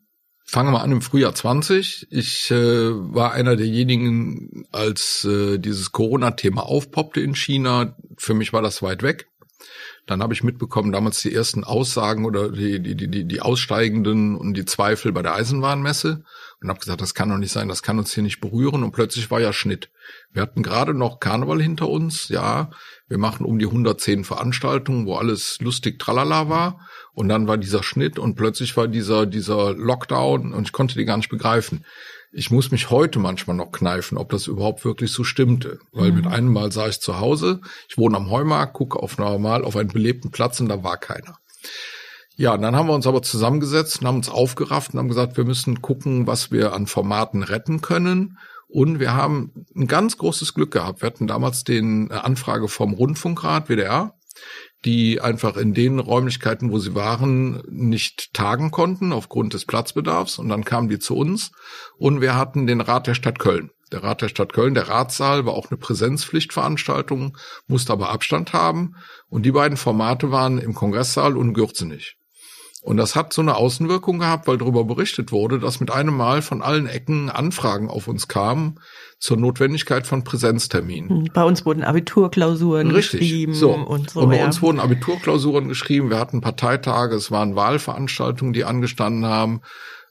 Fangen 0.53 0.75
wir 0.75 0.83
an 0.83 0.93
im 0.93 1.01
Frühjahr 1.01 1.35
20. 1.35 2.09
Ich 2.11 2.51
äh, 2.51 2.55
war 2.55 3.33
einer 3.33 3.57
derjenigen, 3.57 4.67
als 4.71 5.25
äh, 5.25 5.57
dieses 5.57 5.93
Corona-Thema 5.93 6.67
aufpoppte 6.67 7.23
in 7.23 7.35
China. 7.35 7.97
Für 8.19 8.35
mich 8.35 8.53
war 8.53 8.61
das 8.61 8.83
weit 8.83 9.03
weg. 9.03 9.31
Dann 10.07 10.21
habe 10.21 10.35
ich 10.35 10.43
mitbekommen, 10.43 10.91
damals 10.91 11.21
die 11.21 11.33
ersten 11.33 11.62
Aussagen 11.62 12.25
oder 12.25 12.51
die, 12.51 12.81
die, 12.81 12.97
die, 12.97 13.25
die 13.25 13.41
Aussteigenden 13.41 14.37
und 14.37 14.55
die 14.55 14.65
Zweifel 14.65 15.12
bei 15.12 15.23
der 15.23 15.35
Eisenbahnmesse 15.35 16.25
und 16.61 16.69
habe 16.69 16.81
gesagt, 16.81 17.01
das 17.01 17.15
kann 17.15 17.29
doch 17.29 17.38
nicht 17.38 17.53
sein, 17.53 17.69
das 17.69 17.83
kann 17.83 17.99
uns 17.99 18.12
hier 18.12 18.25
nicht 18.25 18.41
berühren. 18.41 18.83
Und 18.83 18.91
plötzlich 18.91 19.31
war 19.31 19.41
ja 19.41 19.53
Schnitt. 19.53 19.91
Wir 20.33 20.43
hatten 20.43 20.65
gerade 20.65 20.93
noch 20.93 21.21
Karneval 21.21 21.62
hinter 21.62 21.88
uns, 21.88 22.29
ja. 22.29 22.71
Wir 23.09 23.19
machen 23.19 23.47
um 23.47 23.61
die 23.61 23.67
110 23.67 24.25
Veranstaltungen, 24.25 25.07
wo 25.07 25.15
alles 25.15 25.59
lustig 25.61 26.01
tralala 26.01 26.49
war. 26.49 26.81
Und 27.12 27.29
dann 27.29 27.47
war 27.47 27.57
dieser 27.57 27.85
Schnitt 27.85 28.19
und 28.19 28.35
plötzlich 28.35 28.77
war 28.77 28.88
dieser, 28.88 29.27
dieser 29.27 29.73
Lockdown 29.75 30.53
und 30.53 30.67
ich 30.67 30.73
konnte 30.73 30.99
die 30.99 31.05
gar 31.05 31.17
nicht 31.17 31.29
begreifen. 31.29 31.85
Ich 32.35 32.51
muss 32.51 32.71
mich 32.71 32.90
heute 32.90 33.18
manchmal 33.18 33.57
noch 33.57 33.73
kneifen, 33.73 34.16
ob 34.16 34.31
das 34.31 34.47
überhaupt 34.47 34.85
wirklich 34.85 35.12
so 35.12 35.23
stimmte. 35.23 35.79
Weil 35.92 36.11
mhm. 36.11 36.16
mit 36.16 36.27
einem 36.27 36.53
Mal 36.53 36.73
sah 36.73 36.88
ich 36.88 37.01
zu 37.01 37.21
Hause, 37.21 37.61
ich 37.88 37.99
wohne 37.99 38.16
am 38.16 38.31
Heumarkt, 38.31 38.73
gucke 38.73 38.99
auf 38.99 39.18
normal 39.18 39.64
auf 39.64 39.77
einen 39.77 39.90
belebten 39.90 40.31
Platz 40.31 40.59
und 40.61 40.68
da 40.68 40.83
war 40.83 40.97
keiner. 40.97 41.38
Ja, 42.37 42.55
und 42.55 42.62
dann 42.62 42.75
haben 42.75 42.88
wir 42.88 42.95
uns 42.95 43.07
aber 43.07 43.23
zusammengesetzt 43.23 44.01
und 44.01 44.07
haben 44.07 44.16
uns 44.16 44.31
aufgerafft 44.31 44.95
und 44.95 44.99
haben 44.99 45.09
gesagt, 45.09 45.37
wir 45.37 45.45
müssen 45.45 45.83
gucken, 45.83 46.27
was 46.27 46.51
wir 46.51 46.73
an 46.73 46.87
Formaten 46.87 47.42
retten 47.42 47.83
können. 47.83 48.38
Und 48.68 49.01
wir 49.01 49.12
haben 49.12 49.66
ein 49.77 49.87
ganz 49.87 50.16
großes 50.16 50.55
Glück 50.55 50.71
gehabt. 50.71 51.03
Wir 51.03 51.09
hatten 51.09 51.27
damals 51.27 51.64
den 51.64 52.11
äh, 52.11 52.14
Anfrage 52.14 52.68
vom 52.68 52.95
Rundfunkrat 52.95 53.68
WDR 53.68 54.14
die 54.85 55.21
einfach 55.21 55.57
in 55.57 55.75
den 55.75 55.99
Räumlichkeiten, 55.99 56.73
wo 56.73 56.79
sie 56.79 56.95
waren, 56.95 57.62
nicht 57.68 58.35
tagen 58.35 58.71
konnten 58.71 59.12
aufgrund 59.12 59.55
des 59.55 59.64
Platzbedarfs. 59.64 60.38
Und 60.38 60.49
dann 60.49 60.64
kamen 60.64 60.88
die 60.88 60.99
zu 60.99 61.16
uns 61.16 61.53
und 61.97 62.21
wir 62.21 62.37
hatten 62.37 62.66
den 62.66 62.81
Rat 62.81 63.07
der 63.07 63.14
Stadt 63.14 63.38
Köln. 63.38 63.71
Der 63.92 64.03
Rat 64.03 64.23
der 64.23 64.29
Stadt 64.29 64.53
Köln, 64.55 64.75
der 64.75 64.88
Ratssaal 64.88 65.45
war 65.45 65.53
auch 65.53 65.71
eine 65.71 65.79
Präsenzpflichtveranstaltung, 65.79 67.37
musste 67.66 67.92
aber 67.92 68.11
Abstand 68.11 68.55
haben. 68.55 68.97
Und 69.29 69.45
die 69.45 69.53
beiden 69.53 69.77
Formate 69.77 70.31
waren 70.31 70.59
im 70.59 70.75
Kongresssaal 70.75 71.37
und 71.37 71.53
Gürzenich. 71.53 72.16
Und 72.83 72.97
das 72.97 73.14
hat 73.14 73.33
so 73.33 73.40
eine 73.40 73.55
Außenwirkung 73.55 74.18
gehabt, 74.18 74.49
weil 74.49 74.59
darüber 74.59 74.85
berichtet 74.85 75.31
wurde, 75.31 75.61
dass 75.61 75.79
mit 75.79 75.92
einem 75.92 76.16
Mal 76.16 76.42
von 76.42 76.62
allen 76.62 76.88
Ecken 76.88 77.31
Anfragen 77.31 77.88
auf 77.88 78.09
uns 78.09 78.27
kamen 78.27 78.81
zur 79.21 79.37
Notwendigkeit 79.37 80.05
von 80.05 80.25
Präsenzterminen. 80.25 81.09
Hm, 81.09 81.29
bei 81.33 81.45
uns 81.45 81.64
wurden 81.64 81.85
Abiturklausuren 81.85 82.90
Richtig. 82.90 83.21
geschrieben 83.21 83.55
so. 83.55 83.71
und 83.71 84.11
so. 84.11 84.21
Und 84.23 84.31
bei 84.31 84.38
ja. 84.38 84.45
uns 84.45 84.61
wurden 84.62 84.81
Abiturklausuren 84.81 85.68
geschrieben. 85.68 86.11
Wir 86.11 86.18
hatten 86.18 86.40
Parteitage, 86.40 87.14
es 87.14 87.31
waren 87.31 87.55
Wahlveranstaltungen, 87.55 88.53
die 88.53 88.64
angestanden 88.64 89.27
haben. 89.27 89.61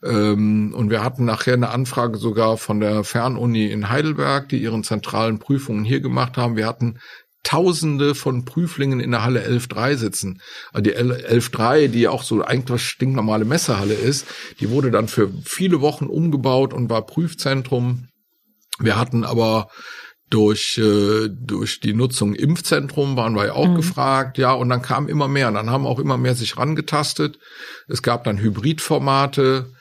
Ähm, 0.03 0.73
und 0.75 0.89
wir 0.89 1.03
hatten 1.03 1.25
nachher 1.25 1.53
eine 1.53 1.69
Anfrage 1.69 2.17
sogar 2.17 2.57
von 2.57 2.79
der 2.79 3.03
Fernuni 3.03 3.67
in 3.67 3.89
Heidelberg, 3.89 4.49
die 4.49 4.61
ihren 4.61 4.83
zentralen 4.83 5.39
Prüfungen 5.39 5.83
hier 5.83 5.99
gemacht 5.99 6.37
haben. 6.37 6.55
Wir 6.55 6.65
hatten 6.65 6.99
Tausende 7.43 8.13
von 8.13 8.45
Prüflingen 8.45 8.99
in 8.99 9.11
der 9.11 9.23
Halle 9.23 9.45
11.3 9.45 9.95
sitzen. 9.95 10.41
Also 10.71 10.83
die 10.83 10.95
11.3, 10.95 11.87
die 11.87 12.07
auch 12.07 12.23
so 12.23 12.43
eigentlich 12.43 12.83
stinknormale 12.83 13.45
Messehalle 13.45 13.95
ist, 13.95 14.27
die 14.59 14.69
wurde 14.69 14.91
dann 14.91 15.07
für 15.07 15.31
viele 15.43 15.81
Wochen 15.81 16.05
umgebaut 16.05 16.73
und 16.73 16.89
war 16.89 17.05
Prüfzentrum. 17.05 18.07
Wir 18.79 18.97
hatten 18.97 19.23
aber 19.23 19.69
durch 20.29 20.77
äh, 20.77 21.29
durch 21.29 21.81
die 21.81 21.93
Nutzung 21.93 22.33
Impfzentrum 22.33 23.17
waren 23.17 23.35
wir 23.35 23.47
ja 23.47 23.53
auch 23.53 23.67
mhm. 23.67 23.75
gefragt, 23.75 24.37
ja, 24.37 24.53
und 24.53 24.69
dann 24.69 24.81
kam 24.81 25.07
immer 25.07 25.27
mehr, 25.27 25.49
und 25.49 25.55
dann 25.55 25.69
haben 25.69 25.85
auch 25.85 25.99
immer 25.99 26.17
mehr 26.17 26.35
sich 26.35 26.57
rangetastet. 26.57 27.37
Es 27.87 28.01
gab 28.01 28.23
dann 28.23 28.39
Hybridformate, 28.39 29.73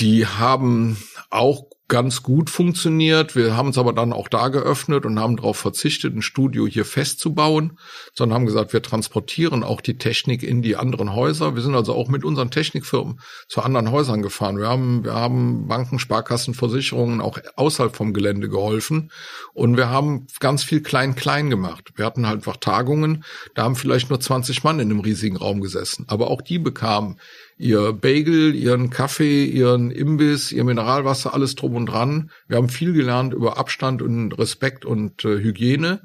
die 0.00 0.26
haben 0.26 0.96
auch 1.30 1.64
ganz 1.92 2.22
gut 2.22 2.48
funktioniert. 2.48 3.36
Wir 3.36 3.54
haben 3.54 3.68
es 3.68 3.76
aber 3.76 3.92
dann 3.92 4.14
auch 4.14 4.28
da 4.28 4.48
geöffnet 4.48 5.04
und 5.04 5.20
haben 5.20 5.36
darauf 5.36 5.58
verzichtet, 5.58 6.16
ein 6.16 6.22
Studio 6.22 6.66
hier 6.66 6.86
festzubauen, 6.86 7.78
sondern 8.14 8.36
haben 8.36 8.46
gesagt, 8.46 8.72
wir 8.72 8.80
transportieren 8.80 9.62
auch 9.62 9.82
die 9.82 9.98
Technik 9.98 10.42
in 10.42 10.62
die 10.62 10.76
anderen 10.76 11.14
Häuser. 11.14 11.54
Wir 11.54 11.60
sind 11.60 11.74
also 11.74 11.94
auch 11.94 12.08
mit 12.08 12.24
unseren 12.24 12.50
Technikfirmen 12.50 13.20
zu 13.46 13.60
anderen 13.60 13.90
Häusern 13.90 14.22
gefahren. 14.22 14.56
Wir 14.56 14.68
haben, 14.68 15.04
wir 15.04 15.12
haben 15.12 15.68
Banken, 15.68 15.98
Sparkassen, 15.98 16.54
Versicherungen 16.54 17.20
auch 17.20 17.38
außerhalb 17.56 17.94
vom 17.94 18.14
Gelände 18.14 18.48
geholfen 18.48 19.10
und 19.52 19.76
wir 19.76 19.90
haben 19.90 20.28
ganz 20.40 20.64
viel 20.64 20.82
klein-klein 20.82 21.50
gemacht. 21.50 21.90
Wir 21.96 22.06
hatten 22.06 22.26
halt 22.26 22.36
einfach 22.38 22.56
Tagungen, 22.56 23.22
da 23.54 23.64
haben 23.64 23.76
vielleicht 23.76 24.08
nur 24.08 24.18
20 24.18 24.64
Mann 24.64 24.80
in 24.80 24.90
einem 24.90 25.00
riesigen 25.00 25.36
Raum 25.36 25.60
gesessen, 25.60 26.06
aber 26.08 26.30
auch 26.30 26.40
die 26.40 26.58
bekamen 26.58 27.20
ihr 27.58 27.92
Bagel, 27.92 28.54
ihren 28.54 28.90
Kaffee, 28.90 29.44
ihren 29.44 29.90
Imbiss, 29.90 30.52
ihr 30.52 30.64
Mineralwasser, 30.64 31.34
alles 31.34 31.54
drum 31.54 31.76
und 31.76 31.86
dran. 31.86 32.30
Wir 32.48 32.56
haben 32.56 32.68
viel 32.68 32.92
gelernt 32.92 33.34
über 33.34 33.58
Abstand 33.58 34.02
und 34.02 34.32
Respekt 34.32 34.84
und 34.84 35.24
äh, 35.24 35.38
Hygiene. 35.38 36.02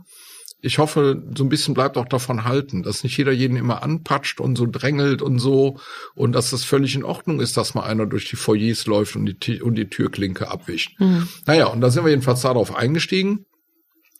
Ich 0.60 0.80
hoffe, 0.80 1.24
so 1.36 1.44
ein 1.44 1.50
bisschen 1.50 1.76
bleibt 1.76 1.98
auch 1.98 2.08
davon 2.08 2.44
halten, 2.44 2.82
dass 2.82 3.04
nicht 3.04 3.16
jeder 3.18 3.32
jeden 3.32 3.58
immer 3.58 3.84
anpatscht 3.84 4.40
und 4.40 4.58
so 4.58 4.66
drängelt 4.66 5.22
und 5.22 5.38
so 5.38 5.80
und 6.16 6.34
dass 6.34 6.50
das 6.50 6.64
völlig 6.64 6.96
in 6.96 7.04
Ordnung 7.04 7.40
ist, 7.40 7.58
dass 7.58 7.76
mal 7.76 7.84
einer 7.84 8.08
durch 8.08 8.28
die 8.28 8.36
Foyers 8.36 8.88
läuft 8.88 9.16
und 9.16 9.46
die, 9.46 9.62
und 9.62 9.76
die 9.76 9.88
Türklinke 9.88 10.50
abwischt. 10.50 11.00
Mhm. 11.00 11.28
Naja, 11.46 11.68
und 11.68 11.82
da 11.82 11.92
sind 11.92 12.04
wir 12.04 12.10
jedenfalls 12.10 12.42
darauf 12.42 12.76
eingestiegen. 12.76 13.46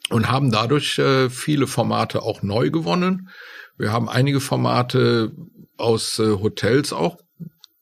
und 0.10 0.30
haben 0.32 0.52
dadurch 0.52 0.98
äh, 1.00 1.30
viele 1.30 1.68
Formate 1.68 2.22
auch 2.22 2.42
neu 2.44 2.70
gewonnen. 2.70 3.30
Wir 3.78 3.92
haben 3.92 4.10
einige 4.10 4.40
Formate 4.40 5.32
aus 5.78 6.20
äh, 6.20 6.40
Hotels 6.40 6.94
auch 6.94 7.18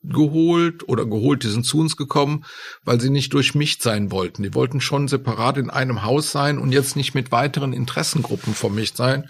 geholt 0.04 0.88
oder 0.88 1.06
geholt, 1.06 1.44
die 1.44 1.48
sind 1.48 1.66
zu 1.66 1.80
uns 1.80 1.98
gekommen, 1.98 2.46
weil 2.84 3.02
sie 3.02 3.10
nicht 3.10 3.34
durchmischt 3.34 3.82
sein 3.82 4.12
wollten. 4.12 4.44
Die 4.44 4.54
wollten 4.54 4.82
schon 4.82 5.08
separat 5.08 5.58
in 5.58 5.70
einem 5.70 6.04
Haus 6.04 6.32
sein 6.32 6.58
und 6.60 6.72
jetzt 6.72 6.96
nicht 6.96 7.16
mit 7.16 7.32
weiteren 7.32 7.74
Interessengruppen 7.74 8.54
vermischt 8.54 8.98
sein. 8.98 9.30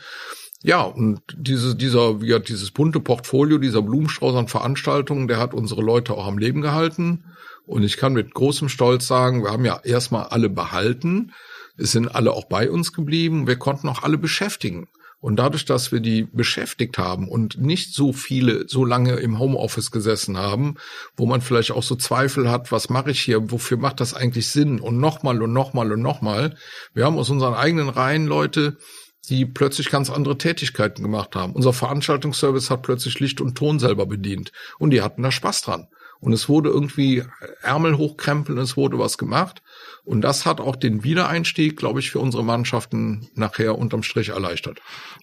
Ja, 0.64 0.82
und 0.82 1.22
diese, 1.38 1.76
dieser, 1.76 2.20
hat 2.20 2.50
dieses 2.50 2.72
bunte 2.72 3.00
Portfolio, 3.00 3.58
dieser 3.58 3.82
Blumenstrauß 3.82 4.36
an 4.36 4.48
Veranstaltungen, 4.48 5.28
der 5.28 5.38
hat 5.38 5.54
unsere 5.54 5.82
Leute 5.82 6.14
auch 6.14 6.26
am 6.26 6.38
Leben 6.38 6.62
gehalten. 6.62 7.26
Und 7.66 7.84
ich 7.84 7.98
kann 7.98 8.14
mit 8.14 8.34
großem 8.34 8.70
Stolz 8.70 9.08
sagen, 9.08 9.44
wir 9.44 9.52
haben 9.52 9.66
ja 9.66 9.80
erstmal 9.84 10.26
alle 10.26 10.50
behalten. 10.50 11.34
Es 11.78 11.92
sind 11.92 12.08
alle 12.08 12.32
auch 12.32 12.46
bei 12.46 12.70
uns 12.70 12.94
geblieben. 12.94 13.48
Wir 13.48 13.58
konnten 13.58 13.88
auch 13.90 14.04
alle 14.04 14.18
beschäftigen. 14.18 14.88
Und 15.20 15.38
dadurch, 15.38 15.66
dass 15.66 15.92
wir 15.92 16.02
die 16.02 16.24
beschäftigt 16.24 16.98
haben 16.98 17.28
und 17.28 17.60
nicht 17.60 17.94
so 17.94 18.14
viele 18.14 18.68
so 18.68 18.86
lange 18.86 19.14
im 19.16 19.40
Homeoffice 19.40 19.90
gesessen 19.90 20.38
haben, 20.38 20.76
wo 21.18 21.26
man 21.26 21.42
vielleicht 21.42 21.72
auch 21.72 21.84
so 21.84 21.96
Zweifel 21.96 22.50
hat, 22.50 22.72
was 22.72 22.90
mache 22.90 23.12
ich 23.12 23.22
hier, 23.22 23.52
wofür 23.52 23.78
macht 23.78 24.00
das 24.00 24.14
eigentlich 24.14 24.50
Sinn? 24.50 24.80
Und 24.80 25.00
nochmal 25.00 25.42
und 25.42 25.54
nochmal 25.54 25.92
und 25.92 26.02
nochmal. 26.02 26.56
Wir 26.94 27.06
haben 27.06 27.18
aus 27.18 27.30
unseren 27.30 27.56
eigenen 27.56 27.90
Reihen 27.90 28.28
Leute, 28.28 28.78
die 29.30 29.46
plötzlich 29.46 29.90
ganz 29.90 30.10
andere 30.10 30.38
Tätigkeiten 30.38 31.02
gemacht 31.02 31.36
haben. 31.36 31.54
Unser 31.54 31.74
Veranstaltungsservice 31.74 32.70
hat 32.70 32.84
plötzlich 32.84 33.20
Licht 33.20 33.42
und 33.42 33.58
Ton 33.58 33.80
selber 33.80 34.06
bedient 34.06 34.52
und 34.78 34.92
die 34.92 35.02
hatten 35.02 35.24
da 35.24 35.32
Spaß 35.32 35.62
dran. 35.62 35.88
Und 36.20 36.34
es 36.34 36.50
wurde 36.50 36.70
irgendwie 36.70 37.24
Ärmel 37.62 37.98
hochkrempeln, 37.98 38.58
es 38.58 38.78
wurde 38.78 38.98
was 38.98 39.18
gemacht. 39.18 39.62
Und 40.06 40.22
das 40.22 40.46
hat 40.46 40.62
auch 40.62 40.76
den 40.76 41.04
Wiedereinstieg, 41.04 41.78
glaube 41.78 42.00
ich, 42.00 42.12
für 42.12 42.20
unsere 42.20 42.44
Mannschaften 42.44 43.28
nachher 43.34 43.78
unterm 43.78 44.04
Strich 44.04 44.30
erleichtert. 44.30 44.80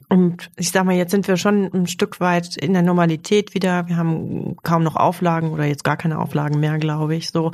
Und 0.08 0.50
ich 0.56 0.70
sag 0.70 0.84
mal, 0.84 0.96
jetzt 0.96 1.12
sind 1.12 1.28
wir 1.28 1.36
schon 1.36 1.72
ein 1.72 1.86
Stück 1.86 2.18
weit 2.18 2.56
in 2.56 2.72
der 2.72 2.82
Normalität 2.82 3.54
wieder. 3.54 3.86
Wir 3.86 3.96
haben 3.96 4.56
kaum 4.62 4.82
noch 4.82 4.96
Auflagen 4.96 5.50
oder 5.50 5.64
jetzt 5.64 5.84
gar 5.84 5.96
keine 5.96 6.18
Auflagen 6.18 6.58
mehr, 6.58 6.78
glaube 6.78 7.14
ich. 7.14 7.30
So 7.30 7.52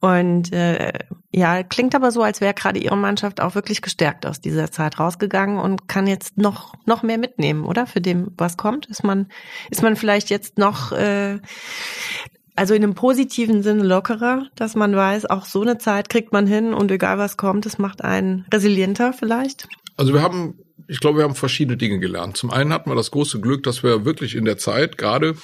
und 0.00 0.52
äh, 0.52 0.92
ja, 1.32 1.62
klingt 1.62 1.94
aber 1.94 2.10
so, 2.10 2.22
als 2.22 2.40
wäre 2.40 2.54
gerade 2.54 2.80
Ihre 2.80 2.96
Mannschaft 2.96 3.40
auch 3.40 3.54
wirklich 3.54 3.82
gestärkt 3.82 4.26
aus 4.26 4.40
dieser 4.40 4.72
Zeit 4.72 4.98
rausgegangen 4.98 5.58
und 5.58 5.86
kann 5.86 6.06
jetzt 6.06 6.38
noch 6.38 6.74
noch 6.86 7.02
mehr 7.02 7.18
mitnehmen, 7.18 7.64
oder? 7.64 7.86
Für 7.86 8.00
dem, 8.00 8.32
was 8.36 8.56
kommt, 8.56 8.86
ist 8.86 9.04
man 9.04 9.28
ist 9.70 9.82
man 9.82 9.96
vielleicht 9.96 10.30
jetzt 10.30 10.58
noch 10.58 10.92
äh, 10.92 11.38
also 12.56 12.74
in 12.74 12.82
einem 12.82 12.94
positiven 12.94 13.62
Sinne 13.62 13.84
lockerer, 13.84 14.46
dass 14.56 14.74
man 14.74 14.94
weiß, 14.94 15.26
auch 15.26 15.44
so 15.44 15.62
eine 15.62 15.78
Zeit 15.78 16.08
kriegt 16.08 16.32
man 16.32 16.46
hin 16.46 16.74
und 16.74 16.90
egal 16.90 17.18
was 17.18 17.36
kommt, 17.36 17.66
es 17.66 17.78
macht 17.78 18.02
einen 18.02 18.46
resilienter 18.52 19.12
vielleicht. 19.12 19.68
Also 19.96 20.12
wir 20.12 20.22
haben, 20.22 20.58
ich 20.88 21.00
glaube, 21.00 21.18
wir 21.18 21.24
haben 21.24 21.34
verschiedene 21.34 21.76
Dinge 21.76 21.98
gelernt. 21.98 22.36
Zum 22.36 22.50
einen 22.50 22.72
hatten 22.72 22.90
wir 22.90 22.96
das 22.96 23.10
große 23.10 23.40
Glück, 23.40 23.62
dass 23.62 23.82
wir 23.82 24.04
wirklich 24.04 24.34
in 24.34 24.44
der 24.44 24.58
Zeit 24.58 24.98
gerade 24.98 25.34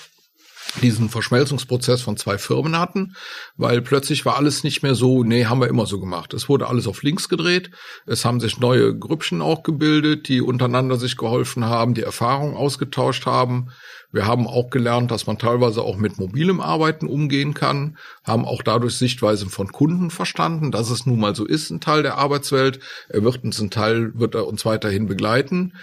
diesen 0.82 1.08
Verschmelzungsprozess 1.08 2.02
von 2.02 2.16
zwei 2.16 2.38
Firmen 2.38 2.78
hatten, 2.78 3.14
weil 3.56 3.80
plötzlich 3.80 4.24
war 4.26 4.36
alles 4.36 4.64
nicht 4.64 4.82
mehr 4.82 4.94
so, 4.94 5.22
nee, 5.22 5.46
haben 5.46 5.60
wir 5.60 5.68
immer 5.68 5.86
so 5.86 6.00
gemacht. 6.00 6.34
Es 6.34 6.48
wurde 6.48 6.68
alles 6.68 6.86
auf 6.86 7.02
links 7.02 7.28
gedreht. 7.28 7.70
Es 8.06 8.24
haben 8.24 8.40
sich 8.40 8.58
neue 8.58 8.96
Grüppchen 8.96 9.42
auch 9.42 9.62
gebildet, 9.62 10.28
die 10.28 10.40
untereinander 10.40 10.96
sich 10.96 11.16
geholfen 11.16 11.64
haben, 11.64 11.94
die 11.94 12.02
Erfahrung 12.02 12.56
ausgetauscht 12.56 13.26
haben. 13.26 13.68
Wir 14.16 14.26
haben 14.26 14.46
auch 14.46 14.70
gelernt, 14.70 15.10
dass 15.10 15.26
man 15.26 15.36
teilweise 15.36 15.82
auch 15.82 15.98
mit 15.98 16.18
mobilem 16.18 16.62
Arbeiten 16.62 17.06
umgehen 17.06 17.52
kann, 17.52 17.98
haben 18.24 18.46
auch 18.46 18.62
dadurch 18.62 18.94
Sichtweisen 18.94 19.50
von 19.50 19.70
Kunden 19.70 20.10
verstanden, 20.10 20.70
dass 20.70 20.88
es 20.88 21.04
nun 21.04 21.20
mal 21.20 21.36
so 21.36 21.44
ist, 21.44 21.68
ein 21.68 21.82
Teil 21.82 22.02
der 22.02 22.16
Arbeitswelt. 22.16 22.80
Er 23.10 23.24
wird 23.24 23.44
uns 23.44 23.60
ein 23.60 23.68
Teil, 23.68 24.18
wird 24.18 24.34
er 24.34 24.46
uns 24.46 24.64
weiterhin 24.64 25.06
begleiten. 25.06 25.74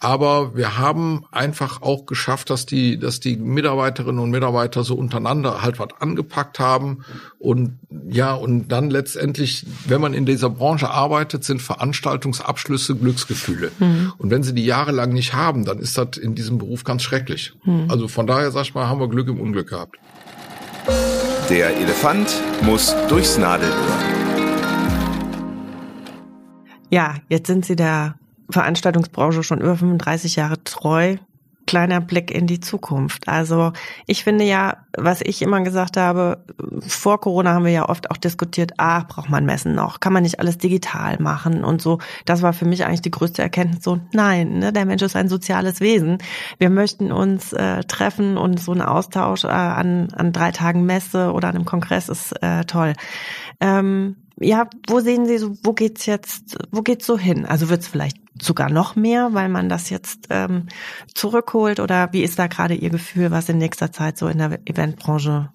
Aber 0.00 0.56
wir 0.56 0.78
haben 0.78 1.26
einfach 1.30 1.82
auch 1.82 2.06
geschafft, 2.06 2.48
dass 2.48 2.64
die, 2.64 2.98
dass 2.98 3.20
die 3.20 3.36
Mitarbeiterinnen 3.36 4.18
und 4.18 4.30
Mitarbeiter 4.30 4.82
so 4.82 4.94
untereinander 4.94 5.60
halt 5.60 5.78
was 5.78 5.88
angepackt 6.00 6.58
haben. 6.58 7.04
Und 7.38 7.78
ja, 8.08 8.32
und 8.32 8.68
dann 8.68 8.88
letztendlich, 8.88 9.66
wenn 9.86 10.00
man 10.00 10.14
in 10.14 10.24
dieser 10.24 10.48
Branche 10.48 10.90
arbeitet, 10.90 11.44
sind 11.44 11.60
Veranstaltungsabschlüsse 11.60 12.96
Glücksgefühle. 12.96 13.72
Mhm. 13.78 14.12
Und 14.16 14.30
wenn 14.30 14.42
sie 14.42 14.54
die 14.54 14.64
jahrelang 14.64 15.12
nicht 15.12 15.34
haben, 15.34 15.66
dann 15.66 15.78
ist 15.78 15.98
das 15.98 16.16
in 16.16 16.34
diesem 16.34 16.56
Beruf 16.56 16.82
ganz 16.84 17.02
schrecklich. 17.02 17.52
Mhm. 17.64 17.90
Also 17.90 18.08
von 18.08 18.26
daher, 18.26 18.50
sag 18.52 18.62
ich 18.62 18.74
mal, 18.74 18.88
haben 18.88 19.00
wir 19.00 19.08
Glück 19.08 19.28
im 19.28 19.38
Unglück 19.38 19.68
gehabt. 19.68 19.98
Der 21.50 21.76
Elefant 21.76 22.40
muss 22.62 22.94
durchs 23.08 23.36
Nadelöhr. 23.36 23.74
Ja, 26.88 27.16
jetzt 27.28 27.48
sind 27.48 27.66
Sie 27.66 27.76
der 27.76 28.19
Veranstaltungsbranche 28.50 29.42
schon 29.42 29.60
über 29.60 29.76
35 29.76 30.36
Jahre 30.36 30.62
treu. 30.64 31.16
Kleiner 31.66 32.00
Blick 32.00 32.32
in 32.32 32.48
die 32.48 32.58
Zukunft. 32.58 33.28
Also 33.28 33.72
ich 34.06 34.24
finde 34.24 34.44
ja, 34.44 34.78
was 34.96 35.20
ich 35.20 35.40
immer 35.40 35.60
gesagt 35.60 35.96
habe, 35.96 36.44
vor 36.80 37.20
Corona 37.20 37.52
haben 37.52 37.64
wir 37.64 37.70
ja 37.70 37.88
oft 37.88 38.10
auch 38.10 38.16
diskutiert, 38.16 38.72
ah, 38.78 39.04
braucht 39.06 39.30
man 39.30 39.44
Messen 39.44 39.76
noch? 39.76 40.00
Kann 40.00 40.12
man 40.12 40.24
nicht 40.24 40.40
alles 40.40 40.58
digital 40.58 41.18
machen 41.20 41.62
und 41.62 41.80
so. 41.80 41.98
Das 42.24 42.42
war 42.42 42.54
für 42.54 42.64
mich 42.64 42.84
eigentlich 42.84 43.02
die 43.02 43.12
größte 43.12 43.42
Erkenntnis. 43.42 43.84
So, 43.84 44.00
nein, 44.12 44.58
ne, 44.58 44.72
der 44.72 44.84
Mensch 44.84 45.02
ist 45.02 45.14
ein 45.14 45.28
soziales 45.28 45.80
Wesen. 45.80 46.18
Wir 46.58 46.70
möchten 46.70 47.12
uns 47.12 47.52
äh, 47.52 47.84
treffen 47.84 48.36
und 48.36 48.58
so 48.58 48.72
ein 48.72 48.82
Austausch 48.82 49.44
äh, 49.44 49.48
an, 49.48 50.08
an 50.12 50.32
drei 50.32 50.50
Tagen 50.50 50.86
Messe 50.86 51.32
oder 51.32 51.48
an 51.48 51.54
einem 51.54 51.66
Kongress 51.66 52.08
ist 52.08 52.32
äh, 52.42 52.64
toll. 52.64 52.94
Ähm, 53.60 54.16
ja, 54.40 54.68
wo 54.88 55.00
sehen 55.00 55.26
Sie 55.26 55.38
so, 55.38 55.56
wo 55.62 55.72
geht's 55.72 56.06
jetzt, 56.06 56.56
wo 56.70 56.82
geht's 56.82 57.06
so 57.06 57.18
hin? 57.18 57.44
Also 57.44 57.68
wird's 57.68 57.88
vielleicht 57.88 58.16
sogar 58.40 58.70
noch 58.70 58.96
mehr, 58.96 59.30
weil 59.32 59.48
man 59.48 59.68
das 59.68 59.90
jetzt 59.90 60.26
ähm, 60.30 60.66
zurückholt 61.14 61.78
oder 61.78 62.12
wie 62.12 62.22
ist 62.22 62.38
da 62.38 62.46
gerade 62.46 62.74
Ihr 62.74 62.90
Gefühl, 62.90 63.30
was 63.30 63.48
in 63.48 63.58
nächster 63.58 63.92
Zeit 63.92 64.16
so 64.16 64.28
in 64.28 64.38
der 64.38 64.58
Eventbranche 64.64 65.50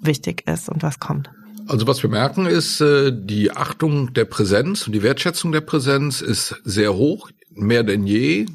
wichtig 0.00 0.46
ist 0.46 0.68
und 0.68 0.82
was 0.82 1.00
kommt? 1.00 1.30
Also 1.66 1.86
was 1.86 2.02
wir 2.02 2.10
merken 2.10 2.46
ist, 2.46 2.80
äh, 2.80 3.10
die 3.12 3.50
Achtung 3.50 4.12
der 4.12 4.26
Präsenz 4.26 4.86
und 4.86 4.92
die 4.92 5.02
Wertschätzung 5.02 5.50
der 5.50 5.62
Präsenz 5.62 6.20
ist 6.20 6.60
sehr 6.64 6.94
hoch, 6.94 7.30
mehr 7.50 7.82
denn 7.82 8.06
je. 8.06 8.46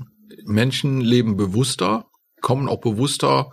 Menschen 0.46 1.02
leben 1.02 1.38
bewusster, 1.38 2.06
kommen 2.42 2.70
auch 2.70 2.82
bewusster 2.82 3.52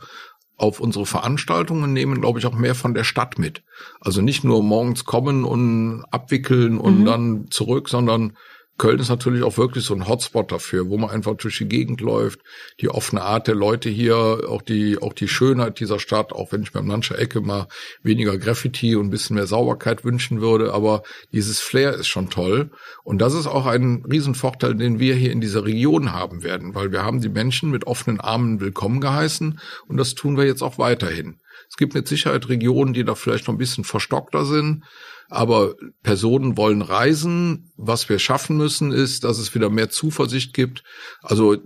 auf 0.59 0.81
unsere 0.81 1.07
Veranstaltungen 1.07 1.93
nehmen, 1.93 2.21
glaube 2.21 2.41
ich, 2.41 2.47
auch 2.47 2.55
mehr 2.55 2.75
von 2.75 2.93
der 2.93 3.05
Stadt 3.05 3.39
mit. 3.39 3.63
Also 4.01 4.21
nicht 4.21 4.45
nur 4.45 4.63
morgens 4.63 5.05
kommen 5.05 5.45
und 5.45 6.05
abwickeln 6.11 6.79
und 6.79 7.01
mhm. 7.01 7.05
dann 7.05 7.47
zurück, 7.51 7.89
sondern 7.89 8.37
Köln 8.79 9.01
ist 9.01 9.09
natürlich 9.09 9.43
auch 9.43 9.59
wirklich 9.59 9.85
so 9.85 9.93
ein 9.93 10.07
Hotspot 10.07 10.53
dafür, 10.53 10.89
wo 10.89 10.97
man 10.97 11.11
einfach 11.11 11.35
durch 11.35 11.59
die 11.59 11.69
Gegend 11.69 12.01
läuft, 12.01 12.41
die 12.81 12.89
offene 12.89 13.23
Art 13.23 13.49
der 13.49 13.57
Leute 13.57 13.89
hier, 13.89 14.45
auch 14.49 14.63
die, 14.63 14.99
auch 15.03 15.13
die 15.13 15.27
Schönheit 15.27 15.81
dieser 15.81 15.99
Stadt, 15.99 16.33
auch 16.33 16.53
wenn 16.53 16.63
ich 16.63 16.73
mir 16.73 16.81
an 16.81 16.87
mancher 16.87 17.19
Ecke 17.19 17.41
mal 17.41 17.67
weniger 18.05 18.39
Graffiti 18.39 18.95
und 18.95 19.07
ein 19.07 19.11
bisschen 19.11 19.35
mehr 19.35 19.49
Sauberkeit 19.49 20.05
wünschen 20.05 20.41
würde, 20.41 20.73
aber 20.73 21.03
dieses 21.33 21.59
Flair 21.59 21.95
ist 21.95 22.07
schon 22.07 22.31
toll. 22.31 22.71
Und 23.03 23.19
das 23.19 23.35
ist 23.35 23.49
auch 23.49 23.67
ein 23.67 24.05
Riesenvorteil, 24.09 24.77
den 24.77 25.01
wir 25.01 25.17
hier 25.17 25.33
in 25.33 25.41
dieser 25.41 25.65
Region 25.65 26.13
haben 26.13 26.45
werden, 26.45 26.77
weil 26.77 26.93
wir 26.93 27.03
haben 27.03 27.21
die 27.21 27.29
Menschen 27.29 27.73
mit 27.73 27.89
offenen 27.89 28.21
Armen 28.21 28.61
willkommen 28.61 29.01
geheißen 29.01 29.59
und 29.89 29.97
das 29.97 30.15
tun 30.15 30.37
wir 30.37 30.45
jetzt 30.45 30.63
auch 30.63 30.79
weiterhin. 30.79 31.41
Es 31.69 31.77
gibt 31.77 31.95
mit 31.95 32.07
Sicherheit 32.07 32.49
Regionen, 32.49 32.95
die 32.95 33.05
da 33.05 33.17
vielleicht 33.17 33.49
noch 33.49 33.55
ein 33.55 33.59
bisschen 33.59 33.85
verstockter 33.85 34.45
sind. 34.45 34.85
Aber 35.29 35.75
Personen 36.03 36.57
wollen 36.57 36.81
reisen. 36.81 37.71
Was 37.77 38.09
wir 38.09 38.19
schaffen 38.19 38.57
müssen, 38.57 38.93
ist, 38.93 39.25
dass 39.25 39.39
es 39.39 39.55
wieder 39.55 39.69
mehr 39.69 39.91
Zuversicht 39.91 40.55
gibt. 40.55 40.83
Also 41.23 41.57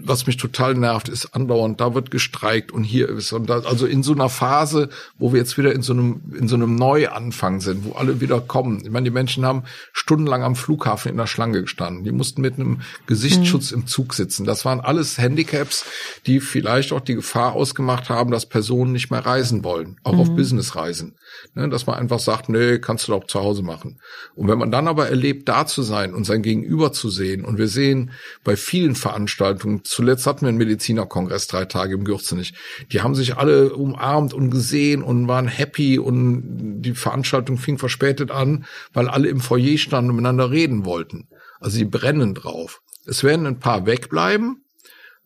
was 0.00 0.26
mich 0.26 0.36
total 0.36 0.74
nervt, 0.74 1.08
ist 1.08 1.34
andauernd, 1.34 1.80
da 1.80 1.94
wird 1.94 2.10
gestreikt 2.10 2.72
und 2.72 2.84
hier 2.84 3.08
ist 3.08 3.32
und 3.32 3.50
da, 3.50 3.60
also 3.60 3.86
in 3.86 4.02
so 4.02 4.12
einer 4.12 4.28
Phase, 4.28 4.88
wo 5.18 5.32
wir 5.32 5.40
jetzt 5.40 5.58
wieder 5.58 5.72
in 5.72 5.82
so 5.82 5.92
einem 5.92 6.32
in 6.38 6.48
so 6.48 6.54
einem 6.54 6.76
Neuanfang 6.76 7.60
sind, 7.60 7.84
wo 7.84 7.92
alle 7.92 8.20
wieder 8.20 8.40
kommen. 8.40 8.82
Ich 8.84 8.90
meine, 8.90 9.04
die 9.04 9.14
Menschen 9.14 9.44
haben 9.44 9.64
stundenlang 9.92 10.42
am 10.42 10.56
Flughafen 10.56 11.10
in 11.10 11.16
der 11.16 11.26
Schlange 11.26 11.62
gestanden. 11.62 12.04
Die 12.04 12.12
mussten 12.12 12.40
mit 12.40 12.54
einem 12.54 12.82
Gesichtsschutz 13.06 13.72
mhm. 13.72 13.80
im 13.80 13.86
Zug 13.88 14.14
sitzen. 14.14 14.44
Das 14.44 14.64
waren 14.64 14.80
alles 14.80 15.18
Handicaps, 15.18 15.84
die 16.26 16.40
vielleicht 16.40 16.92
auch 16.92 17.00
die 17.00 17.14
Gefahr 17.14 17.54
ausgemacht 17.54 18.10
haben, 18.10 18.30
dass 18.30 18.46
Personen 18.46 18.92
nicht 18.92 19.10
mehr 19.10 19.26
reisen 19.26 19.64
wollen, 19.64 19.96
auch 20.04 20.12
mhm. 20.12 20.20
auf 20.20 20.30
Businessreisen. 20.30 21.16
Ne, 21.54 21.68
dass 21.68 21.86
man 21.86 21.96
einfach 21.96 22.20
sagt, 22.20 22.48
nee, 22.48 22.78
kannst 22.78 23.07
du 23.08 23.12
doch 23.12 23.26
zu 23.26 23.40
Hause 23.40 23.62
machen. 23.62 24.00
Und 24.34 24.48
wenn 24.48 24.58
man 24.58 24.70
dann 24.70 24.88
aber 24.88 25.08
erlebt, 25.08 25.48
da 25.48 25.66
zu 25.66 25.82
sein 25.82 26.14
und 26.14 26.24
sein 26.24 26.42
Gegenüber 26.42 26.92
zu 26.92 27.10
sehen, 27.10 27.44
und 27.44 27.58
wir 27.58 27.68
sehen 27.68 28.10
bei 28.44 28.56
vielen 28.56 28.94
Veranstaltungen, 28.94 29.82
zuletzt 29.84 30.26
hatten 30.26 30.42
wir 30.42 30.48
einen 30.48 30.58
Medizinerkongress 30.58 31.46
drei 31.46 31.64
Tage 31.64 31.94
im 31.94 32.04
Gürzenich, 32.04 32.54
die 32.92 33.00
haben 33.00 33.14
sich 33.14 33.36
alle 33.36 33.74
umarmt 33.74 34.34
und 34.34 34.50
gesehen 34.50 35.02
und 35.02 35.28
waren 35.28 35.48
happy 35.48 35.98
und 35.98 36.80
die 36.82 36.94
Veranstaltung 36.94 37.56
fing 37.56 37.78
verspätet 37.78 38.30
an, 38.30 38.64
weil 38.92 39.08
alle 39.08 39.28
im 39.28 39.40
Foyer 39.40 39.78
standen 39.78 40.10
und 40.10 40.16
miteinander 40.16 40.50
reden 40.50 40.84
wollten. 40.84 41.28
Also 41.60 41.76
sie 41.76 41.84
brennen 41.84 42.34
drauf. 42.34 42.80
Es 43.06 43.24
werden 43.24 43.46
ein 43.46 43.58
paar 43.58 43.86
wegbleiben, 43.86 44.64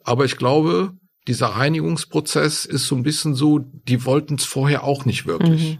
aber 0.04 0.24
ich 0.24 0.36
glaube, 0.36 0.92
dieser 1.28 1.48
Reinigungsprozess 1.48 2.64
ist 2.64 2.86
so 2.86 2.96
ein 2.96 3.02
bisschen 3.02 3.34
so, 3.34 3.58
die 3.58 4.04
wollten 4.04 4.34
es 4.34 4.44
vorher 4.44 4.84
auch 4.84 5.04
nicht 5.04 5.26
wirklich. 5.26 5.76
Mhm. 5.76 5.78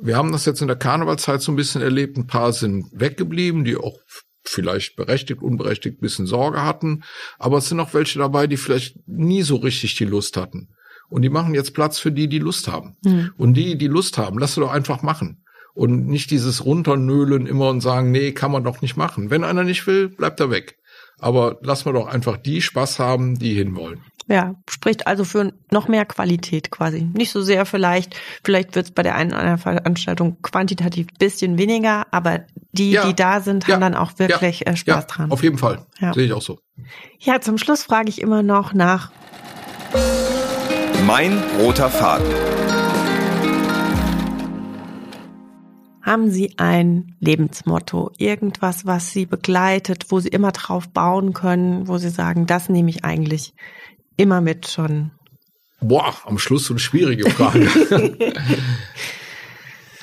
Wir 0.00 0.16
haben 0.16 0.32
das 0.32 0.44
jetzt 0.44 0.60
in 0.60 0.68
der 0.68 0.76
Karnevalzeit 0.76 1.40
so 1.42 1.52
ein 1.52 1.56
bisschen 1.56 1.82
erlebt. 1.82 2.16
Ein 2.16 2.26
paar 2.26 2.52
sind 2.52 2.86
weggeblieben, 2.92 3.64
die 3.64 3.76
auch 3.76 3.98
vielleicht 4.44 4.96
berechtigt, 4.96 5.42
unberechtigt 5.42 6.00
bisschen 6.00 6.26
Sorge 6.26 6.62
hatten. 6.62 7.02
Aber 7.38 7.58
es 7.58 7.68
sind 7.68 7.80
auch 7.80 7.94
welche 7.94 8.18
dabei, 8.18 8.46
die 8.46 8.56
vielleicht 8.56 8.96
nie 9.06 9.42
so 9.42 9.56
richtig 9.56 9.96
die 9.96 10.04
Lust 10.04 10.36
hatten. 10.36 10.68
Und 11.08 11.22
die 11.22 11.28
machen 11.28 11.54
jetzt 11.54 11.74
Platz 11.74 11.98
für 11.98 12.12
die, 12.12 12.28
die 12.28 12.38
Lust 12.38 12.68
haben. 12.68 12.96
Mhm. 13.04 13.32
Und 13.36 13.54
die, 13.54 13.78
die 13.78 13.86
Lust 13.86 14.18
haben, 14.18 14.38
lass 14.38 14.54
sie 14.54 14.60
doch 14.60 14.72
einfach 14.72 15.02
machen. 15.02 15.44
Und 15.74 16.06
nicht 16.06 16.30
dieses 16.30 16.64
Runternölen 16.64 17.46
immer 17.46 17.68
und 17.68 17.80
sagen, 17.80 18.10
nee, 18.10 18.32
kann 18.32 18.50
man 18.50 18.64
doch 18.64 18.80
nicht 18.80 18.96
machen. 18.96 19.30
Wenn 19.30 19.44
einer 19.44 19.62
nicht 19.62 19.86
will, 19.86 20.08
bleibt 20.08 20.40
er 20.40 20.50
weg. 20.50 20.78
Aber 21.20 21.58
lass 21.62 21.86
wir 21.86 21.92
doch 21.92 22.06
einfach 22.06 22.36
die 22.36 22.60
Spaß 22.60 22.98
haben, 22.98 23.38
die 23.38 23.54
hinwollen. 23.54 24.02
Ja, 24.28 24.56
spricht 24.68 25.06
also 25.06 25.24
für 25.24 25.52
noch 25.70 25.86
mehr 25.86 26.04
Qualität 26.04 26.70
quasi. 26.70 27.02
Nicht 27.14 27.30
so 27.30 27.42
sehr 27.42 27.64
vielleicht, 27.64 28.16
vielleicht 28.42 28.74
wird 28.74 28.86
es 28.86 28.90
bei 28.92 29.04
der 29.04 29.14
einen 29.14 29.30
oder 29.30 29.38
anderen 29.38 29.58
Veranstaltung 29.58 30.42
quantitativ 30.42 31.06
bisschen 31.18 31.58
weniger, 31.58 32.06
aber 32.10 32.40
die, 32.72 32.90
ja, 32.90 33.06
die 33.06 33.14
da 33.14 33.40
sind, 33.40 33.64
haben 33.64 33.70
ja, 33.70 33.78
dann 33.78 33.94
auch 33.94 34.18
wirklich 34.18 34.64
ja, 34.66 34.72
äh, 34.72 34.76
Spaß 34.76 35.06
dran. 35.06 35.30
Auf 35.30 35.44
jeden 35.44 35.58
Fall. 35.58 35.86
Sehe 36.12 36.26
ich 36.26 36.32
auch 36.32 36.42
so. 36.42 36.58
Ja, 37.20 37.40
zum 37.40 37.56
Schluss 37.56 37.84
frage 37.84 38.08
ich 38.08 38.20
immer 38.20 38.42
noch 38.42 38.74
nach 38.74 39.12
Mein 41.06 41.40
roter 41.60 41.88
Faden. 41.88 42.26
Haben 46.06 46.30
Sie 46.30 46.56
ein 46.56 47.16
Lebensmotto, 47.18 48.12
irgendwas, 48.16 48.86
was 48.86 49.10
Sie 49.10 49.26
begleitet, 49.26 50.06
wo 50.10 50.20
Sie 50.20 50.28
immer 50.28 50.52
drauf 50.52 50.88
bauen 50.88 51.32
können, 51.32 51.88
wo 51.88 51.98
Sie 51.98 52.10
sagen, 52.10 52.46
das 52.46 52.68
nehme 52.68 52.90
ich 52.90 53.04
eigentlich 53.04 53.54
immer 54.16 54.40
mit 54.40 54.68
schon? 54.68 55.10
Boah, 55.80 56.14
am 56.24 56.38
Schluss 56.38 56.66
so 56.66 56.74
eine 56.74 56.78
schwierige 56.78 57.28
Frage. 57.28 57.68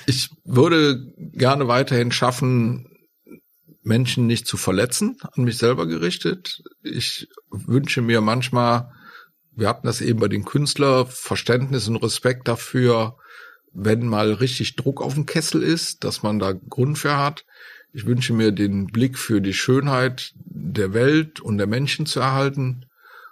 ich 0.06 0.30
würde 0.44 1.02
gerne 1.18 1.70
weiterhin 1.70 2.12
schaffen, 2.12 2.86
Menschen 3.82 4.28
nicht 4.28 4.46
zu 4.46 4.58
verletzen, 4.58 5.16
an 5.22 5.46
mich 5.46 5.58
selber 5.58 5.88
gerichtet. 5.88 6.62
Ich 6.82 7.30
wünsche 7.50 8.02
mir 8.02 8.20
manchmal, 8.20 8.92
wir 9.56 9.70
hatten 9.70 9.88
das 9.88 10.02
eben 10.02 10.20
bei 10.20 10.28
den 10.28 10.44
Künstlern, 10.44 11.08
Verständnis 11.08 11.88
und 11.88 11.96
Respekt 11.96 12.50
dafür, 12.50 13.16
wenn 13.74 14.08
mal 14.08 14.34
richtig 14.34 14.76
Druck 14.76 15.02
auf 15.02 15.16
dem 15.16 15.26
Kessel 15.26 15.64
ist, 15.64 16.04
dass 16.04 16.24
man 16.24 16.40
da 16.40 16.54
Grund 16.54 16.98
für 16.98 17.18
hat. 17.18 17.46
Ich 17.92 18.06
wünsche 18.06 18.34
mir 18.34 18.52
den 18.52 18.88
Blick 18.88 19.18
für 19.18 19.42
die 19.42 19.54
Schönheit 19.54 20.34
der 20.36 20.94
Welt 20.94 21.40
und 21.40 21.58
der 21.58 21.68
Menschen 21.68 22.06
zu 22.06 22.20
erhalten. 22.20 22.86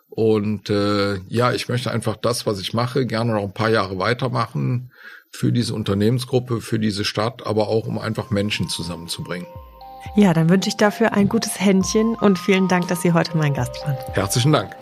Und 0.09 0.69
äh, 0.69 1.19
ja, 1.29 1.53
ich 1.53 1.69
möchte 1.69 1.89
einfach 1.89 2.17
das, 2.17 2.45
was 2.45 2.59
ich 2.59 2.73
mache, 2.73 3.05
gerne 3.05 3.33
noch 3.33 3.43
ein 3.43 3.53
paar 3.53 3.69
Jahre 3.69 3.97
weitermachen 3.97 4.91
für 5.31 5.53
diese 5.53 5.73
Unternehmensgruppe, 5.73 6.59
für 6.59 6.77
diese 6.77 7.05
Stadt, 7.05 7.45
aber 7.47 7.69
auch 7.69 7.87
um 7.87 7.97
einfach 7.97 8.29
Menschen 8.29 8.67
zusammenzubringen. 8.67 9.47
Ja, 10.15 10.33
dann 10.33 10.49
wünsche 10.49 10.67
ich 10.67 10.77
dafür 10.77 11.13
ein 11.13 11.29
gutes 11.29 11.59
Händchen 11.59 12.15
und 12.15 12.37
vielen 12.37 12.67
Dank, 12.67 12.87
dass 12.89 13.01
Sie 13.01 13.13
heute 13.13 13.37
mein 13.37 13.53
Gast 13.53 13.81
waren. 13.85 13.95
Herzlichen 14.13 14.51
Dank. 14.51 14.75